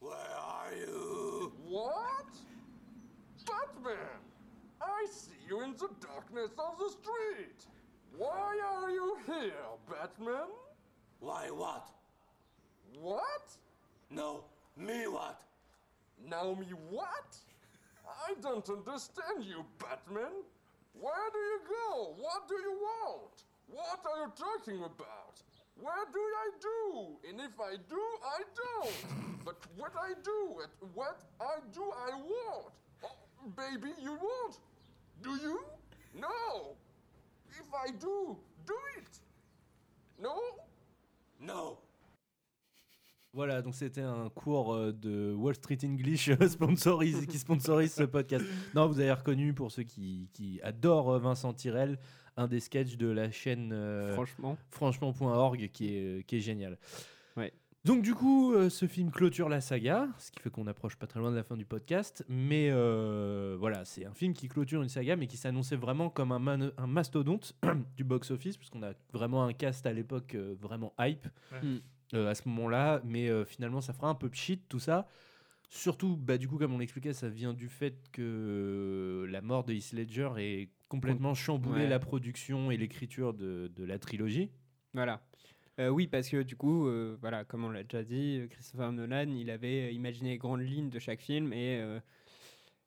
[0.00, 1.52] Where are you?
[1.68, 2.30] What?
[3.44, 3.96] Batman!
[4.80, 7.71] I see you in the darkness of the street!
[8.16, 9.52] Why are you here,
[9.88, 10.48] Batman?
[11.20, 11.88] Why what?
[13.00, 13.56] What?
[14.10, 14.44] No,
[14.76, 15.40] me what?
[16.28, 17.36] Now me what?
[18.28, 20.44] I don't understand you, Batman.
[21.00, 22.14] Where do you go?
[22.18, 23.44] What do you want?
[23.68, 25.40] What are you talking about?
[25.80, 27.28] Where do I do?
[27.30, 28.94] And if I do, I don't.
[29.44, 32.72] but what I do, and what I do, I want.
[33.04, 34.58] Oh, baby, you want?
[35.22, 35.64] Do you?
[36.20, 36.76] No.
[37.52, 39.22] If I do, do it.
[40.18, 40.30] No?
[41.40, 41.78] No.
[43.34, 48.02] Voilà, donc c'était un cours euh, de Wall Street English euh, sponsorise, qui sponsorise ce
[48.02, 48.44] podcast.
[48.74, 51.98] Non, vous avez reconnu, pour ceux qui, qui adorent euh, Vincent Tirel,
[52.36, 54.56] un des sketchs de la chaîne euh, Franchement.
[54.70, 56.78] franchement.org qui est, qui est génial.
[57.36, 57.52] Ouais.
[57.84, 61.08] Donc du coup, euh, ce film clôture la saga, ce qui fait qu'on approche pas
[61.08, 62.24] très loin de la fin du podcast.
[62.28, 66.30] Mais euh, voilà, c'est un film qui clôture une saga, mais qui s'annonçait vraiment comme
[66.30, 67.56] un, man- un mastodonte
[67.96, 71.60] du box-office, puisqu'on a vraiment un cast à l'époque euh, vraiment hype Ouais.
[71.62, 71.80] Mm.
[72.14, 73.02] euh, à ce moment-là.
[73.04, 75.08] Mais euh, finalement, ça fera un peu pchit tout ça.
[75.68, 79.72] Surtout, bah, du coup, comme on l'expliquait, ça vient du fait que la mort de
[79.72, 81.88] Heath Ledger ait complètement chamboulé Ouais.
[81.88, 84.50] la production et l'écriture de, de la trilogie.
[84.94, 85.20] Voilà.
[85.78, 88.92] Euh, oui, parce que du coup, euh, voilà, comme on l'a déjà dit, euh, Christopher
[88.92, 91.98] Nolan, il avait imaginé les grandes lignes de chaque film et, euh,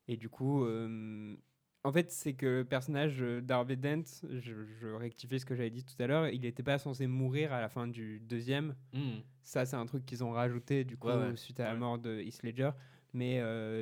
[0.06, 5.46] et du coup, en fait, c'est que le personnage d'Harvey Dent, je, je rectifie ce
[5.46, 8.20] que j'avais dit tout à l'heure, il n'était pas censé mourir à la fin du
[8.20, 8.76] deuxième.
[8.92, 9.22] Mhm.
[9.42, 11.36] Ça, c'est un truc qu'ils ont rajouté du coup Ouais, ouais.
[11.36, 12.70] suite à la mort de Heath Ledger.
[13.12, 13.40] Mais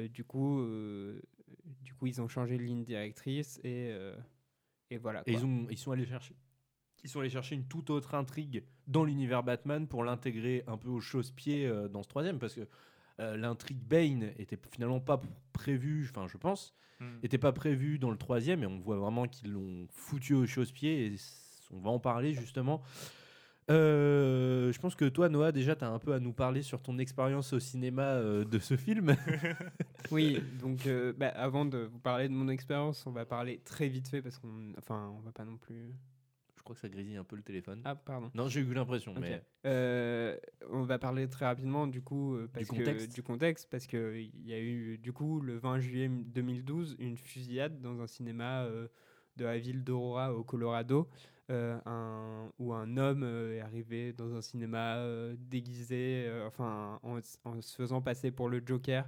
[0.08, 0.62] du coup,
[1.82, 3.90] du coup, ils ont changé de ligne directrice et,
[4.90, 5.22] et voilà.
[5.26, 6.34] Et ils, ont, ils sont allés chercher.
[7.02, 10.88] Ils sont allés chercher une toute autre intrigue dans l'univers Batman pour l'intégrer un peu
[10.88, 12.66] au chausse-pied euh, dans ce troisième parce que
[13.20, 15.20] euh, l'intrigue Bane était finalement pas
[15.52, 17.04] prévue, enfin je pense, Mm.
[17.22, 21.06] était pas prévue dans le troisième et on voit vraiment qu'ils l'ont foutu au chausse-pied
[21.06, 21.16] et
[21.72, 22.82] on va en parler justement.
[23.70, 26.82] Euh, je pense que toi, Noah, déjà, tu as un peu à nous parler sur
[26.82, 29.16] ton expérience au cinéma euh, de ce film.
[30.10, 33.88] Oui, donc euh, bah, avant de vous parler de mon expérience, on va parler très
[33.88, 35.94] vite fait parce qu'on, enfin, on va pas non plus.
[36.64, 37.82] Je crois que ça grésille un peu le téléphone.
[37.84, 38.30] Ah, pardon.
[38.32, 40.34] Non, j'ai eu l'impression, mais Euh,
[40.70, 43.12] on va parler très rapidement du coup euh, parce que- contexte.
[43.14, 47.18] du contexte parce que il y a eu du coup le 20 juillet 2012 une
[47.18, 48.88] fusillade dans un cinéma euh,
[49.36, 51.06] de la ville d'Aurora au Colorado
[51.50, 55.04] euh, un, où un homme est arrivé dans un cinéma
[55.36, 59.06] déguisé enfin en se faisant passer pour le Joker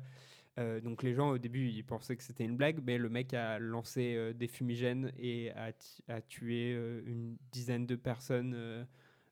[0.58, 3.34] Euh, donc les gens au début ils pensaient que c'était une blague, mais le mec
[3.34, 5.70] a lancé euh, des fumigènes et a,
[6.08, 8.84] a tué euh, une dizaine de personnes euh,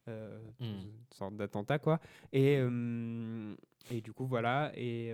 [0.08, 0.68] euh, dans Mm.
[0.82, 1.98] une sorte d'attentat quoi.
[2.32, 2.58] Et,
[3.90, 4.70] et du coup voilà.
[4.76, 5.12] Et,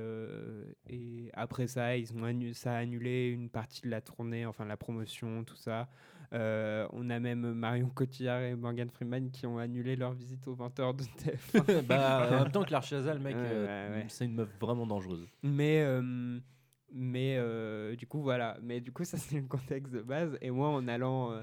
[0.89, 4.65] et après ça ils ont annu- ça a annulé une partie de la tournée, enfin
[4.65, 5.89] la promotion, tout ça.
[6.33, 10.55] Euh, on a même Marion Cotillard et Morgan Freeman qui ont annulé leur visite aux
[10.55, 11.83] 20h de TF1.
[11.87, 15.27] bah, en même temps, Claire Chazal, mec, Ouais, euh, c'est une meuf vraiment dangereuse.
[15.43, 16.39] Mais, euh,
[16.93, 18.59] mais euh, du coup, voilà.
[18.63, 20.39] Mais du coup, ça, c'est le contexte de base.
[20.41, 21.33] Et moi, en allant.
[21.33, 21.43] euh,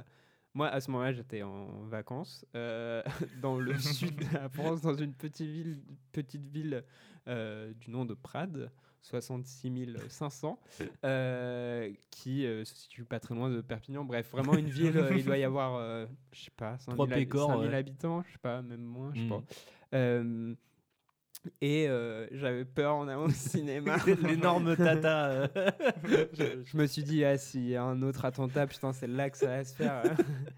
[0.53, 3.03] moi, à ce moment-là, j'étais en vacances euh,
[3.41, 5.81] dans le sud de la France, dans une petite ville,
[6.14, 6.84] petite ville
[7.27, 8.72] du nom de Prades.
[9.09, 9.71] 66
[10.09, 10.59] 500,
[11.05, 14.03] euh, qui euh, se situe pas très loin de Perpignan.
[14.03, 17.05] Bref, vraiment une ville, euh, il doit y avoir, euh, je sais pas, 5000 Trois
[17.07, 17.75] hab- pécores, 5000 ouais.
[17.75, 19.29] habitants, je sais pas, même moins, je sais Mm.
[19.29, 20.57] pas.
[21.61, 21.88] Et
[22.31, 23.95] j'avais peur en allant au cinéma.
[24.23, 25.47] L'énorme tata,
[26.03, 29.29] je, je me suis dit, ah, s'il y a un autre attentat, putain, c'est là
[29.29, 30.03] que ça va se faire.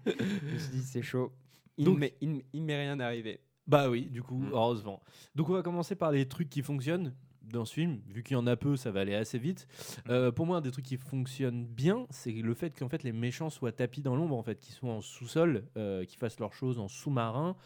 [0.06, 1.32] je me suis dit, c'est chaud.
[1.76, 2.16] Il Donc- m'est-
[2.52, 3.40] rien arrivé.
[3.66, 5.00] Bah oui, du coup, heureusement.
[5.36, 7.14] Donc on va commencer par les trucs qui fonctionnent
[7.52, 8.00] dans ce film.
[8.08, 9.66] Vu qu'il y en a peu, ça va aller assez vite.
[10.08, 13.12] Euh, pour moi, un des trucs qui fonctionne bien, c'est le fait qu'en fait les
[13.12, 16.52] méchants soient tapis dans l'ombre, en fait, qu'ils soient en sous-sol, euh, qu'ils fassent leurs
[16.54, 17.56] choses en sous-marin.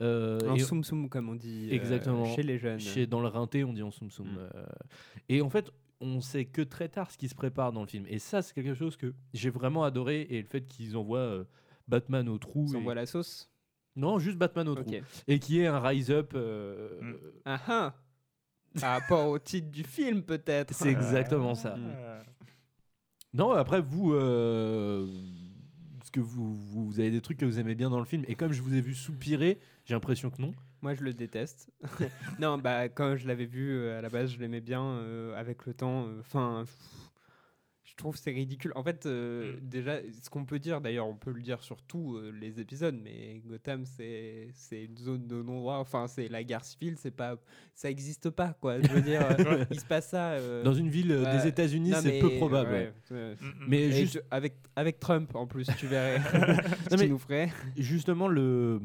[0.00, 2.24] Euh, En et- soum soum, comme on dit euh, Exactement.
[2.34, 2.80] chez les jeunes.
[2.80, 4.26] Chez, dans le rinté, on dit en soum soum.
[4.28, 4.38] Mm.
[4.54, 4.64] Euh,
[5.28, 8.04] et en fait, on sait que très tard ce qui se prépare dans le film.
[8.08, 10.22] Et ça, c'est quelque chose que j'ai vraiment adoré.
[10.30, 11.44] Et le fait qu'ils envoient euh,
[11.88, 12.66] Batman au trou.
[12.68, 13.48] Ils et- envoient la sauce?
[13.94, 14.90] Non, juste Batman au trou.
[15.28, 16.32] Et qui est un rise-up.
[16.34, 16.98] euh,
[17.44, 17.94] Ah ah
[18.80, 20.72] Par rapport au titre du film, peut-être.
[20.74, 21.76] C'est exactement ça.
[23.34, 24.12] Non, après, vous.
[24.12, 25.06] euh,
[26.02, 28.24] Est-ce que vous, vous vous avez des trucs que vous aimez bien dans le film
[28.28, 30.52] Et comme je vous ai vu soupirer, j'ai l'impression que non.
[30.82, 31.70] Moi, je le déteste.
[32.40, 34.82] non, bah, quand je l'avais vu euh, à la base, je l'aimais bien.
[34.82, 36.72] euh, avec le temps, enfin, je
[38.02, 38.72] trouve c'est ridicule.
[38.74, 42.16] En fait, euh, déjà, ce qu'on peut dire, d'ailleurs, on peut le dire sur tous
[42.16, 45.76] euh, les épisodes, mais Gotham, c'est c'est une zone de non-droit.
[45.76, 47.36] Enfin, c'est la guerre civile, c'est pas,
[47.74, 48.80] ça existe pas, quoi.
[48.80, 51.92] Je veux dire, euh, il se passe ça euh, Dans une ville, euh, des États-Unis,
[52.02, 53.16] c'est peu probable, ouais, ouais.
[53.16, 53.36] ouais.
[53.68, 56.20] Mais Et juste- avec avec Trump en plus, tu verrais.
[56.90, 57.52] ce qu'il nous ferait.
[57.76, 58.80] Justement, le,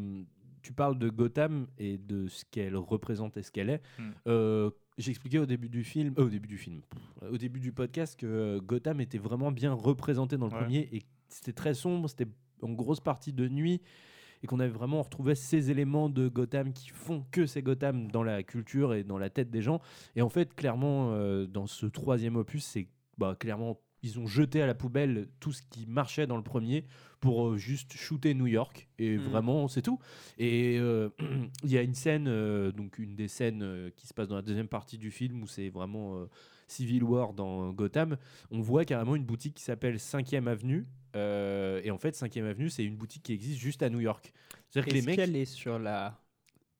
[0.61, 3.81] tu parles de Gotham et de ce qu'elle représente et ce qu'elle est.
[3.97, 4.03] Mm.
[4.27, 6.81] Euh, J'expliquais au début du film, euh, au début du film,
[7.29, 10.59] au début du podcast que euh, Gotham était vraiment bien représenté dans le Ouais.
[10.59, 12.27] premier et c'était très sombre, c'était
[12.63, 13.81] en grosse partie de nuit
[14.43, 18.23] et qu'on avait vraiment retrouvé ces éléments de Gotham qui font que c'est Gotham dans
[18.23, 19.81] la culture et dans la tête des gens.
[20.15, 22.87] Et en fait, clairement, euh, dans ce troisième opus, c'est
[23.17, 26.85] bah, clairement ils ont jeté à la poubelle tout ce qui marchait dans le premier
[27.19, 28.87] pour euh, juste shooter New York.
[28.99, 29.23] Et Mhm.
[29.23, 29.99] vraiment c'est tout.
[30.37, 31.09] Et euh,
[31.63, 34.35] il y a une scène euh, donc une des scènes euh, qui se passe dans
[34.35, 36.25] la deuxième partie du film où c'est vraiment euh,
[36.67, 38.17] Civil War dans Gotham.
[38.51, 42.69] On voit carrément une boutique qui s'appelle 5ème Avenue euh, et en fait 5ème Avenue
[42.69, 44.31] c'est une boutique qui existe juste à New York.
[44.69, 46.19] C'est-à-dire que les mecs qu'elle est sur la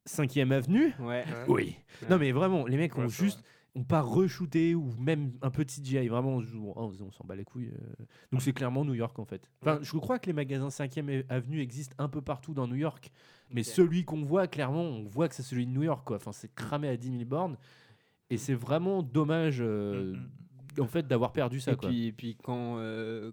[0.07, 0.93] 5ème Avenue?
[0.99, 1.25] Ouais.
[1.47, 1.75] oui.
[2.01, 2.07] Ouais.
[2.09, 3.43] non mais vraiment les mecs Ouais, ont juste
[3.77, 6.43] ont pas re-shooté ou même un de CGI vraiment on,
[6.75, 8.05] on- on s'en bat les couilles euh.
[8.31, 9.49] donc c'est clairement New York en fait.
[9.61, 13.11] Enfin je crois que les magasins 5ème avenue existent un peu partout dans New York
[13.51, 16.17] mais celui qu'on voit clairement on voit que c'est celui de New York quoi.
[16.17, 17.57] Enfin c'est cramé à 10 000 bornes.
[18.29, 20.13] Et c'est vraiment dommage euh,
[20.79, 21.87] en fait d'avoir perdu ça et quoi.
[21.87, 23.31] puis, et puis quand, euh,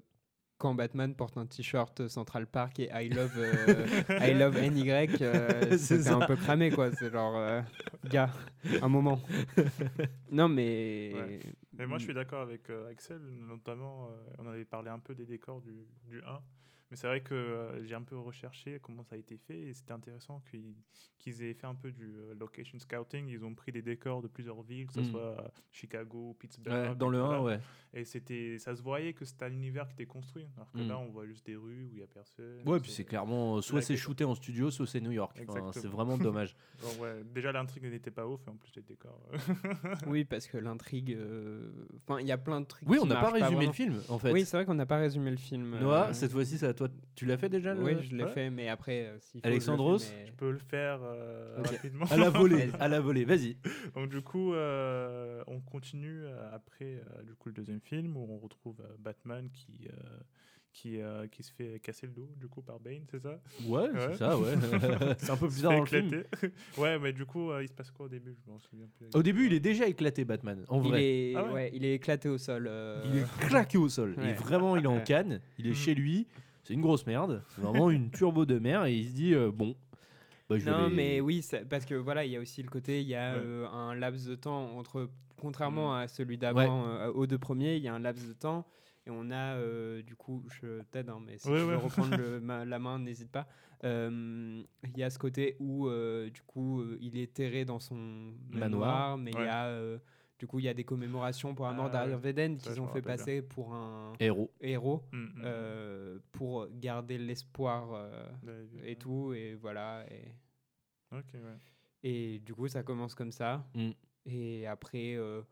[0.56, 3.86] quand Batman porte un t-shirt Central Park et I love, euh,
[4.20, 4.88] I love NY,
[5.20, 6.92] euh, C'est un peu cramé quoi.
[6.92, 7.60] C'est genre, euh,
[8.08, 8.30] gars,
[8.82, 9.20] un moment.
[10.30, 11.12] non mais.
[11.14, 11.40] Ouais.
[11.76, 15.14] Mais moi, je suis d'accord avec euh, Axel, notamment, euh, on avait parlé un peu
[15.14, 16.40] des décors du, du 1.
[16.94, 19.74] Mais c'est vrai que euh, j'ai un peu recherché comment ça a été fait et
[19.74, 23.26] c'était intéressant qu'ils aient fait un peu du euh, location scouting.
[23.26, 25.04] Ils ont pris des décors de plusieurs villes, que ce Mm.
[25.10, 26.90] soit euh, Chicago, Pittsburgh.
[26.90, 27.38] Ouais, dans le voilà.
[27.38, 27.60] 1, ouais.
[27.94, 30.46] Et c'était, ça se voyait que c'était un univers qui était construit.
[30.56, 30.88] Alors que Mm.
[30.88, 32.62] là, on voit juste des rues où il n'y a personne.
[32.64, 35.72] ouais puis c'est clairement euh, soit c'est shooté en studio soit c'est New York Enfin,
[35.72, 39.20] c'est vraiment dommage Donc, ouais, déjà, l'intrigue n'était pas ouf et en plus, les décors.
[40.06, 41.12] Oui, parce que l'intrigue.
[41.12, 41.72] euh,
[42.06, 42.88] Enfin, il y a plein de trucs.
[42.88, 44.30] Oui, qui on n'a pas résumé le film, en fait.
[44.30, 45.76] Oui, c'est vrai qu'on n'a pas résumé le film.
[45.80, 48.14] Noah euh, cette fois-ci c'est à toi Toi, tu l'as fait déjà le- Oui, je
[48.14, 48.30] l'ai Ouais.
[48.30, 52.04] fait, mais après, euh, s'il faut, Alexandros mais- Je peux le faire euh, rapidement.
[52.10, 53.56] À la volée, à la volée, vas-y.
[53.94, 58.26] Donc du coup, euh, on continue euh, après euh, du coup le deuxième film où
[58.30, 59.96] on retrouve euh, Batman qui euh,
[60.72, 63.40] qui euh, qui se fait casser le dos du coup par Bane, c'est ça?
[63.64, 64.54] Ouais, c'est ça, ouais.
[65.18, 66.24] C'est un peu bizarre dans le film.
[66.76, 68.36] ouais, mais du coup, euh, il se passe quoi au début?
[68.44, 69.06] Je m'en souviens plus.
[69.14, 71.02] Au début, il est déjà éclaté, Batman, en Il vrai.
[71.04, 71.52] est, Ah ouais?
[71.52, 72.66] ouais, il est éclaté au sol.
[72.68, 74.16] euh, Il est claqué au sol.
[74.18, 74.32] Et Ouais.
[74.34, 75.40] vraiment, il est en canne.
[75.58, 75.74] Il est Mhm.
[75.76, 76.26] chez lui.
[76.64, 77.42] C'est une grosse merde.
[77.50, 78.84] C'est vraiment une turbo de mer.
[78.86, 79.76] Et il se dit euh, bon.
[80.48, 83.00] bah, je Non, mais oui, ça- parce que voilà, il y a aussi le côté,
[83.02, 83.40] il y a Ouais.
[83.44, 85.08] euh, un laps de temps entre,
[85.40, 85.96] contrairement Mm.
[85.96, 88.66] à celui d'avant, euh, aux deux premiers, il y a un laps de temps.
[89.06, 91.82] Et on a, euh, du coup, je t'aide, hein, mais si Ouais, tu veux ouais.
[91.82, 93.46] reprendre le- ma- la main, n'hésite pas.
[93.84, 97.78] Euh, Il y a ce côté où, euh, du coup, euh, il est terré dans
[97.78, 97.96] son
[98.50, 98.60] Manoir.
[98.60, 99.44] manoir, mais il Ouais.
[99.44, 99.98] y a, euh,
[100.38, 101.92] du coup, il y a des commémorations pour la mort Ah,
[102.58, 103.16] Ça, qu'ils ont fait bien.
[103.16, 104.50] passer pour un Héros.
[104.60, 105.42] héros Mm, mm, mm.
[105.44, 108.26] euh, pour garder l'espoir euh,
[108.72, 110.04] vu et tout, et voilà.
[110.10, 110.34] Et...
[111.12, 111.22] Ouais.
[112.02, 113.64] Et du coup, ça commence comme ça.
[113.74, 113.90] Mm.
[114.26, 115.42] Et après, euh,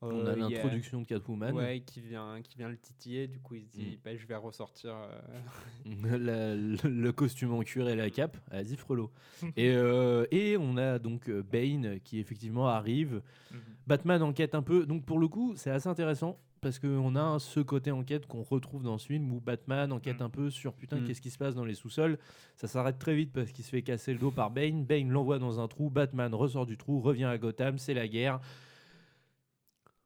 [0.00, 1.52] On euh, a il y a- l'introduction de Catwoman.
[1.54, 3.26] Ouais, qui vient, qui vient le titiller.
[3.26, 3.98] Du coup, il se dit, Mm.
[4.04, 4.92] bah, je vais ressortir.
[4.94, 5.18] euh,
[6.18, 9.10] La- le, le costume en cuir et la cape, vas-y frelot.
[9.56, 13.22] et, euh, et on a donc euh, Bane qui effectivement arrive.
[13.50, 13.58] Mhm.
[13.86, 14.86] Batman enquête un peu.
[14.86, 18.82] Donc pour le coup, c'est assez intéressant parce qu'on a ce côté enquête qu'on retrouve
[18.82, 20.26] dans ce film où Batman enquête Mhm.
[20.26, 21.06] un peu sur putain Mhm.
[21.06, 22.18] qu'est-ce qui se passe dans les sous-sols.
[22.56, 24.84] Ça s'arrête très vite parce qu'il se fait casser le dos par Bane.
[24.84, 25.90] Bane l'envoie dans un trou.
[25.90, 28.40] Batman ressort du trou, revient à Gotham, c'est la guerre.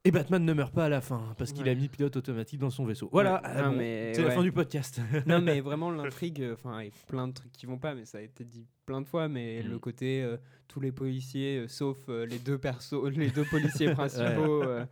[0.05, 2.69] Et Batman ne meurt pas à la fin parce qu'il a mis pilote automatique dans
[2.69, 3.07] son vaisseau.
[3.13, 3.39] Voilà, Ouais.
[3.45, 4.99] ah Non, bon, mais c'est la fin du podcast.
[5.27, 7.95] non, mais vraiment, l'intrigue, euh, enfin, il y a plein de trucs qui vont pas,
[7.95, 9.29] mais ça a été dit plein de fois.
[9.29, 9.69] Mais Mm.
[9.69, 10.35] le côté, euh,
[10.67, 14.63] tous les policiers, euh, sauf euh, les deux persos, les deux policiers principaux.
[14.63, 14.85] euh,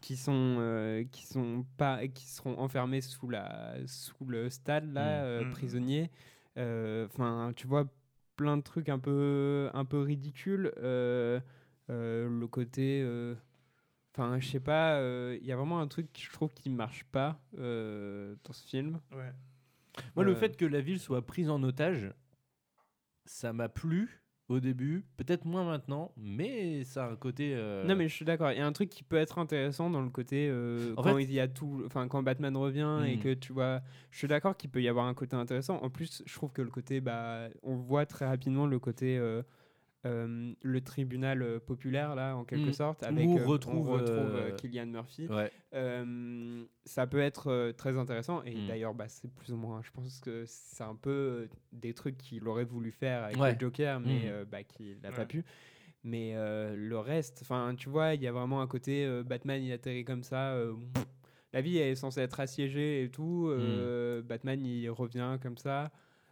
[0.00, 5.22] qui sont euh, qui sont pas qui seront enfermés sous la sous le stade là
[5.22, 5.24] Mm.
[5.24, 5.50] euh, Mm.
[5.50, 6.10] prisonniers
[6.56, 7.84] Euh, enfin tu vois
[8.36, 11.40] plein de trucs un peu un peu ridicules euh,
[11.90, 13.34] euh, le côté euh,
[14.18, 16.70] enfin je sais pas euh, il y a vraiment un truc que je trouve qui
[16.70, 19.32] marche pas euh, dans ce film Ouais.
[20.14, 22.12] Moi, le Euh, fait que la ville soit prise en otage,
[23.24, 27.52] ça m'a plu au début, peut-être moins maintenant, mais ça a un côté.
[27.54, 28.50] euh, Non mais je suis d'accord.
[28.52, 31.24] Il y a un truc qui peut être intéressant dans le côté euh, quand fait-
[31.24, 33.20] il y a tout, enfin quand Batman revient et Mm.
[33.20, 35.76] que tu vois, je suis d'accord qu'il peut y avoir un côté intéressant.
[35.82, 39.42] En plus, je trouve que le côté, bah, on voit très rapidement le côté euh,
[40.06, 42.72] euh, le tribunal euh, populaire là, en quelque Mm.
[42.72, 45.26] sorte, Où avec on euh, retrouve, euh, Killian Murphy.
[45.28, 45.50] Ouais.
[45.74, 48.66] Euh, ça peut être euh, très intéressant et Mm.
[48.66, 49.82] d'ailleurs, bah, c'est plus ou moins.
[49.82, 53.52] Je pense que c'est un peu euh, des trucs qu'il aurait voulu faire avec Ouais.
[53.54, 54.28] le Joker, mais Mm.
[54.28, 55.44] euh, bah, qu'il n'a pas pu.
[56.04, 59.62] Mais euh, le reste, enfin, tu vois, il y a vraiment un côté euh, Batman,
[59.62, 60.52] il atterrit comme ça.
[60.52, 61.04] euh, pff,
[61.52, 63.48] la vie est censée être assiégée et tout.
[63.50, 65.90] euh, Batman, il revient comme ça.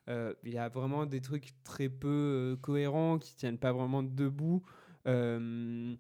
[0.09, 4.03] Euh, Il y a vraiment des trucs très peu euh, cohérents qui tiennent pas vraiment
[4.03, 4.63] debout.
[5.07, 5.95] Euh,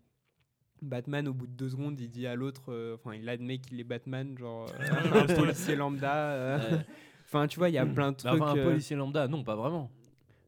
[0.83, 3.81] Batman, au bout de deux secondes, il dit à l'autre, euh, enfin, il admet qu'il
[3.81, 6.15] est Batman, genre euh, un policier lambda.
[6.33, 6.79] euh.
[7.25, 8.43] Enfin, tu vois, il y a plein de Bah, trucs.
[8.43, 9.91] enfin, un euh, policier lambda, non, pas vraiment.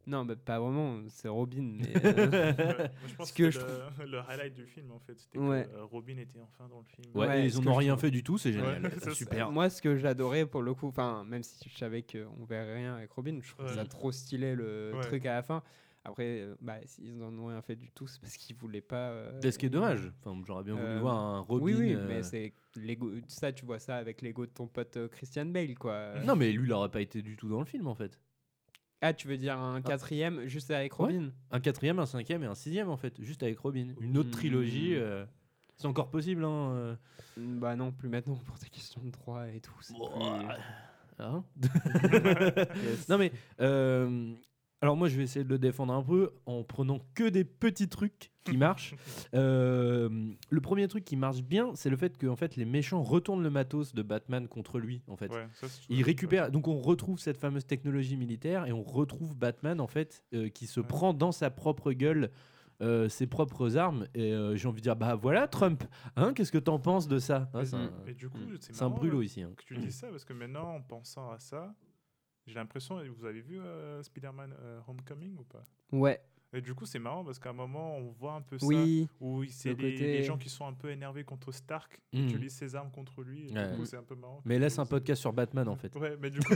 [0.09, 1.79] Non, bah, pas vraiment, c'est Robin.
[1.81, 2.03] Mais, Ouais.
[2.05, 5.19] euh, Moi, je pense ce que, que je le, le highlight du film, en fait,
[5.19, 5.69] c'était Ouais.
[5.71, 7.15] que euh, Robin était enfin dans le film.
[7.15, 8.83] Ouais, Ouais, ils ce en que ont je rien trouve- fait du tout, c'est génial.
[8.83, 9.15] Ouais, C'est c'est ça.
[9.15, 9.51] super.
[9.53, 12.97] Moi, ce que j'adorais pour le coup, enfin, même si je savais qu'on verrait rien
[12.97, 15.01] avec Robin, je trouve ça trop stylé le Ouais.
[15.03, 15.63] truc à la fin.
[16.05, 19.11] Après, euh, bah, s'ils en ont rien fait du tout, c'est parce qu'ils voulaient pas.
[19.11, 20.11] euh, C'est ce qui est dommage?
[20.25, 21.63] Enfin, j'aurais bien voulu euh, voir un Robin.
[21.65, 23.11] Oui, oui, euh, mais c'est l'ego.
[23.27, 26.15] Ça, tu vois ça avec l'ego de ton pote Christian Bale, quoi.
[26.25, 28.19] Non, mais lui, il aurait pas été du tout dans le film en fait.
[29.01, 31.07] Ah, tu veux dire un quatrième juste avec Ouais.
[31.07, 33.95] Robin Un quatrième, un cinquième et un sixième en fait, juste avec Robin.
[34.01, 34.33] Une autre Hmm.
[34.33, 35.25] trilogie, euh,
[35.77, 36.45] c'est encore possible.
[36.45, 36.97] Hein, euh.
[37.37, 39.73] Bah non, plus maintenant pour tes questions de droit et tout.
[39.75, 39.93] plus-
[41.21, 41.45] Hein?
[41.61, 43.09] Yes.
[43.09, 44.33] non mais euh,
[44.81, 47.89] alors moi je vais essayer de le défendre un peu en prenant que des petits
[47.89, 48.95] trucs qui marchent.
[49.35, 50.09] Euh,
[50.51, 53.43] le premier truc qui marche bien, c'est le fait que en fait les méchants retournent
[53.43, 55.33] le matos de Batman contre lui en fait.
[55.33, 60.25] Ouais, ça, donc on retrouve cette fameuse technologie militaire et on retrouve Batman en fait
[60.35, 62.31] euh, qui se prend dans sa propre gueule
[62.81, 65.83] euh, ses propres armes et euh, j'ai envie de dire bah voilà Trump
[66.15, 67.91] hein qu'est-ce que t'en penses de ça Ah, c'est un,
[68.87, 69.51] un brûlot ici hein.
[69.57, 71.75] que tu dis ça parce que maintenant, en pensant à ça,
[72.49, 73.01] j'ai l'impression.
[73.19, 75.63] Vous avez vu euh, Spider-Man euh, Homecoming ou pas?
[75.93, 76.21] Ouais.
[76.55, 79.15] Et du coup, c'est marrant parce qu'à un moment, on voit un peu Oui, ça
[79.21, 82.01] où il- c'est le les, côté- les gens qui sont un peu énervés contre Stark
[82.11, 82.29] qui Mhm.
[82.31, 83.51] utilisent ses armes contre lui.
[83.51, 83.71] Et Ouais.
[83.71, 84.41] du coup, c'est un peu marrant.
[84.47, 86.55] mais laisse un podcast sur Batman en fait Ouais, mais du coup,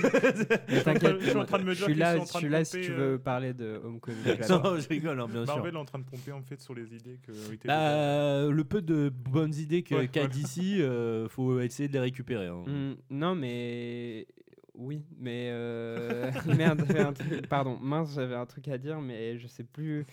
[0.69, 2.48] Mais t'inquiète, je suis en train de me je dire suis qu'ils là, je suis
[2.48, 4.16] là si tu euh, veux parler de Homecoming.
[4.48, 6.74] non je rigole hein, bien sûr Marvel est en train de pomper en fait sur
[6.74, 7.32] les idées que
[7.66, 10.35] Bah, le peu de bonnes idées que- Ouais, qu'a voilà.
[10.35, 12.47] d'ici, euh, faut essayer de les récupérer.
[12.47, 12.64] hein.
[12.66, 14.27] Mm, non, mais
[14.74, 19.39] oui, mais euh, merde, j'avais un truc- pardon, mince, j'avais un truc à dire, mais
[19.39, 20.07] je sais plus,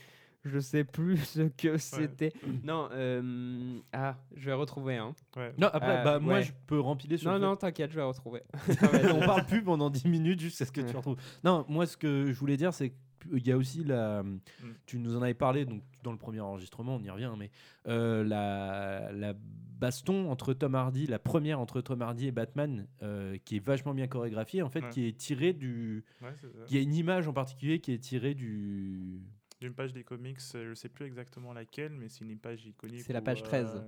[0.45, 2.33] je sais plus ce que c'était.
[2.63, 5.13] Non, euh, ah, je vais retrouver un.
[5.57, 8.41] Non, après, bah, moi, je peux rempiler sur Non, le non, t'inquiète, je vais retrouver.
[9.13, 11.17] on parle plus pendant 10 minutes jusqu'à ce que tu retrouves.
[11.43, 14.23] Non, moi, ce que je voulais dire, c'est qu'il y a aussi la.
[14.23, 14.39] Mm.
[14.85, 17.51] Tu nous en avais parlé donc, dans le premier enregistrement, on y revient, mais
[17.87, 19.33] euh, la, la
[19.79, 23.93] baston entre Tom Hardy, la première entre Tom Hardy et Batman, euh, qui est vachement
[23.93, 24.89] bien chorégraphiée, en fait, Ouais.
[24.89, 26.03] qui est tirée du.
[26.21, 26.29] Ouais.
[26.69, 29.21] Il y a une image en particulier qui est tirée du.
[29.61, 33.01] D'une page des comics, euh, je sais plus exactement laquelle, mais c'est une page iconique.
[33.01, 33.83] C'est la page 13.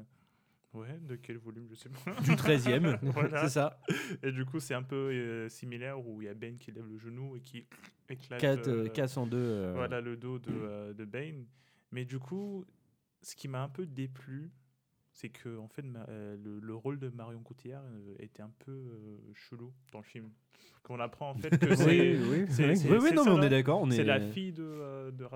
[0.74, 2.12] Ouais, de quel volume, je sais pas.
[2.22, 2.98] Du 13e,
[3.42, 3.80] c'est ça.
[4.24, 6.88] Et du coup, c'est un peu euh, similaire où il y a Bane qui lève
[6.88, 7.66] le genou et qui
[8.10, 8.40] éclate.
[8.40, 9.74] Quatre, euh, casse en deux, euh.
[9.76, 11.46] Voilà le dos de, euh, de Bane.
[11.92, 12.66] Mais du coup,
[13.22, 14.50] ce qui m'a un peu déplu,
[15.12, 18.52] c'est que en fait, ma- euh, le, le rôle de Marion Cotillard euh, était un
[18.60, 20.32] peu chelou dans le film.
[20.84, 21.86] Qu'on apprend en fait que Oui, c'est.
[21.86, 22.46] oui, oui.
[22.50, 25.28] c'est- Oui, non, ça, mais on est d'accord, C'est est- la fille de, euh, de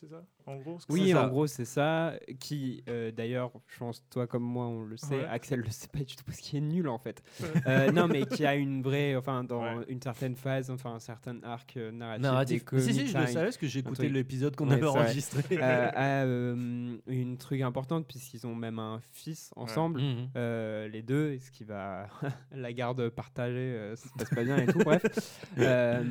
[0.00, 2.14] c'est ça En gros ce que Oui, c'est en ça gros, c'est ça.
[2.40, 5.16] Qui, euh, d'ailleurs, je pense, toi comme moi, on le sait.
[5.16, 5.26] Ouais.
[5.26, 7.22] Axel le sait pas du tout parce qu'il est nul en fait.
[7.42, 7.48] Ouais.
[7.66, 11.36] Euh, non, mais qui a une vraie, enfin, dans une certaine phase, enfin, un certain
[11.42, 12.22] arc euh, narratif.
[12.22, 12.62] Narratif.
[12.78, 15.42] Si, si, je le savais parce que j'ai écouté l'épisode qu'on Ouais, avait enregistré.
[15.52, 20.28] Euh, euh, une truc importante puisqu'ils ont même un fils ensemble, Mhm.
[20.36, 22.06] euh, les deux, et ce qui va
[22.52, 24.78] la garde partagée, euh, ça se passe pas bien et tout.
[24.80, 25.02] bref.
[25.58, 26.02] Euh,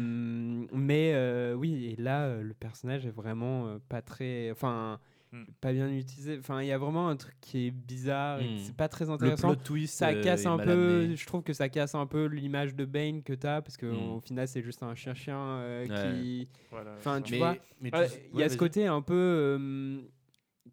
[0.73, 4.99] mais euh, oui, et là, euh, le personnage est vraiment pas très, enfin.
[5.33, 5.43] Mm.
[5.61, 6.37] Pas bien utilisé.
[6.39, 8.57] Enfin, il y a vraiment un truc qui est bizarre et Mm.
[8.59, 9.47] c'est pas très Le intéressant.
[9.47, 10.71] plot twist, ça casse un peu.
[10.71, 11.15] amené.
[11.15, 14.11] Je trouve que ça casse un peu l'image de Bane que t'as parce que Mm.
[14.11, 15.87] au final c'est juste un chien chien Ouais.
[15.89, 16.47] qui.
[16.69, 17.55] Voilà, enfin, tu Mais- vois.
[17.81, 20.01] Il ouais, y a ce côté un peu euh,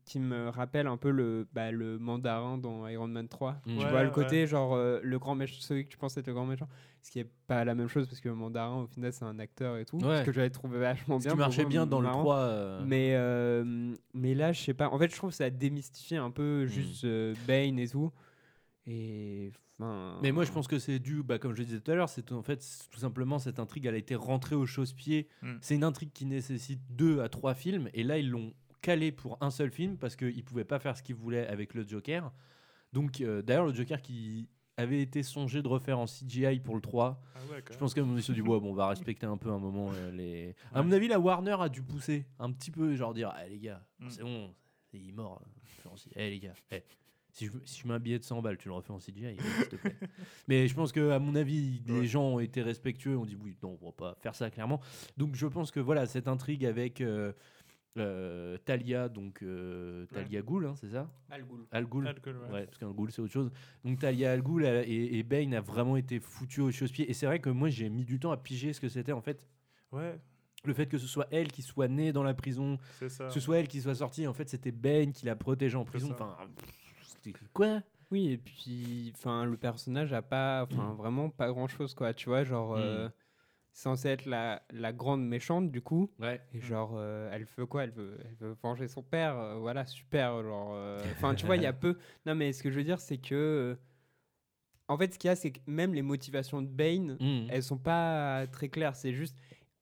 [0.04, 3.52] qui me rappelle un peu le, bah, le mandarin dans Iron Man 3.
[3.52, 3.58] Mm.
[3.64, 4.14] Tu Ouais, vois le ouais.
[4.14, 6.68] côté genre euh, le grand méchant, celui que tu penses être le grand méchant,
[7.02, 9.38] ce qui est pas la même chose parce que le mandarin au final c'est un
[9.40, 9.98] acteur et tout.
[9.98, 10.20] Ouais.
[10.20, 11.32] Ce que j'avais trouvé vachement Ce bien.
[11.32, 12.20] qui marchait bien dans le marrant.
[12.22, 12.82] 3, euh.
[12.86, 14.88] Mais, euh, mais là, je sais pas.
[14.90, 16.34] En fait, je trouve que ça a démystifié un Mm.
[16.34, 18.12] peu juste euh, Bane et tout.
[18.86, 19.52] Et.
[19.78, 21.94] enfin, Mais moi, je pense que c'est dû, bah, comme je le disais tout à
[21.94, 25.28] l'heure, c'est tout- en fait tout simplement cette intrigue, elle a été rentrée au chausse-pied.
[25.42, 25.54] Mm.
[25.60, 29.38] C'est une intrigue qui nécessite deux à trois films, et là ils l'ont calé pour
[29.40, 32.32] un seul film parce qu'ils pouvaient pas faire ce qu'ils voulaient avec le Joker.
[32.92, 36.80] Donc, euh, d'ailleurs, le Joker qui avait été songé de refaire en CGI pour le
[36.80, 37.20] 3.
[37.34, 39.36] Ah ouais, je pense qu'à mon avis, se dit, ouais, bon, on va respecter un
[39.36, 40.54] peu un moment euh, les.
[40.72, 43.58] À mon avis, la Warner a dû pousser un petit peu, genre dire, ah les
[43.58, 44.08] gars, Mm.
[44.08, 44.54] c'est bon,
[44.94, 45.42] il est mort.
[46.16, 46.82] Eh les gars, eh,
[47.32, 49.36] si je, si je mets un billet de 100 balles, tu le refais en CGI,
[49.36, 49.96] s'il te plaît.
[50.48, 53.56] Mais je pense que à mon avis, les gens ont été respectueux, ont dit oui,
[53.62, 54.80] non, on va pas faire ça clairement.
[55.16, 57.32] Donc je pense que voilà, cette intrigue avec euh,
[57.98, 61.66] euh, Talia, donc euh, Talia Ghul, hein, c'est ça Al Ghul.
[61.72, 62.06] Al Ghul.
[62.06, 62.52] Al Ghul, ouais.
[62.52, 63.50] Ouais, parce qu'un Ghul c'est autre chose.
[63.84, 67.10] Donc Talia Al Ghul elle- et, et Bane a vraiment été foutu au chausse-pied.
[67.10, 69.20] Et c'est vrai que moi j'ai mis du temps à piger ce que c'était en
[69.20, 69.44] fait.
[69.92, 70.18] Ouais.
[70.64, 73.26] Le fait que ce soit elle qui soit née dans la prison, C'est ça.
[73.26, 75.84] que ce soit elle qui soit sortie, en fait c'était Bane qui la protégeait en
[75.84, 76.10] prison.
[76.12, 76.36] Enfin,
[77.02, 77.80] c'était quoi
[78.12, 82.12] Oui, et puis, enfin, le personnage a pas, enfin, vraiment pas grand chose, quoi.
[82.12, 82.80] Tu vois, genre, Mm.
[82.80, 83.08] euh,
[83.72, 86.10] censé être la, la grande méchante, du coup.
[86.18, 86.40] Ouais.
[86.52, 87.84] Et genre, euh, elle veut quoi?
[87.84, 89.36] Elle veut, elle veut venger son père.
[89.38, 90.42] euh, voilà, super.
[90.42, 91.96] Genre, euh, enfin, tu vois, il y a peu.
[92.26, 93.78] Non, mais ce que je veux dire, c'est que.
[94.88, 97.46] En fait, ce qu'il y a, c'est que même les motivations de Bane, Mm.
[97.50, 98.96] elles sont pas très claires.
[98.96, 99.38] C'est juste.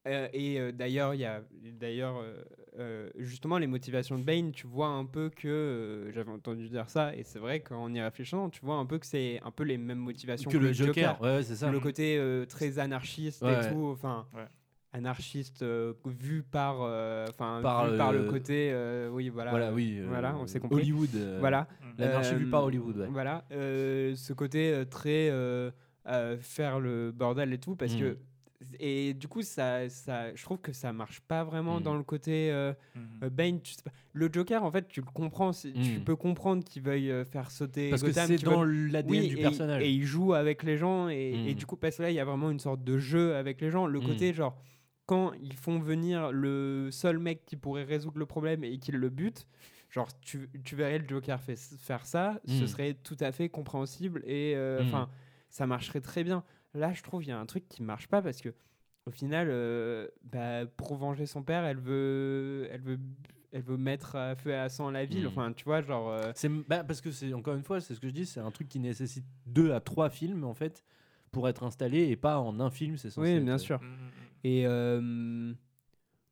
[0.07, 1.43] Euh, et euh, d'ailleurs, il y a
[1.81, 2.43] d'ailleurs euh,
[2.79, 4.53] euh, justement les motivations de Bane.
[4.53, 8.01] Tu vois un peu que euh, j'avais entendu dire ça, et c'est vrai qu'en y
[8.01, 10.73] réfléchissant, tu vois un peu que c'est un peu les mêmes motivations Que que, le
[10.73, 11.71] Joker, ouais, c'est ça.
[11.71, 13.67] Le côté euh, très anarchiste Ouais.
[13.67, 13.89] et tout.
[13.93, 14.47] Enfin, Ouais.
[14.93, 20.37] anarchiste euh, vu par, euh, enfin, Par, le côté, euh, oui, voilà, voilà, oui, voilà,
[20.37, 20.77] on s'est compris.
[20.79, 21.69] Hollywood, euh, voilà,
[21.99, 23.09] l'anarchie vue par Hollywood, ouais.
[23.11, 25.71] Voilà, euh, ce côté très euh,
[26.07, 27.99] euh, faire le bordel et tout, parce Mm.
[27.99, 28.19] que
[28.81, 31.83] et du coup ça, ça, je trouve que ça marche pas vraiment Mm.
[31.83, 32.73] dans le côté euh,
[33.23, 33.61] euh, Bane.
[33.61, 36.05] tu sais pas- le Joker, en fait, tu le comprends, c'est- tu Mm.
[36.05, 39.29] peux comprendre qu'il veuille euh, faire sauter Parce que Gotham, c'est qu'il dans l'ADN Oui,
[39.29, 39.83] du et- personnage.
[39.83, 42.21] Et il joue avec les gens, et, et du coup, parce que là, il y
[42.21, 43.87] a vraiment une sorte de jeu avec les gens.
[43.87, 44.61] Le côté, genre,
[45.07, 49.09] quand ils font venir le seul mec qui pourrait résoudre le problème et qu'ils le
[49.09, 49.47] butent,
[49.89, 54.23] genre, tu, tu verrais le Joker fait, faire ça, ce serait tout à fait compréhensible
[54.27, 55.09] et euh, enfin,
[55.49, 56.43] ça marcherait très bien.
[56.75, 58.55] Là, je trouve il y a un truc qui marche pas parce que
[59.07, 62.99] au final, euh, bah, pour venger son père, elle veut, elle veut,
[63.53, 65.25] elle veut mettre à feu et à sang la ville.
[65.25, 65.29] Mm.
[65.29, 66.11] Enfin, tu vois, genre.
[66.11, 68.41] euh, C'est bah, parce que c'est encore une fois, c'est ce que je dis, c'est
[68.41, 70.85] un truc qui nécessite deux à trois films en fait
[71.31, 72.97] pour être installé et pas en un film.
[72.99, 73.81] C'est censé Oui, bien euh, sûr.
[73.81, 73.97] Mm,
[74.45, 75.53] Et euh,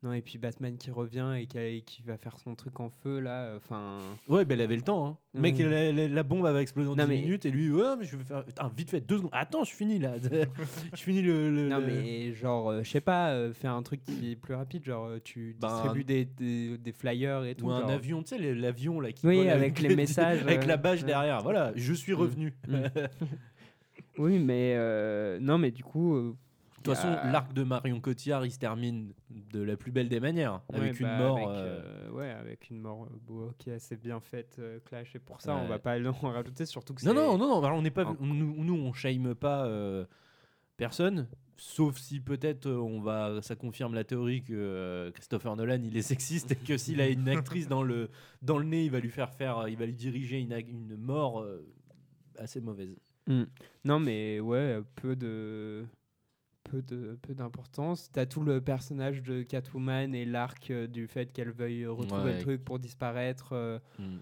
[0.07, 2.78] non, et puis Batman qui revient et qui, a- et qui va faire son truc
[2.81, 3.55] en feu, là.
[3.57, 3.99] Enfin.
[4.28, 5.07] Ouais, ben il avait le temps.
[5.07, 5.19] Hein.
[5.35, 5.62] Le Mec, Mm.
[5.69, 8.05] la, la- la bombe va exploser en Non, 10 mais- minutes et lui, ouais, mais
[8.05, 8.45] je vais faire.
[8.45, 9.31] Putain, vite fait, deux secondes.
[9.33, 10.15] Attends, je finis là.
[10.95, 11.51] je finis le.
[11.51, 14.37] le- Non, le- mais genre, euh, je sais pas, euh, faire un truc qui est
[14.37, 17.66] plus rapide, genre, euh, tu Ben, distribues des, des, des flyers et tout.
[17.66, 17.91] Ou un genre.
[17.91, 20.77] avion, tu sais, les- l'avion là qui Oui, vole avec les messages, avec euh, la
[20.77, 21.07] bâche ouais.
[21.07, 21.43] derrière.
[21.43, 22.16] Voilà, je suis Mm.
[22.16, 22.55] revenu.
[22.69, 22.77] Mm.
[24.19, 26.15] oui, mais euh, non, mais du coup.
[26.16, 26.35] euh,
[26.86, 30.20] toute façon, a- l'arc de Marion Cotillard, il se termine de la plus belle des
[30.20, 31.36] manières, avec une bah, mort.
[31.36, 35.14] avec, euh, euh, ouais, avec une mort euh, qui est assez bien faite, euh, Clash.
[35.14, 37.82] Et pour ça, on va pas en rajouter, surtout que Non, non, non, non, on
[37.82, 40.04] n'est pas, en- on- nous, nous, on shame pas euh,
[40.76, 45.80] personne, sauf si peut-être euh, on va, ça confirme la théorie que euh, Christopher Nolan
[45.82, 48.10] il est sexiste et que s'il a une actrice dans le
[48.42, 51.40] dans le nez, il va lui faire faire, il va lui diriger une, une mort
[51.40, 51.66] euh,
[52.38, 52.94] assez mauvaise.
[53.26, 53.44] Mm.
[53.86, 55.84] Non, mais ouais, peu de
[56.68, 58.10] peu de peu d'importance.
[58.12, 62.36] T'as tout le personnage de Catwoman et l'arc euh, du fait qu'elle veuille retrouver Ouais.
[62.36, 63.51] le truc pour disparaître.
[63.52, 64.18] euh, Mm.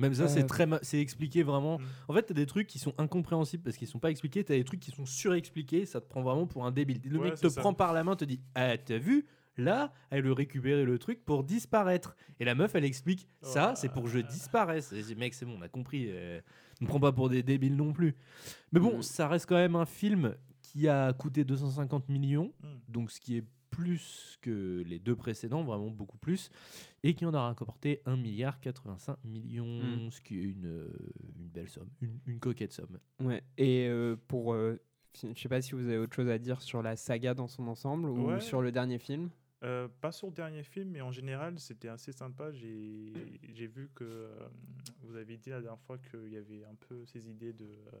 [0.00, 1.80] Même ça, c'est Euh, très, ma- c'est expliqué vraiment.
[2.06, 4.44] En fait, t'as des trucs qui sont incompréhensibles parce qu'ils sont pas expliqués.
[4.44, 5.86] T'as des trucs qui sont surexpliqués.
[5.86, 7.00] Ça te prend vraiment pour un débile.
[7.04, 7.60] Le Ouais, mec c'est te ça.
[7.60, 9.26] prend par la main, te dit, ah, t'as vu?
[9.56, 12.14] Là, elle veut récupérer le truc pour disparaître.
[12.38, 14.92] Et la meuf, elle explique, ça, c'est pour que je disparaisse.
[14.92, 16.06] Et je dis, mec, c'est bon, on a compris.
[16.10, 16.40] euh,
[16.80, 18.14] ne prends pas pour des débiles non plus.
[18.70, 20.36] Mais bon, ça reste quand même un film
[20.72, 22.52] qui a coûté 250 millions,
[22.88, 26.50] donc ce qui est plus que les deux précédents, vraiment beaucoup plus,
[27.02, 29.66] et qui en a rapporté 1 milliard 85 millions,
[30.06, 30.10] Mm.
[30.10, 30.88] ce qui est une, euh,
[31.38, 32.98] une belle somme, une, une coquette somme.
[33.20, 33.42] Ouais.
[33.56, 34.80] Et euh, pour, euh,
[35.22, 37.66] je sais pas si vous avez autre chose à dire sur la saga dans son
[37.68, 38.40] ensemble ou Ouais.
[38.40, 39.30] sur le dernier film.
[39.64, 42.52] Euh, pas sur le dernier film, mais en général, c'était assez sympa.
[42.52, 43.12] J'ai
[43.54, 44.48] j'ai vu que euh,
[45.02, 47.96] vous avez dit la dernière fois qu'il y avait un peu ces idées de euh,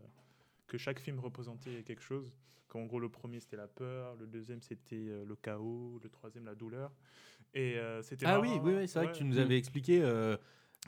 [0.68, 2.32] que chaque film représentait quelque chose.
[2.68, 6.44] Qu'en gros, le premier c'était la peur, le deuxième c'était euh, le chaos, le troisième
[6.44, 6.92] la douleur.
[7.54, 8.62] Et euh, c'était Ah oui, marrant.
[8.64, 10.02] oui, oui, c'est vrai que tu nous avais expliqué.
[10.02, 10.36] euh,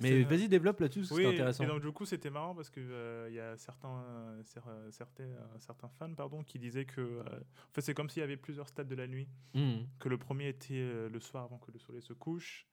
[0.03, 1.65] mais C'est- vas-y, développe là-dessus, que oui, c'est intéressant.
[1.65, 4.05] Et donc du coup, c'était marrant parce que euh, il y a certains,
[4.45, 5.25] cer- certains,
[5.59, 8.87] certains fans pardon, qui disaient que en fait, c'est comme s'il y avait plusieurs stades
[8.89, 9.29] de la nuit.
[9.55, 9.87] Mhm.
[9.99, 12.67] Que le premier était le soir avant que le soleil se couche,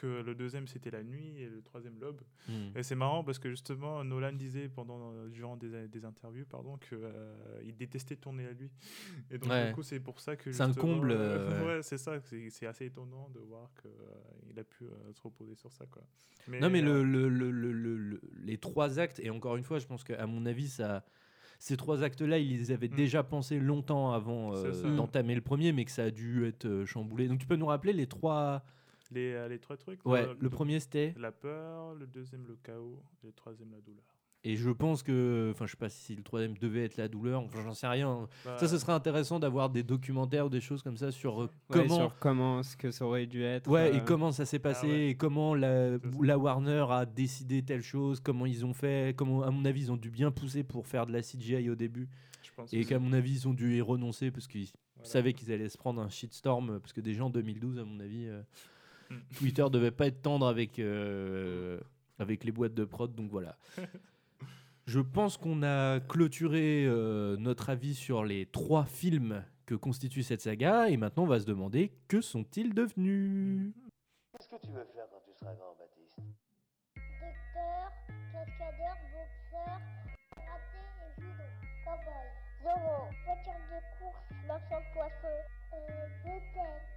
[0.00, 2.20] que le deuxième c'était la nuit et le troisième l'aube.
[2.48, 2.72] Mhm.
[2.76, 6.94] Et c'est marrant parce que justement Nolan disait pendant durant des, des interviews pardon que
[6.94, 8.70] euh, il détestait tourner la nuit.
[9.30, 9.68] Et donc Ouais.
[9.68, 11.16] du coup c'est pour ça que C'est un comble, euh,
[11.50, 12.12] euh, ouais, c'est ça.
[12.50, 13.88] C'est assez étonnant de voir que
[14.50, 16.02] il a pu se reposer sur ça quoi.
[16.60, 19.78] non, mais le, le- le- le- le- le- les trois actes, et encore une fois,
[19.78, 21.04] je pense qu'à mon avis, ça,
[21.58, 25.84] ces trois actes-là, ils les avaient déjà pensés longtemps avant euh, d'entamer le premier, mais
[25.84, 27.28] que ça a dû être euh, chamboulé.
[27.28, 28.62] Donc tu peux nous rappeler les trois.
[29.10, 31.14] Les, euh, les trois trucs Ouais, euh, le premier c'était.
[31.18, 34.04] La peur, le deuxième le chaos, et le troisième la douleur.
[34.48, 37.42] Et je pense que, enfin, je sais pas si le troisième devait être la douleur,
[37.42, 38.28] enfin, j'en sais rien.
[38.44, 41.46] Bah, ça, ce serait intéressant d'avoir des documentaires ou des choses comme ça sur euh,
[41.46, 41.50] Ouais,
[41.80, 41.96] comment.
[41.96, 43.68] sur comment ce que ça aurait dû être.
[43.68, 45.08] Ouais, et comment ça s'est passé, ouais.
[45.08, 49.50] et comment la, la Warner a décidé telle chose, comment ils ont fait, comment, à
[49.50, 52.08] mon avis, ils ont dû bien pousser pour faire de la CGI au début.
[52.44, 54.68] Je pense et qu'à mon avis, ils ont dû y renoncer parce qu'ils
[55.02, 56.78] savaient qu'ils allaient se prendre un shitstorm.
[56.78, 58.42] Parce que déjà en 2012, à mon avis, euh.
[59.36, 61.80] Twitter devait pas être tendre avec, euh,
[62.18, 63.56] avec les boîtes de prod, donc voilà.
[64.86, 70.40] Je pense qu'on a clôturé euh, notre avis sur les trois films que constitue cette
[70.40, 73.72] saga, et maintenant on va se demander que sont-ils devenus?
[74.32, 76.18] Qu'est-ce que tu veux faire quand tu seras grand, Baptiste?
[76.94, 77.92] Docteur,
[78.32, 79.80] cascadeur, boxeur,
[80.36, 81.46] karaté et judo.
[81.84, 82.26] Cowboy.
[82.62, 83.08] Zorro.
[83.24, 85.36] Voiture de course, marchand de poisson.
[85.74, 86.95] Euh, vedette.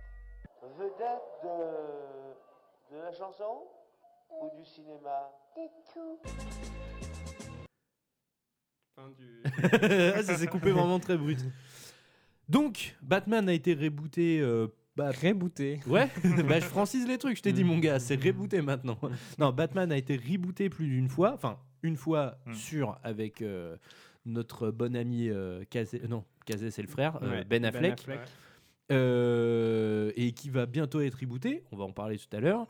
[0.79, 2.95] Vedette de...
[2.95, 3.67] de la chanson
[4.29, 5.29] ou du cinéma?
[5.57, 6.19] De tout.
[9.61, 11.39] Ah, ça s'est coupé vraiment très brut.
[12.49, 14.39] Donc, Batman a été rebooté.
[14.41, 15.79] euh, bah, rebooté.
[15.87, 16.09] Ouais,
[16.47, 18.97] bah, je francise les trucs, je t'ai dit, mon gars, c'est rebooté maintenant.
[19.37, 21.33] Non, Batman a été rebooté plus d'une fois.
[21.33, 23.77] Enfin, une fois sûr avec euh,
[24.25, 26.01] notre bon ami euh, Cazé.
[26.09, 27.93] Non, Cazé, c'est le frère, euh, Ouais, Ben Ben Affleck.
[27.93, 28.19] Affleck.
[28.91, 31.63] Euh, et qui va bientôt être rebooté.
[31.71, 32.65] On va en parler tout à l'heure.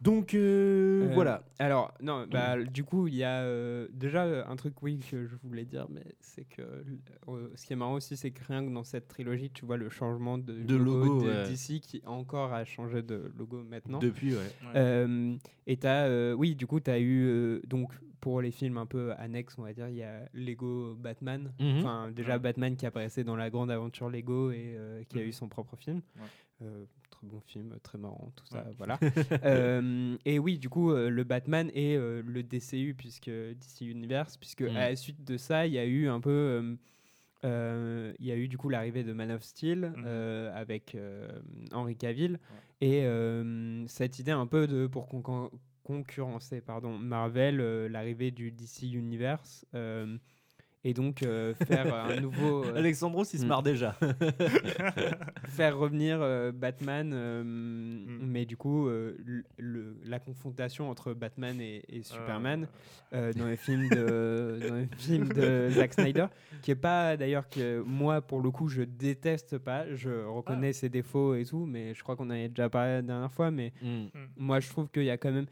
[0.00, 1.42] Donc, euh, Euh, voilà.
[1.58, 5.34] Alors, non, bah, du coup, il y a euh, déjà un truc, oui, que je
[5.42, 8.70] voulais dire, mais c'est que euh, ce qui est marrant aussi, c'est que rien que
[8.72, 11.48] dans cette trilogie, tu vois le changement de, De logo, de ouais.
[11.48, 13.98] DC qui encore a changé de logo maintenant.
[13.98, 14.38] Depuis, ouais.
[14.38, 14.72] Ouais.
[14.76, 15.34] Euh,
[15.66, 18.86] et t'as, euh, oui, du coup, tu as eu, euh, donc, pour les films un
[18.86, 21.52] peu annexes, on va dire, il y a Lego Batman.
[21.60, 21.78] Mhm.
[21.78, 22.38] Enfin, déjà, Ouais.
[22.38, 25.28] Batman qui apparaissait dans la grande aventure Lego et euh, qui a Mhm.
[25.28, 26.02] eu son propre film.
[26.16, 26.22] Ouais.
[26.62, 26.84] Euh,
[27.18, 28.74] très bon film, très marrant, tout ça, Ouais.
[28.78, 28.98] voilà.
[29.44, 34.36] Euh, et oui, du coup, euh, le Batman et euh, le DCU, puisque DC Universe,
[34.36, 34.76] puisque Mm.
[34.76, 36.30] à la suite de ça, il y a eu un peu.
[36.30, 36.76] euh,
[37.44, 41.28] euh, il y a eu du coup l'arrivée de Man of Steel euh, avec euh,
[41.72, 42.40] Henry Cavill
[42.80, 45.52] et euh, cette idée un peu de pour concur-
[45.84, 50.18] concurrencer pardon Marvel euh, l'arrivée du DC Universe euh,
[50.88, 53.48] et donc euh, faire un nouveau euh, Alexandros, il se mm.
[53.48, 53.94] marre déjà.
[55.48, 58.18] faire revenir euh, Batman, euh, Mm.
[58.22, 59.16] mais du coup, euh,
[59.58, 62.66] le- la confrontation entre Batman et, et Superman
[63.12, 66.26] euh, dans les films de, dans les films de Zack Snyder,
[66.62, 69.84] qui est pas d'ailleurs que moi, pour le coup, je déteste pas.
[69.94, 73.02] Je reconnais ses défauts et tout, mais je crois qu'on en avait déjà parlé la
[73.02, 73.50] dernière fois.
[73.50, 74.06] Mais Mm.
[74.36, 75.46] moi, je trouve qu'il y a quand même.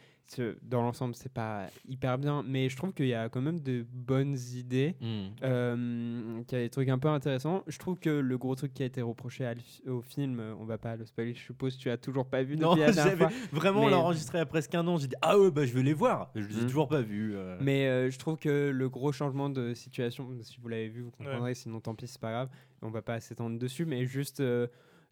[0.63, 3.85] Dans l'ensemble, c'est pas hyper bien, mais je trouve qu'il y a quand même de
[3.93, 5.27] bonnes idées, Mm.
[5.45, 7.63] euh, qu'il y a des trucs un peu intéressants.
[7.67, 9.49] Je trouve que le gros truc qui a été reproché
[9.87, 12.57] au film, on va pas le spoiler, je suppose que tu as toujours pas vu
[12.57, 13.31] Non, la fois.
[13.53, 14.97] vraiment Mais- l'a enregistré il y a presque un an.
[14.97, 16.31] J'ai dit ah ouais bah je vais les voir.
[16.35, 16.67] Je les ai Mm.
[16.67, 17.35] toujours pas vus.
[17.37, 17.57] euh.
[17.61, 21.07] Mais euh, je trouve que le gros changement de situation, si vous l'avez vu, vous
[21.21, 21.25] Ouais.
[21.27, 22.49] comprendrez, sinon tant pis, c'est pas grave.
[22.83, 24.67] On va pas s'étendre dessus, mais juste, euh,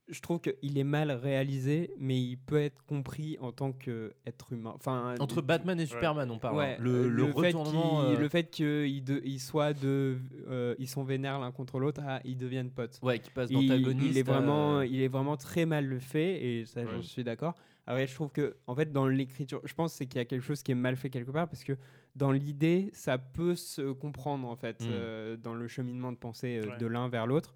[0.09, 4.73] je trouve qu'il est mal réalisé, mais il peut être compris en tant qu'être humain.
[4.75, 6.57] Enfin, Entre Batman et Superman, on parle.
[6.57, 6.83] Ouais, hein.
[6.83, 8.03] Le, euh, le retournement.
[8.03, 10.19] euh, le fait qu'ils de, ils soient de,
[10.49, 12.99] euh, ils sont vénères l'un contre l'autre, ah, ils deviennent potes.
[13.03, 16.45] Ouais, qui passe Il- Il, d'antagoniste est vraiment, à- il est vraiment très mal fait
[16.45, 16.87] et ça, Ouais.
[17.03, 17.55] suis d'accord.
[17.87, 20.43] Après, je trouve que, en fait, dans l'écriture, je pense c'est qu'il y a quelque
[20.43, 21.75] chose qui est mal fait quelque part parce que
[22.17, 24.87] dans l'idée, ça peut se comprendre en fait Mm.
[24.91, 26.79] euh, dans le cheminement de pensée euh, Ouais.
[26.79, 27.53] de l'un vers l'autre.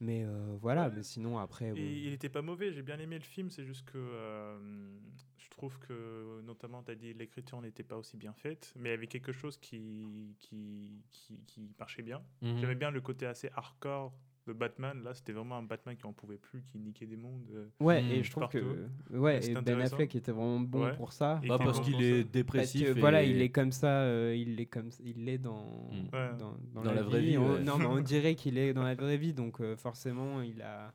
[0.00, 1.68] Mais euh, voilà, mais sinon après.
[1.68, 1.76] Et bon.
[1.76, 4.56] il était pas mauvais, j'ai bien aimé le film, c'est juste que euh,
[5.36, 8.92] je trouve que, notamment, tu as dit l'écriture n'était pas aussi bien faite, mais il
[8.92, 12.22] y avait quelque chose qui, qui, qui, qui marchait bien.
[12.42, 12.58] Mhm.
[12.58, 14.12] J'aimais bien le côté assez hardcore
[14.48, 17.46] de Batman, là c'était vraiment un Batman qui en pouvait plus, qui niquait des mondes.
[17.54, 18.58] euh, Ouais, et je trouve partout.
[19.10, 19.80] que ouais, et Ben.
[19.80, 20.96] Affleck était vraiment bon Ouais.
[20.96, 21.40] pour ça.
[21.46, 22.28] Bah, parce bon qu'il est ça.
[22.32, 22.82] dépressif.
[22.82, 26.30] Parce que, voilà, il est comme ça, euh, il est comme il est dans, Ouais.
[26.38, 27.60] dans, dans Dans la vraie vie, On- ouais.
[27.62, 30.92] Non, mais on dirait qu'il est dans la vraie vie, donc euh, forcément, il a,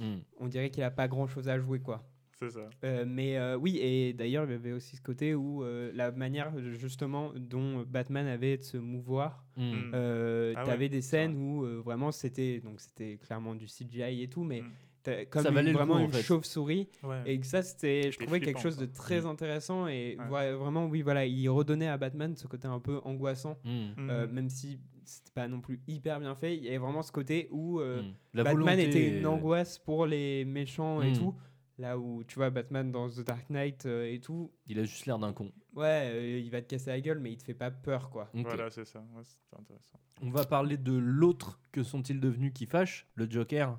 [0.00, 0.16] Mm.
[0.38, 2.02] on dirait qu'il a pas grand chose à jouer, quoi.
[2.38, 2.68] C'est ça.
[2.84, 6.10] Euh, mais euh, oui, et d'ailleurs, il y avait aussi ce côté où euh, la
[6.12, 9.44] manière justement dont Batman avait de se mouvoir.
[9.56, 9.72] Mm.
[9.94, 14.22] Euh, Ah ouais, T'avais des scènes où euh, vraiment c'était donc c'était clairement du CGI
[14.22, 14.70] et tout, mais Mm.
[15.04, 16.22] t'as- comme Ça valait vraiment coup, en une fait.
[16.22, 16.88] chauve-souris.
[17.04, 17.22] Ouais.
[17.26, 19.26] Et que ça, c'était, je trouvais quelque chose de très Mm.
[19.26, 20.26] intéressant et Ouais.
[20.28, 24.48] vra- vraiment, oui, voilà, il redonnait à Batman ce côté un peu angoissant, euh, même
[24.50, 26.56] si c'était pas non plus hyper bien fait.
[26.56, 28.02] Il y avait vraiment ce côté où euh.
[28.32, 31.34] La Batman volonté était une angoisse pour les méchants et tout.
[31.78, 35.06] Là où tu vois Batman dans The Dark Knight euh, et tout, Il a juste
[35.06, 35.50] l'air d'un con.
[35.74, 38.30] ouais, euh, il va te casser la gueule, mais il te fait pas peur, quoi.
[38.32, 39.00] Voilà, c'est ça.
[39.14, 39.98] Ouais, c'était intéressant.
[40.22, 43.78] On va parler de l'autre que sont-ils devenus qui fâche, le Joker.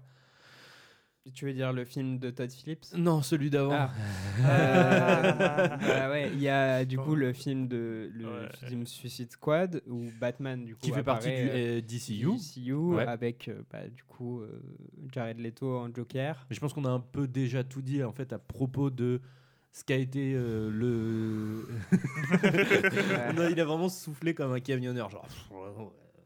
[1.33, 2.85] Tu veux dire le film de Todd Phillips?
[2.95, 3.73] Non, celui d'avant.
[3.73, 3.89] Ah.
[4.37, 8.49] Euh, bah ouais, il y a du coup le film de le Ouais.
[8.67, 12.13] film Suicide Squad où Batman du coup Qui fait partie du, euh, euh, DCU.
[12.31, 13.03] du DCU Ouais.
[13.07, 14.61] avec euh, bah, du coup euh,
[15.13, 16.45] Jared Leto en Joker.
[16.49, 19.21] Mais je pense qu'on a un peu déjà tout dit en fait à propos de
[19.71, 21.65] ce qu'a été euh, le.
[23.37, 25.27] On a- il a vraiment soufflé comme un camionneur, genre.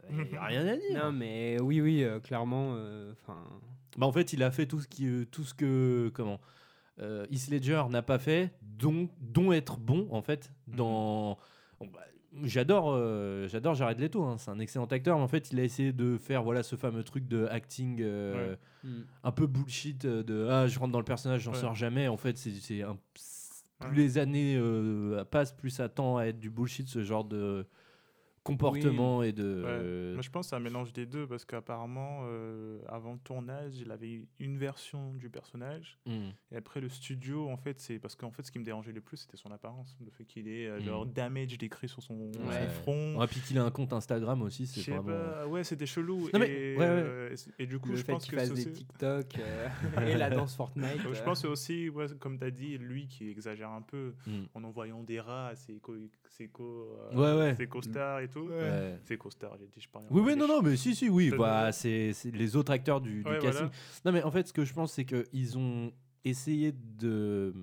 [0.10, 1.04] Il n'y a rien à dire.
[1.06, 2.72] Non mais oui oui euh, clairement
[3.12, 3.38] enfin
[3.98, 6.40] Bah, en fait, il a fait tout ce, qui, euh, tout ce que comment
[7.02, 10.52] euh, Heath Ledger n'a pas fait, dont, dont être bon en fait.
[10.68, 11.38] Dans
[11.80, 12.02] Bon, bah,
[12.44, 15.64] j'adore euh, j'adore Jared Leto, hein, c'est un excellent acteur, mais en fait, il a
[15.64, 18.57] essayé de faire voilà ce fameux truc de acting euh, Ouais.
[18.84, 19.02] Mm.
[19.24, 21.57] un peu bullshit de ah je rentre dans le personnage, j'en Ouais.
[21.57, 22.07] sors jamais.
[22.10, 22.98] En fait, c'est c'est un
[23.80, 23.95] plus Ouais.
[23.95, 27.66] les années euh, passent, plus ça tend à être du bullshit ce genre de
[28.50, 30.14] comportement et de Ouais.
[30.14, 33.74] Moi, je pense que c'est un mélange des deux parce qu'apparemment, euh, avant le tournage,
[33.80, 35.98] il avait une version du personnage.
[36.06, 36.30] Mm.
[36.52, 39.02] Et après, le studio, en fait, c'est parce qu'en fait, ce qui me dérangeait le
[39.02, 39.98] plus, c'était son apparence.
[40.04, 40.84] Le fait qu'il ait euh, Mm.
[40.84, 42.32] genre damage décrit sur son, Ouais.
[42.66, 43.18] son front.
[43.20, 45.04] Ouais, puis qu'il a un compte Instagram aussi, c'est vraiment.
[45.04, 46.30] pas, ouais, c'était chelou.
[46.34, 46.86] Non, mais- et, ouais, ouais.
[46.88, 48.74] euh, et, et du coup, le je fait pense qu'il que fasse c'est des aussi-
[48.86, 49.68] TikTok euh,
[50.08, 51.04] et la danse Fortnite.
[51.04, 51.24] Donc, je euh.
[51.26, 54.32] pense aussi, ouais, comme tu as dit, lui qui exagère un peu Mm.
[54.56, 55.94] en envoyant des rats à ses co,
[56.30, 56.64] ses co,
[57.14, 57.56] euh, Ouais, ouais.
[57.56, 58.39] ses co-stars et tout.
[58.48, 58.99] Ouais.
[59.03, 60.07] Ses co-stars, j'ai dit, je parlais.
[60.11, 63.24] Oui, oui, non, non, mais si, si, oui, bah, c'est c'est les autres acteurs du,
[63.24, 63.68] du Ouais, casting.
[63.68, 63.72] voilà.
[64.06, 65.91] Non, mais en fait, ce que je pense, c'est qu'ils ont
[66.26, 67.53] essayé de.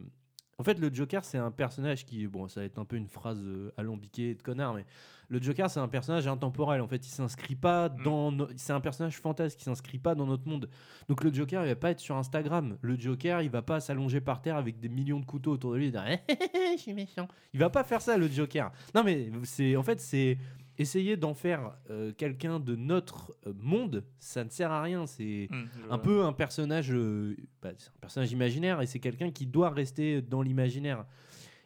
[0.59, 2.27] En fait, le Joker, c'est un personnage qui.
[2.27, 4.87] Bon, ça va être un peu une phrase euh, alambiquée de connard, mais
[5.29, 6.81] le Joker, c'est un personnage intemporel.
[6.81, 8.03] En fait, il s'inscrit pas Mm.
[8.05, 8.33] dans.
[8.33, 10.71] no- C'est un personnage fantasque qui s'inscrit pas dans notre monde.
[11.11, 12.79] Donc, le Joker, il va pas être sur Instagram.
[12.81, 15.77] Le Joker, il va pas s'allonger par terre avec des millions de couteaux autour de
[15.77, 16.05] lui et dire
[16.75, 17.29] je suis méchant.
[17.53, 18.73] Il va pas faire ça, le Joker.
[18.95, 19.77] Non, mais c'est.
[19.77, 20.39] En fait, c'est
[20.79, 25.07] essayer d'en faire euh, quelqu'un de notre euh, monde, ça ne sert à rien.
[25.07, 29.31] C'est Mm, je un peu un personnage, euh, bah, un personnage imaginaire et c'est quelqu'un
[29.31, 31.05] qui doit rester dans l'imaginaire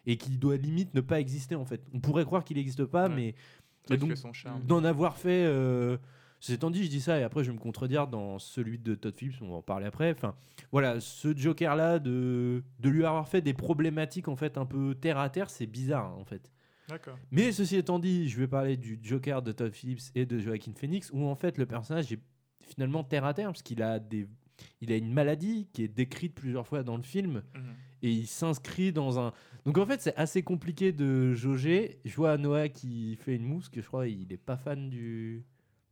[0.06, 1.82] et qui doit limite ne pas exister en fait.
[1.92, 3.14] On pourrait croire qu'il n'existe pas, Ouais.
[3.88, 4.14] mais donc
[4.66, 5.44] d'en avoir fait.
[5.44, 5.96] euh,
[6.48, 9.14] étant dit, je dis ça et après je vais me contredire dans celui de Todd
[9.14, 10.10] Phillips, on va en parler après.
[10.12, 10.34] Enfin,
[10.72, 15.18] voilà, ce Joker-là, de, de lui avoir fait des problématiques en fait un peu terre
[15.18, 16.50] à terre, c'est bizarre hein, en fait.
[17.30, 20.72] Mais ceci étant dit, je vais parler du Joker de Todd Phillips et de Joaquin
[20.74, 22.20] Phoenix, où en fait le personnage est
[22.62, 24.26] finalement terre à terre, parce qu'il a, des,
[24.80, 27.74] il a une maladie qui est décrite plusieurs fois dans le film, Mhm.
[28.02, 29.32] et il s'inscrit dans un...
[29.66, 31.98] Donc en fait c'est assez compliqué de jauger.
[32.04, 35.44] Je vois Noah qui fait une mousse, que je crois il est pas fan du...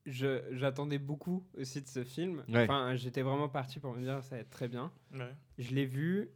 [0.07, 2.43] Je- J'attendais beaucoup aussi de ce film.
[2.49, 2.65] Ouais.
[2.65, 4.91] Enfin, j'étais vraiment parti pour me dire ça va être très bien.
[5.13, 5.35] Ouais.
[5.59, 6.31] Je l'ai vu.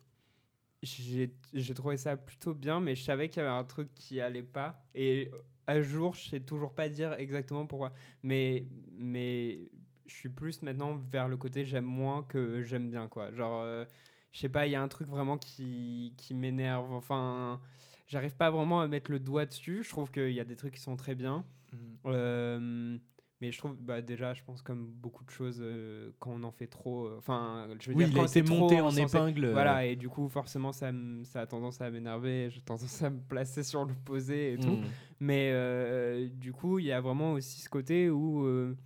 [0.82, 4.42] J'ai trouvé ça plutôt bien, mais je savais qu'il y avait un truc qui allait
[4.42, 4.84] pas.
[4.94, 5.30] Et
[5.66, 7.92] à jour, je sais toujours pas dire exactement pourquoi.
[8.22, 9.60] Mais, mais
[10.06, 13.32] je suis plus maintenant vers le côté j'aime moins que j'aime bien, quoi.
[13.32, 13.84] Genre, euh,
[14.32, 16.92] je sais pas, il y a un truc vraiment qui, qui m'énerve.
[16.92, 17.60] Enfin,
[18.09, 19.82] j'arrive pas vraiment à mettre le doigt dessus.
[19.84, 21.44] Je trouve qu'il y a des trucs qui sont très bien.
[21.72, 21.98] Mhm.
[22.06, 22.98] Euh,
[23.43, 26.52] mais je trouve, bah, déjà, je pense comme beaucoup de choses, euh, quand on en
[26.52, 28.81] fait trop, euh, enfin, je veux Oui, dire, il a quand été c'est trop monté
[28.81, 29.52] en épingle, euh.
[29.52, 30.93] Voilà, et du coup, forcément, ça,
[31.24, 34.77] ça a tendance à m'énerver, j'ai tendance à me placer sur l'opposé et tout.
[34.77, 34.85] Mhm.
[35.19, 38.77] Mais euh, du coup, il y a vraiment aussi ce côté où euh,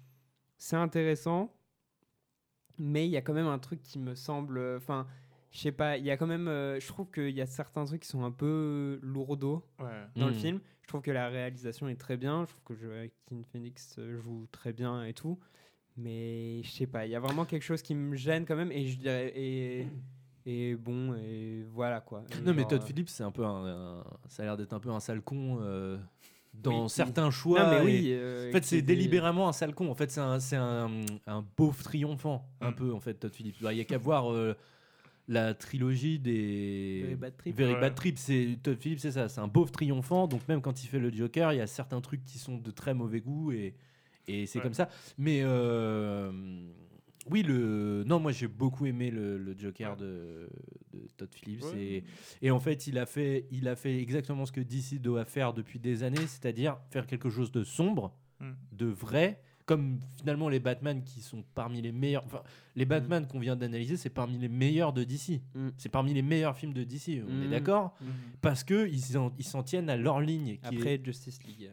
[0.57, 1.53] c'est intéressant,
[2.79, 4.59] mais il y a quand même un truc qui me semble.
[4.79, 5.07] Enfin,
[5.51, 6.49] je sais pas, il y a quand même.
[6.49, 10.07] euh, je trouve qu'il y a certains trucs qui sont un peu lourdeaux Ouais.
[10.17, 10.39] dans le Mhm.
[10.39, 10.61] film.
[10.87, 12.47] Je trouve que la réalisation est très bien.
[12.47, 15.37] Je trouve que Joaquin Phoenix euh, joue très bien et tout.
[15.97, 18.71] Mais je sais pas, il y a vraiment quelque chose qui me gêne quand même.
[18.71, 19.33] Et je dirais.
[19.35, 19.89] Et,
[20.47, 22.23] et bon, et voilà quoi.
[22.31, 24.75] Et Non mais Todd euh, Phillips c'est un peu un, un- ça a l'air d'être
[24.75, 25.99] un peu un sale con euh,
[26.55, 27.65] dans Oui, certains choix.
[27.65, 29.91] Non, mais oui, euh, en fait c'est délibérément un sale con.
[29.91, 30.91] En fait c'est un, un,
[31.27, 32.75] un beauf triomphant un Mm.
[32.77, 33.57] peu en fait Todd Phillips.
[33.61, 34.55] Il y a qu'à voir euh,
[35.29, 37.57] la trilogie des Very Bad Trip.
[37.57, 37.81] Very Ouais.
[37.81, 40.27] Bad Trip, c'est Todd Phillips c'est ça, c'est un beauf triomphant.
[40.29, 42.71] Donc même quand il fait le Joker, il y a certains trucs qui sont de
[42.71, 43.75] très mauvais goût et
[44.29, 44.63] et c'est Ouais.
[44.65, 44.89] comme ça.
[45.19, 46.33] Mais euh,
[47.29, 49.97] oui, le non, moi j'ai beaucoup aimé le, le Joker Ouais.
[49.99, 50.49] de,
[50.93, 51.81] de Todd Phillips Ouais.
[51.83, 52.05] et,
[52.43, 55.53] et en fait il a fait il a fait exactement ce que DC doit faire
[55.53, 58.51] depuis des années, c'est-à-dire faire quelque chose de sombre, Mm.
[58.73, 62.25] de vrai, comme finalement les Batman qui sont parmi les meilleurs.
[62.25, 62.43] Enfin,
[62.77, 65.41] les Batman qu'on vient d'analyser, c'est parmi les meilleurs de DC.
[65.55, 65.69] Mm.
[65.77, 67.23] C'est parmi les meilleurs films de DC.
[67.29, 67.51] On est Mm.
[67.51, 67.97] d'accord.
[68.41, 70.59] Parce que ils s'en ils tiennent à leur ligne.
[70.59, 71.71] Qui Après est- Justice League.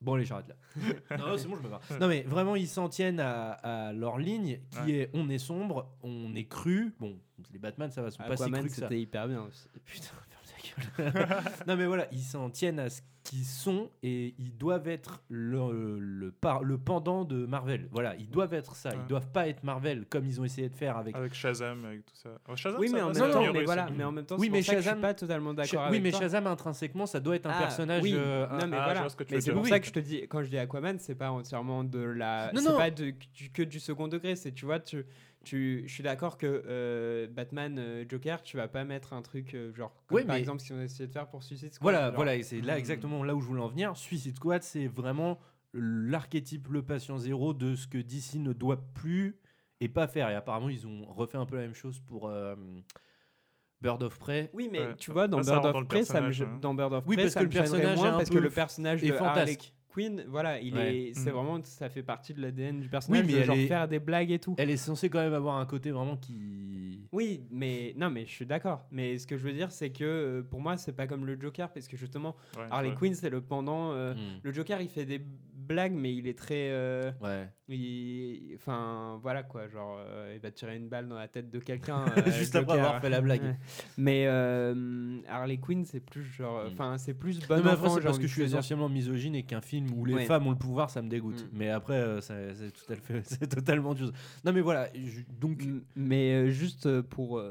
[0.00, 0.56] Bon, allez, j'arrête là.
[1.18, 1.82] non, c'est bon, je me barre.
[2.00, 4.92] Non, mais vraiment, ils s'en tiennent à, à leur ligne qui Ouais.
[4.92, 6.94] est on est sombre, on est cru.
[6.98, 7.18] Bon,
[7.52, 8.82] les Batman, ça va, sont pas si crus que ça.
[8.88, 9.68] c'était hyper bien aussi.
[9.84, 11.42] Putain, ferme ta gueule.
[11.66, 16.00] non, mais voilà, ils s'en tiennent à ce qu'ils sont et ils doivent être le,
[16.00, 17.86] le, par, le pendant de Marvel.
[17.92, 18.90] Voilà, ils doivent être ça.
[18.92, 19.06] Ils Ouais.
[19.08, 21.14] doivent pas être Marvel comme ils ont essayé de faire avec.
[21.14, 22.30] Avec Shazam, avec tout ça.
[22.48, 24.50] Oh, Shazam, Oui, ça mais en même temps, mais voilà, mais en même temps, Oui,
[24.50, 26.20] mais pour ça que je Shazam- suis pas totalement d'accord avec oui, mais toi.
[26.20, 28.02] Shazam intrinsèquement, ça doit être un Ah, personnage.
[28.02, 28.14] oui.
[28.16, 29.08] euh, non, mais Ah, voilà.
[29.08, 29.68] ce c'est pour Oui.
[29.68, 32.50] ça que je te dis, quand je dis Aquaman, c'est pas entièrement de la.
[32.52, 32.76] Non, C'est non.
[32.76, 34.34] pas de, du- que du second degré.
[34.34, 35.04] C'est, tu vois, tu,
[35.44, 39.54] tu, je suis d'accord que euh, Batman, euh, Joker, tu vas pas mettre un truc
[39.54, 39.94] euh, genre.
[40.06, 41.82] Comme Ouais, par mais- exemple, si on essayait de faire pour Suicide Squad.
[41.92, 42.78] Voilà, genre, voilà, et c'est là Hmm.
[42.78, 43.96] exactement là où je voulais en venir.
[43.96, 45.38] Suicide Squad, c'est vraiment
[45.72, 49.36] l'archétype, le patient zéro de ce que DC ne doit plus
[49.80, 50.28] et pas faire.
[50.30, 52.54] Et apparemment, ils ont refait un peu la même chose pour euh,
[53.80, 54.50] Bird of Prey.
[54.52, 54.96] Oui, mais Ouais.
[54.96, 56.58] tu vois, dans ça Bird of Prey, ça me, hein.
[56.60, 58.16] dans Bird of Oui, Prey, parce ça que me le gênerait personnage est moins un
[58.18, 59.56] parce peu que le personnage est de Harley
[59.92, 60.96] Quinn, voilà, il Ouais.
[60.96, 61.34] est, c'est Mm.
[61.34, 63.26] vraiment, ça fait partie de l'ADN du personnage.
[63.26, 64.54] mais de elle genre est- faire des blagues et tout.
[64.58, 67.00] Elle est censée quand même avoir un côté vraiment qui.
[67.12, 68.86] Oui, mais non, mais je suis d'accord.
[68.92, 71.38] Mais ce que je veux dire, c'est que euh, pour moi, c'est pas comme le
[71.40, 72.94] Joker, parce que justement, Ouais, Harley ouais.
[72.94, 73.92] Quinn, c'est le pendant.
[73.92, 74.18] euh, Mm.
[74.44, 75.20] Le Joker, il fait des
[75.60, 76.70] blagues, mais il est très.
[76.70, 77.48] euh, Ouais.
[77.68, 79.68] il- Enfin, voilà quoi.
[79.68, 82.04] Genre, euh, il va tirer une balle dans la tête de quelqu'un.
[82.18, 83.42] euh, Juste après avoir fait la blague.
[83.42, 83.56] Ouais.
[83.96, 84.26] Mais
[85.28, 86.64] Harley Quinn, c'est plus genre.
[86.64, 86.72] Mm.
[86.72, 88.88] Enfin, c'est plus Non, bon mais après, enfant, c'est j'ai parce que je suis essentiellement
[88.88, 90.24] misogyne et qu'un film où les Ouais.
[90.26, 91.44] femmes ont le pouvoir, ça me dégoûte.
[91.44, 91.48] Mm.
[91.58, 94.12] Mais après, ça- c'est tout à fait, c'est totalement chose.
[94.44, 95.62] Non, mais voilà, je- donc.
[95.96, 97.42] Mais juste pour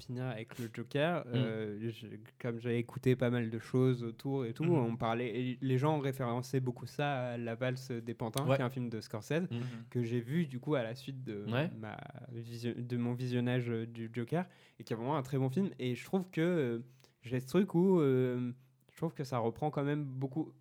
[0.00, 0.70] finir avec le Mm.
[0.74, 2.06] Joker, je-
[2.40, 5.96] comme j'ai écouté pas mal de choses autour et tout, on parlait, et les gens
[5.96, 8.56] ont référencé beaucoup ça à La valse des pantins, Ouais.
[8.56, 9.60] qui est un film de Scorsese Mhm.
[9.90, 11.70] que j'ai vu du coup à la suite de Ouais.
[11.78, 11.96] ma
[12.32, 14.44] de mon visionnage euh, du Joker
[14.78, 15.70] et qui est vraiment un très bon film.
[15.78, 16.78] Et je trouve que euh,
[17.22, 18.52] j'ai ce truc où euh,
[18.90, 20.52] je trouve que ça reprend quand même beaucoup.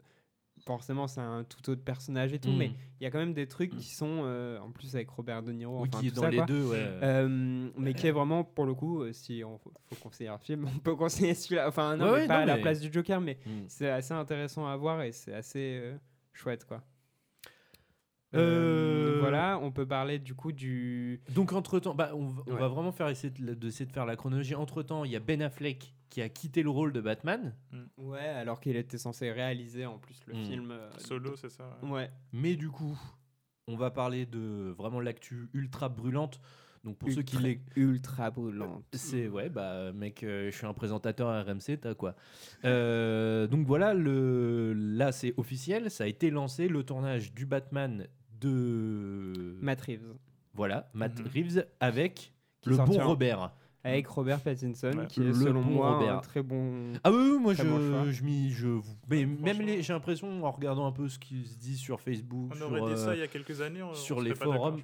[0.67, 2.57] Forcément, c'est un tout autre personnage et tout, Mhm.
[2.57, 5.41] mais il y a quand même des trucs qui sont, euh, en plus avec Robert
[5.41, 6.45] De Niro, Oui, enfin, qui est dans ça, les quoi.
[6.45, 7.27] deux, ouais.
[7.77, 10.95] Mais qui est vraiment, pour le coup, si on faut conseiller un film, on peut
[10.95, 11.67] conseiller celui-là.
[11.67, 13.49] Enfin, non, mais pas non, à la place du Joker, mais Mm.
[13.67, 15.81] c'est assez intéressant à voir et c'est assez
[16.33, 16.83] chouette, quoi.
[18.33, 21.21] Euh, Voilà, on peut parler du coup du.
[21.33, 22.59] Donc entre temps, bah, on, va- on Ouais.
[22.59, 24.55] va vraiment faire essayer de, de- essayer de faire la chronologie.
[24.55, 27.53] Entre temps, il y a Ben Affleck qui a quitté le rôle de Batman.
[27.97, 30.45] Ouais, alors qu'il était censé réaliser en plus le Mm.
[30.45, 30.71] film.
[30.71, 31.89] euh, Solo, c'est ça ouais.
[31.89, 32.11] Ouais.
[32.31, 32.97] Mais du coup,
[33.67, 36.39] on va parler de vraiment l'actu ultra brûlante.
[36.83, 38.83] Donc pour ceux qui les ultra brûlante.
[38.93, 42.15] C'est ouais bah mec, euh, je suis un présentateur à RMC, t'as quoi.
[42.65, 48.07] Euh, donc voilà, le là c'est officiel, ça a été lancé le tournage du Batman
[48.39, 50.13] de Matt Reeves.
[50.53, 51.27] Voilà, Matt Mhm.
[51.33, 53.51] Reeves avec Qui le bon Robert.
[53.83, 55.07] Avec Robert Pattinson, Ouais.
[55.07, 56.17] qui est Le selon bon moi Robert.
[56.17, 56.93] un très bon.
[57.03, 58.67] Ah oui, oui, moi je, bon je m'y je
[59.09, 62.51] mais même les j'ai l'impression en regardant un peu ce qui se dit sur Facebook
[62.51, 64.81] On sur, aurait dit ça euh, il y a quelques années, on- sur les forums.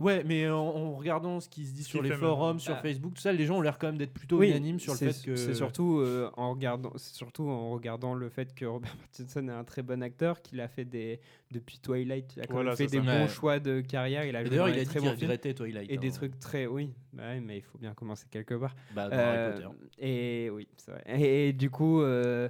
[0.00, 2.82] Ouais, mais en, en regardant ce qui se dit sur les forums, sur Ah.
[2.82, 4.98] Facebook, tout ça, les gens ont l'air quand même d'être plutôt Oui, unanimes sur le
[4.98, 8.94] fait que c'est surtout euh, en regardant c'est surtout en regardant le fait que Robert
[9.12, 11.20] Pattinson est un très bon acteur qu'il a fait des
[11.50, 13.02] depuis Twilight il a quand Voilà, même fait des ça.
[13.04, 13.28] bons Ouais.
[13.28, 16.08] choix de carrière il a d'ailleurs, il des a dit très regrettait Twilight, et des
[16.08, 16.12] hein.
[16.14, 19.52] trucs très oui bah ouais, mais il faut bien commencer quelque part Bah, dans Harry
[19.52, 19.68] Potter.
[19.98, 22.48] et oui c'est vrai et, du coup euh,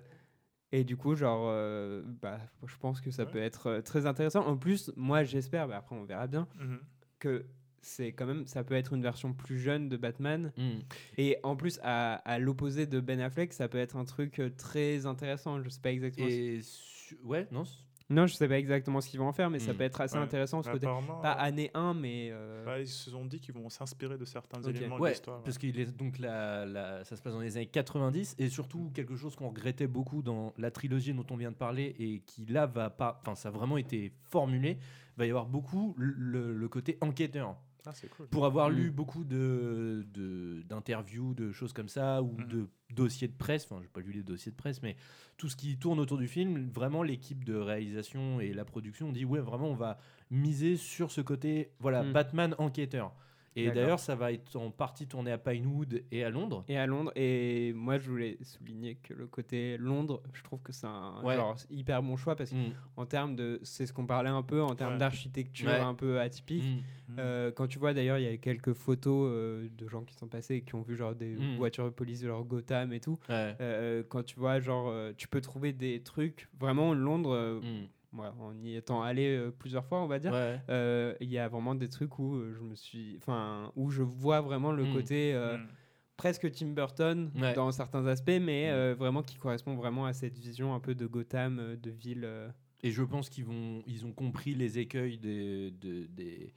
[0.70, 4.46] et du coup, genre, euh, bah, je pense que ça peut être euh, très intéressant.
[4.46, 6.78] En plus, moi, j'espère, bah, après on verra bien, Mhm.
[7.18, 7.44] Que
[7.80, 10.52] c'est quand même, ça peut être une version plus jeune de Batman.
[10.56, 10.70] Mm.
[11.16, 14.50] Et en plus, à, à l'opposé de Ben Affleck, ça peut être un truc euh,
[14.50, 15.62] très intéressant.
[15.62, 16.26] Je sais pas exactement.
[16.28, 16.78] Et ce-
[17.08, 17.62] su- ouais, non.
[18.10, 19.76] Non, je sais pas exactement ce qu'ils vont en faire, mais ça Mm.
[19.76, 20.22] peut être assez Ouais.
[20.24, 20.86] intéressant ce côté.
[20.86, 22.30] Pas euh, année 1, mais.
[22.32, 24.74] euh, Bah, ils se sont dit qu'ils vont s'inspirer de certains Ok.
[24.74, 25.42] éléments de Ouais, l'histoire.
[25.42, 28.90] parce qu'il est donc la, la- ça se passe dans les années 90 et surtout
[28.94, 32.46] quelque chose qu'on regrettait beaucoup dans la trilogie dont on vient de parler et qui
[32.46, 34.78] là va pas, enfin ça a vraiment été formulé,
[35.18, 37.56] va y avoir beaucoup le, le côté enquêteur.
[37.86, 38.26] Ah, cool.
[38.28, 38.74] Pour avoir Mm.
[38.74, 42.48] lu beaucoup de de- d'interviews, de, choses comme ça ou Mhm.
[42.48, 44.96] de dossiers de presse, enfin j'ai pas lu les dossiers de presse, mais
[45.38, 49.24] tout ce qui tourne autour du film, vraiment l'équipe de réalisation et la production dit
[49.24, 49.98] ouais vraiment on va
[50.30, 52.12] miser sur ce côté voilà Mm.
[52.12, 53.14] Batman enquêteur.
[53.64, 56.64] Et d'ailleurs, ça va être en partie tourné à Pinewood et à Londres.
[56.68, 57.12] Et à Londres.
[57.16, 61.36] Et moi, je voulais souligner que le côté Londres, je trouve que c'est un Ouais.
[61.36, 62.72] genre, c'est hyper bon choix parce Mm.
[62.96, 63.58] qu'en termes de.
[63.62, 64.98] C'est ce qu'on parlait un peu, en termes Ouais.
[64.98, 65.80] d'architecture Ouais.
[65.80, 66.64] un peu atypique.
[67.08, 67.16] Mm.
[67.18, 70.28] Euh, quand tu vois d'ailleurs, il y a quelques photos euh, de gens qui sont
[70.28, 71.56] passés et qui ont vu genre des Mm.
[71.56, 73.18] voitures de police, genre Gotham et tout.
[73.28, 73.56] Ouais.
[73.60, 76.48] Euh, quand tu vois, genre, euh, tu peux trouver des trucs.
[76.60, 77.60] Vraiment, Londres,
[78.12, 80.60] ouais, en y étant allé euh, plusieurs fois, on va dire, Ouais.
[80.70, 83.16] euh, il y a vraiment des trucs où euh, je me suis.
[83.18, 84.92] Enfin, où je vois vraiment le Mm.
[84.94, 85.34] côté.
[85.34, 85.66] euh, Mm.
[86.16, 87.54] presque Tim Burton Ouais.
[87.54, 88.74] dans certains aspects, mais Mm.
[88.74, 92.24] euh, vraiment qui correspond vraiment à cette vision un peu de Gotham, de ville.
[92.24, 92.48] euh.
[92.82, 96.52] Et je pense qu'ils vont, ils ont compris les écueils des, de- des,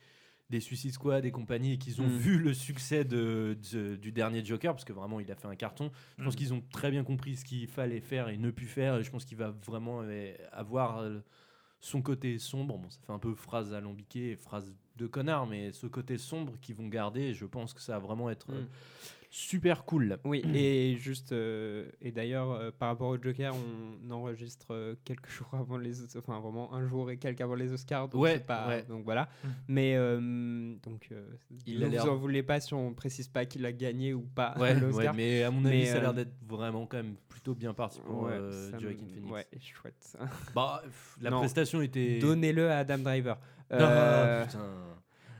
[0.51, 2.17] des Suicide Squad et compagnie et qu'ils ont Mm.
[2.17, 5.55] vu le succès de, de- du dernier Joker parce que vraiment il a fait un
[5.55, 5.89] carton.
[6.19, 6.37] Je pense Mm.
[6.37, 8.97] qu'ils ont très bien compris ce qu'il fallait faire et ne plus faire.
[8.97, 11.19] Et je pense qu'il va vraiment euh, avoir euh,
[11.79, 12.77] son côté sombre.
[12.77, 16.75] Bon, ça fait un peu phrase alambiquée, phrase de connard, mais ce côté sombre qu'ils
[16.75, 17.33] vont garder.
[17.33, 18.67] Je pense que ça va vraiment être euh, Mm.
[19.33, 20.19] Super cool.
[20.25, 25.29] Oui, et juste, euh, et d'ailleurs, euh, par rapport au Joker, on enregistre euh, quelques
[25.31, 28.33] jours avant les, Os- enfin vraiment un jour et quelques avant les Oscars, donc Ouais,
[28.33, 28.83] c'est pas, ouais.
[28.83, 29.29] donc voilà.
[29.43, 29.47] Mm.
[29.69, 31.25] Mais euh, donc, euh,
[31.65, 34.21] Il ne a vous en voulez pas si on précise pas qu'il a gagné ou
[34.21, 35.13] pas Ouais, ouais, l'Oscar.
[35.15, 37.99] mais à mon avis, Mais, ça a l'air d'être vraiment quand même plutôt bien parti
[38.01, 39.31] pour euh, Joaquin Phoenix.
[39.31, 40.17] Ouais, chouette.
[40.53, 42.19] Bah, pff, la Non, prestation était.
[42.19, 43.39] Donnez-le à Adam Driver.
[43.69, 44.59] Ah, putain.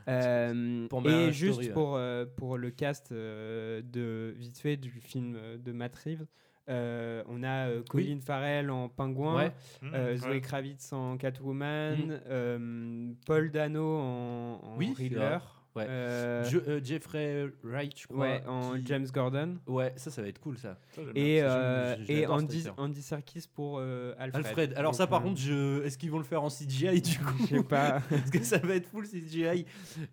[0.08, 4.90] Euh, Pour et juste Story, pour, euh, pour le cast euh, de vite fait du
[4.90, 6.26] film de Matt Reeves,
[6.68, 9.52] euh, on a euh, Colin Farrell en Pingouin, Ouais.
[9.94, 10.40] euh, Mmh, Zoe ouais.
[10.40, 12.20] Kravitz en Catwoman, Mm.
[12.28, 15.38] euh, Paul Dano en, en Oui, Riddler.
[15.74, 15.86] Ouais.
[15.88, 18.18] euh, Je- euh, Jeffrey Wright, je crois.
[18.18, 19.56] ouais, en qui- James Gordon.
[19.66, 20.78] Ouais, ça, ça va être cool, ça.
[21.14, 24.46] Et, euh, je- je et l'adore, cet Andy, Serkis pour euh, Alfred.
[24.46, 24.74] Alfred.
[24.76, 25.82] Alors, ça, par euh, contre, je...
[25.84, 27.34] est-ce qu'ils vont le faire en CGI du coup?
[27.40, 28.00] Je sais pas.
[28.10, 29.64] Parce que ça va être full CGI.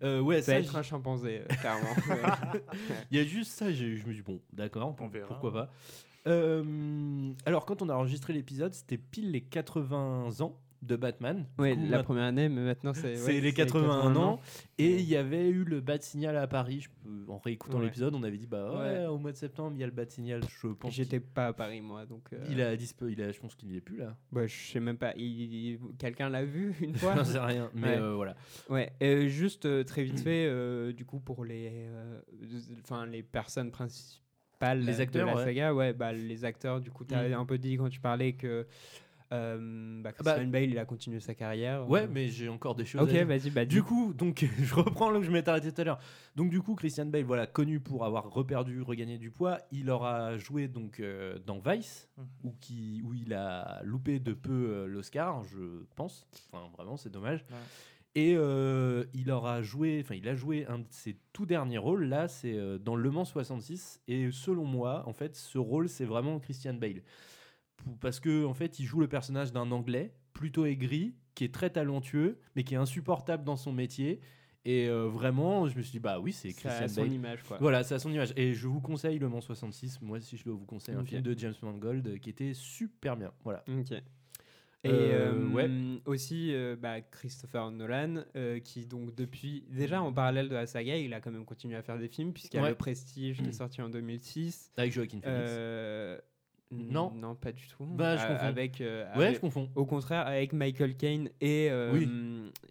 [0.02, 1.94] Euh, ouais, ça va être un chimpanzé, clairement.
[3.10, 5.26] Il y a juste ça, je me dis, bon, d'accord, On verra.
[5.26, 5.70] pourquoi pas.
[6.26, 11.44] Euh, alors, quand on a enregistré l'épisode, c'était pile les 80 ans de Batman.
[11.58, 13.14] Oui, la ma- première année, mais maintenant c'est.
[13.16, 14.40] C'est ouais, les 81 ans.
[14.78, 16.80] Et il y avait eu le Bat Signal à Paris.
[16.80, 17.84] Je peux- en réécoutant Ouais.
[17.84, 20.08] l'épisode, on avait dit bah ouais, au mois de septembre, il y a le Bat
[20.08, 20.40] Signal.
[20.62, 20.94] Je pense.
[20.94, 22.22] J'étais pas à Paris, moi, donc.
[22.32, 24.16] euh, Il a dispo, il a, je pense qu'il n'y est plus là.
[24.32, 25.12] bah, je sais même pas.
[25.16, 27.14] il- Quelqu'un l'a vu une fois?
[27.16, 28.34] J'en sais rien, mais euh, voilà.
[28.70, 28.90] Ouais,
[29.28, 31.70] juste euh, très vite fait, euh, du coup, pour les,
[32.82, 35.44] enfin les personnes principales Les de acteurs, la ouais.
[35.44, 37.32] saga, ouais, bah, les acteurs, du coup, tu as Mm.
[37.34, 38.66] un peu dit quand tu parlais que
[39.32, 41.88] euh, bah, Bah, Christian Bale, il a continué sa carrière.
[41.88, 42.08] Ouais, euh.
[42.10, 43.00] mais j'ai encore des choses.
[43.02, 43.64] Ok, vas-y, bah.
[43.64, 45.98] Du coup, donc je reprends là où je m'étais arrêté tout à l'heure.
[46.36, 50.36] Donc du coup, Christian Bale, voilà, connu pour avoir reperdu, regagné du poids, il aura
[50.38, 52.24] joué donc euh, dans Vice, Mhm.
[52.44, 56.26] où, qui, où il a loupé de peu l'Oscar, je pense.
[56.52, 57.44] Enfin, vraiment, c'est dommage.
[57.50, 57.56] Ouais.
[58.16, 62.06] Et euh, il aura joué, enfin il a joué un de ses tout derniers rôles.
[62.06, 64.00] Là, c'est dans Le Mans 66.
[64.08, 67.02] Et selon moi, en fait, ce rôle, c'est vraiment Christian Bale,
[68.00, 71.70] parce que en fait, il joue le personnage d'un Anglais plutôt aigri, qui est très
[71.70, 74.20] talentueux, mais qui est insupportable dans son métier.
[74.66, 77.12] Et euh, vraiment, je me suis dit, bah oui, c'est Ça a Christian son Bale.
[77.14, 77.56] image, quoi.
[77.60, 78.32] Voilà, c'est à son image.
[78.36, 80.02] Et je vous conseille Le Mans 66.
[80.02, 83.16] Moi, si je dois vous conseiller un film de James Mangold euh, qui était super
[83.16, 83.32] bien.
[83.42, 83.64] Voilà.
[83.68, 83.92] Ok.
[84.82, 86.00] Et Euh, euh, ouais.
[86.06, 90.96] aussi euh, bah, Christopher Nolan, euh, qui donc depuis, déjà en parallèle de la saga,
[90.96, 92.70] il a quand même continué à faire des films, puisqu'il y a Ouais.
[92.70, 94.72] Le Prestige qui est sorti en 2006.
[94.78, 95.50] Avec Joaquin Phoenix.
[96.72, 97.12] Non.
[97.16, 97.84] Non, pas du tout.
[97.84, 98.46] Bah, je confonds.
[98.46, 99.68] Avec, euh, Ouais, avec- je confonds.
[99.74, 102.08] Au contraire, avec Michael Caine et, euh, Oui.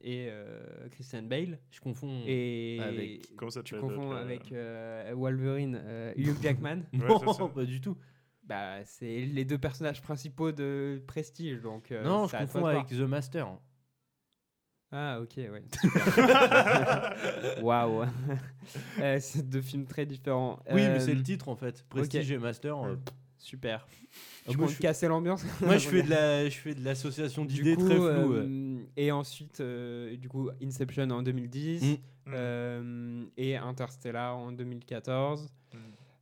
[0.01, 1.59] et euh, Christian Bale.
[1.69, 6.83] Je confonds Et avec- Comment ça tu confonds avec euh, Wolverine, euh, Hugh Jackman.
[6.93, 7.47] Non, ça.
[7.53, 7.97] pas du tout.
[8.43, 11.91] Bah, c'est les deux personnages principaux de Prestige, donc.
[11.91, 12.87] euh, non, je confonds avec.
[12.87, 13.47] The Master.
[14.91, 15.63] Ah, ok, ouais.
[17.61, 18.05] Waouh.
[18.99, 20.59] Euh, c'est deux films très différents.
[20.71, 21.83] Oui, mais c'est le titre en fait.
[21.89, 22.75] Prestige et Master.
[22.83, 22.95] euh,
[23.39, 23.87] Super.
[23.89, 26.83] Ah, Tu moi, comptes je- casser l'ambiance Moi, je fais de la, je fais de
[26.83, 28.05] l'association Du d'idées très floue.
[28.05, 28.85] euh, ouais.
[28.97, 32.31] et ensuite, euh, du coup, Inception en 2010 Mm.
[32.35, 35.49] euh, et Interstellar en 2014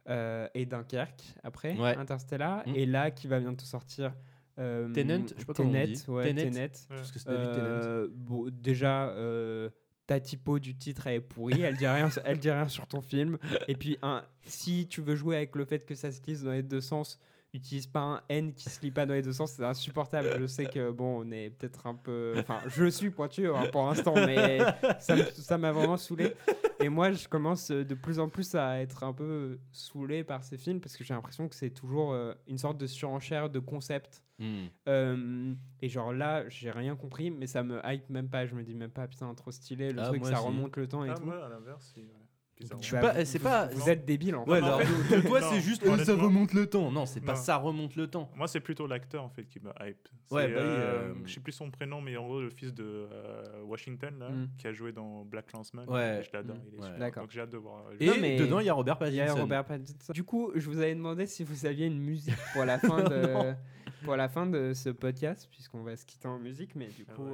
[0.09, 1.97] euh, et Dunkerque après Ouais.
[1.97, 2.75] Interstellar Mm.
[2.75, 4.13] et là qui va bientôt sortir.
[4.59, 6.03] euh, Tenet, je sais pas comment on Tenet, dit.
[6.07, 6.71] ouais, Tenet, Tenet.
[6.89, 7.63] parce que c'est David Tennant.
[7.67, 9.69] Euh, bon, déjà, euh,
[10.07, 13.37] ta typo du titre est pourrie, elle dit rien, elle dit rien sur ton film.
[13.67, 13.99] Et puis,
[14.45, 17.19] si tu veux jouer avec le fait que ça se lise dans les deux sens,
[17.53, 20.29] utilise pas un N qui se lit pas dans les deux sens, c'est insupportable.
[20.39, 23.85] Je sais que bon, on est peut-être un peu, enfin, je suis pointu hein, pour
[23.85, 24.59] l'instant, mais
[24.99, 26.33] ça m'a vraiment saoulé.
[26.79, 30.57] Et moi, je commence de plus en plus à être un peu saoulé par ces
[30.57, 34.23] films parce que j'ai l'impression que c'est toujours euh, une sorte de surenchère de concepts.
[34.39, 34.65] Hmm.
[34.87, 38.45] Euh, et genre là, j'ai rien compris, mais ça me hype même pas.
[38.45, 40.45] Je me dis même pas, putain, trop stylé, le Ah, truc, ça si.
[40.45, 41.23] remonte le temps et Ah, tout.
[41.25, 42.07] moi, à l'inverse, si, ouais.
[42.59, 43.67] C'est vous- pas.
[43.67, 44.65] vous êtes débile, en Ouais, fait.
[44.65, 44.81] alors,
[45.25, 45.83] toi, c'est juste.
[45.85, 46.91] euh, ça remonte le temps.
[46.91, 47.39] Non, c'est pas Non.
[47.39, 48.31] ça remonte le temps.
[48.35, 50.07] Moi, c'est plutôt l'acteur en fait qui me hype.
[50.31, 52.73] Ouais, bah oui, euh, euh, Je sais plus son prénom, mais en gros, le fils
[52.73, 54.49] de euh, Washington, là, Mm.
[54.57, 55.87] qui a joué dans Black Clansman.
[55.89, 56.21] Ouais.
[56.23, 56.55] Je l'adore.
[56.57, 56.61] Mm.
[56.67, 56.83] il est Ouais.
[56.85, 56.99] super.
[56.99, 57.23] D'accord.
[57.23, 57.83] Donc j'ai hâte de voir.
[57.91, 59.41] euh, Et Non, mais- dedans, il y a Robert Il y a Pattinson.
[59.41, 60.13] Robert Pattinson.
[60.13, 63.53] Du coup, je vous avais demandé si vous aviez une musique pour la fin de,
[64.03, 67.13] pour la fin de ce podcast, puisqu'on va se quitter en musique, mais du Ah
[67.13, 67.23] coup.
[67.25, 67.31] ouais.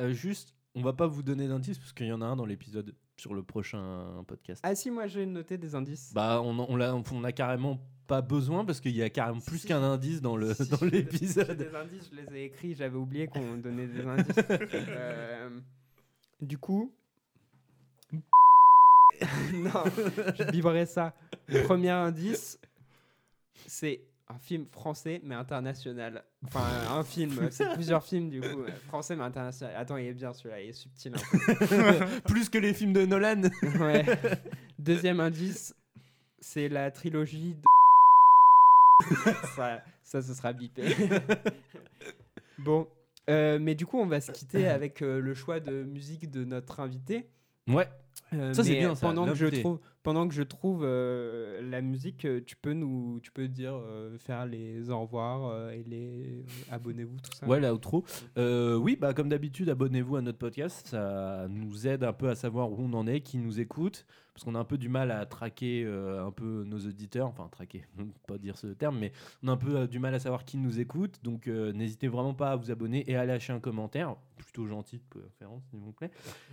[0.00, 2.36] euh, Euh, juste, on va pas vous donner d'indices parce qu'il y en a un
[2.36, 4.60] dans l'épisode sur le prochain podcast.
[4.64, 6.12] Ah si, moi j'ai noté des indices.
[6.14, 10.20] Bah, on, on, a carrément pas besoin parce qu'il y a carrément plus qu'un indice
[10.20, 11.56] dans le Si, dans l'épisode.
[11.56, 14.36] des indices, je les ai écrits, j'avais oublié qu'on donnait des indices.
[14.88, 15.60] Euh,
[16.40, 16.92] du coup.
[19.52, 19.84] non,
[20.34, 21.14] je vibrais ça.
[21.48, 22.58] Le premier indice,
[23.66, 26.24] c'est un film français mais international.
[26.44, 28.62] Enfin, un film, c'est plusieurs films du coup.
[28.62, 29.74] euh, Français mais international.
[29.76, 31.12] Attends, il est bien celui-là, il est subtil.
[31.12, 32.20] peu.
[32.26, 33.42] plus que les films de Nolan.
[33.80, 34.04] ouais.
[34.78, 35.74] Deuxième indice,
[36.40, 37.62] c'est la trilogie de.
[39.56, 40.82] ça, ça, ce sera bipé.
[42.58, 42.86] bon,
[43.30, 46.44] euh, mais du coup, on va se quitter avec euh, le choix de musique de
[46.44, 47.26] notre invité.
[47.68, 47.88] Ouais.
[48.32, 51.80] Euh, Ça, c'est bien, ça, Pendant que je trouve, pendant que je trouve euh, la
[51.80, 56.44] musique, euh, tu peux nous, tu peux dire euh, faire les au revoir et les
[56.70, 57.44] abonnez-vous tout ça.
[57.44, 58.04] Ouais, la outro.
[58.36, 60.86] Oui, bah, comme d'habitude, abonnez-vous à notre podcast.
[60.86, 64.06] Ça nous aide un peu à savoir où on en est, qui nous écoute.
[64.32, 67.26] Parce qu'on a un peu du mal à traquer un peu nos auditeurs.
[67.26, 67.86] Enfin, traquer,
[68.28, 69.10] pas dire ce terme, mais
[69.42, 71.18] on a un peu du mal à savoir qui nous écoute.
[71.24, 74.14] Donc, n'hésitez vraiment pas à vous abonner et à lâcher un commentaire.
[74.36, 76.10] Plutôt gentil de préférence, s'il vous plaît.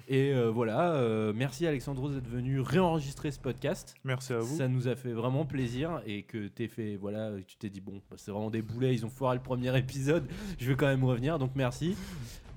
[0.08, 3.94] Et voilà, merci Alexandros d'être venu réenregistrer ce podcast.
[4.04, 4.58] Merci à vous.
[4.58, 8.02] Ça nous a fait vraiment plaisir et que t'es fait, voilà, tu t'es dit bon,
[8.10, 10.28] bah, c'est vraiment des boulets, ils ont foiré le premier épisode,
[10.60, 11.96] je vais quand même revenir, donc merci.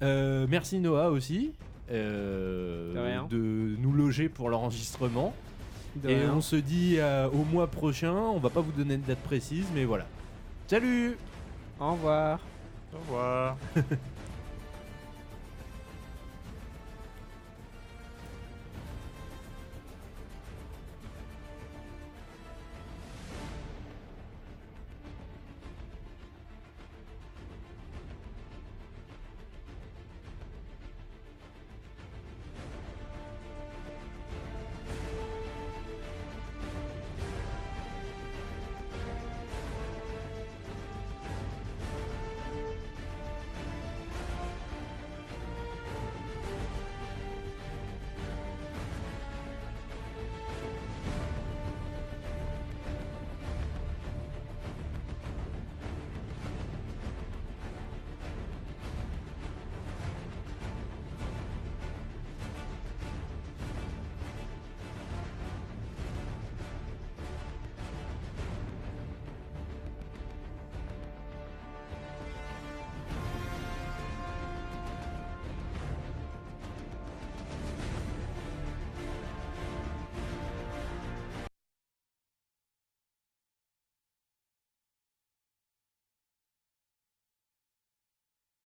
[0.02, 1.52] Euh, merci Noah aussi
[1.90, 5.34] euh, De nous loger pour l'enregistrement.
[6.04, 6.34] Et rien.
[6.34, 9.66] on se dit euh, au mois prochain, on va pas vous donner de date précise,
[9.74, 10.06] mais voilà.
[10.66, 11.16] Salut
[11.80, 12.40] Au revoir.
[12.94, 13.56] Au revoir.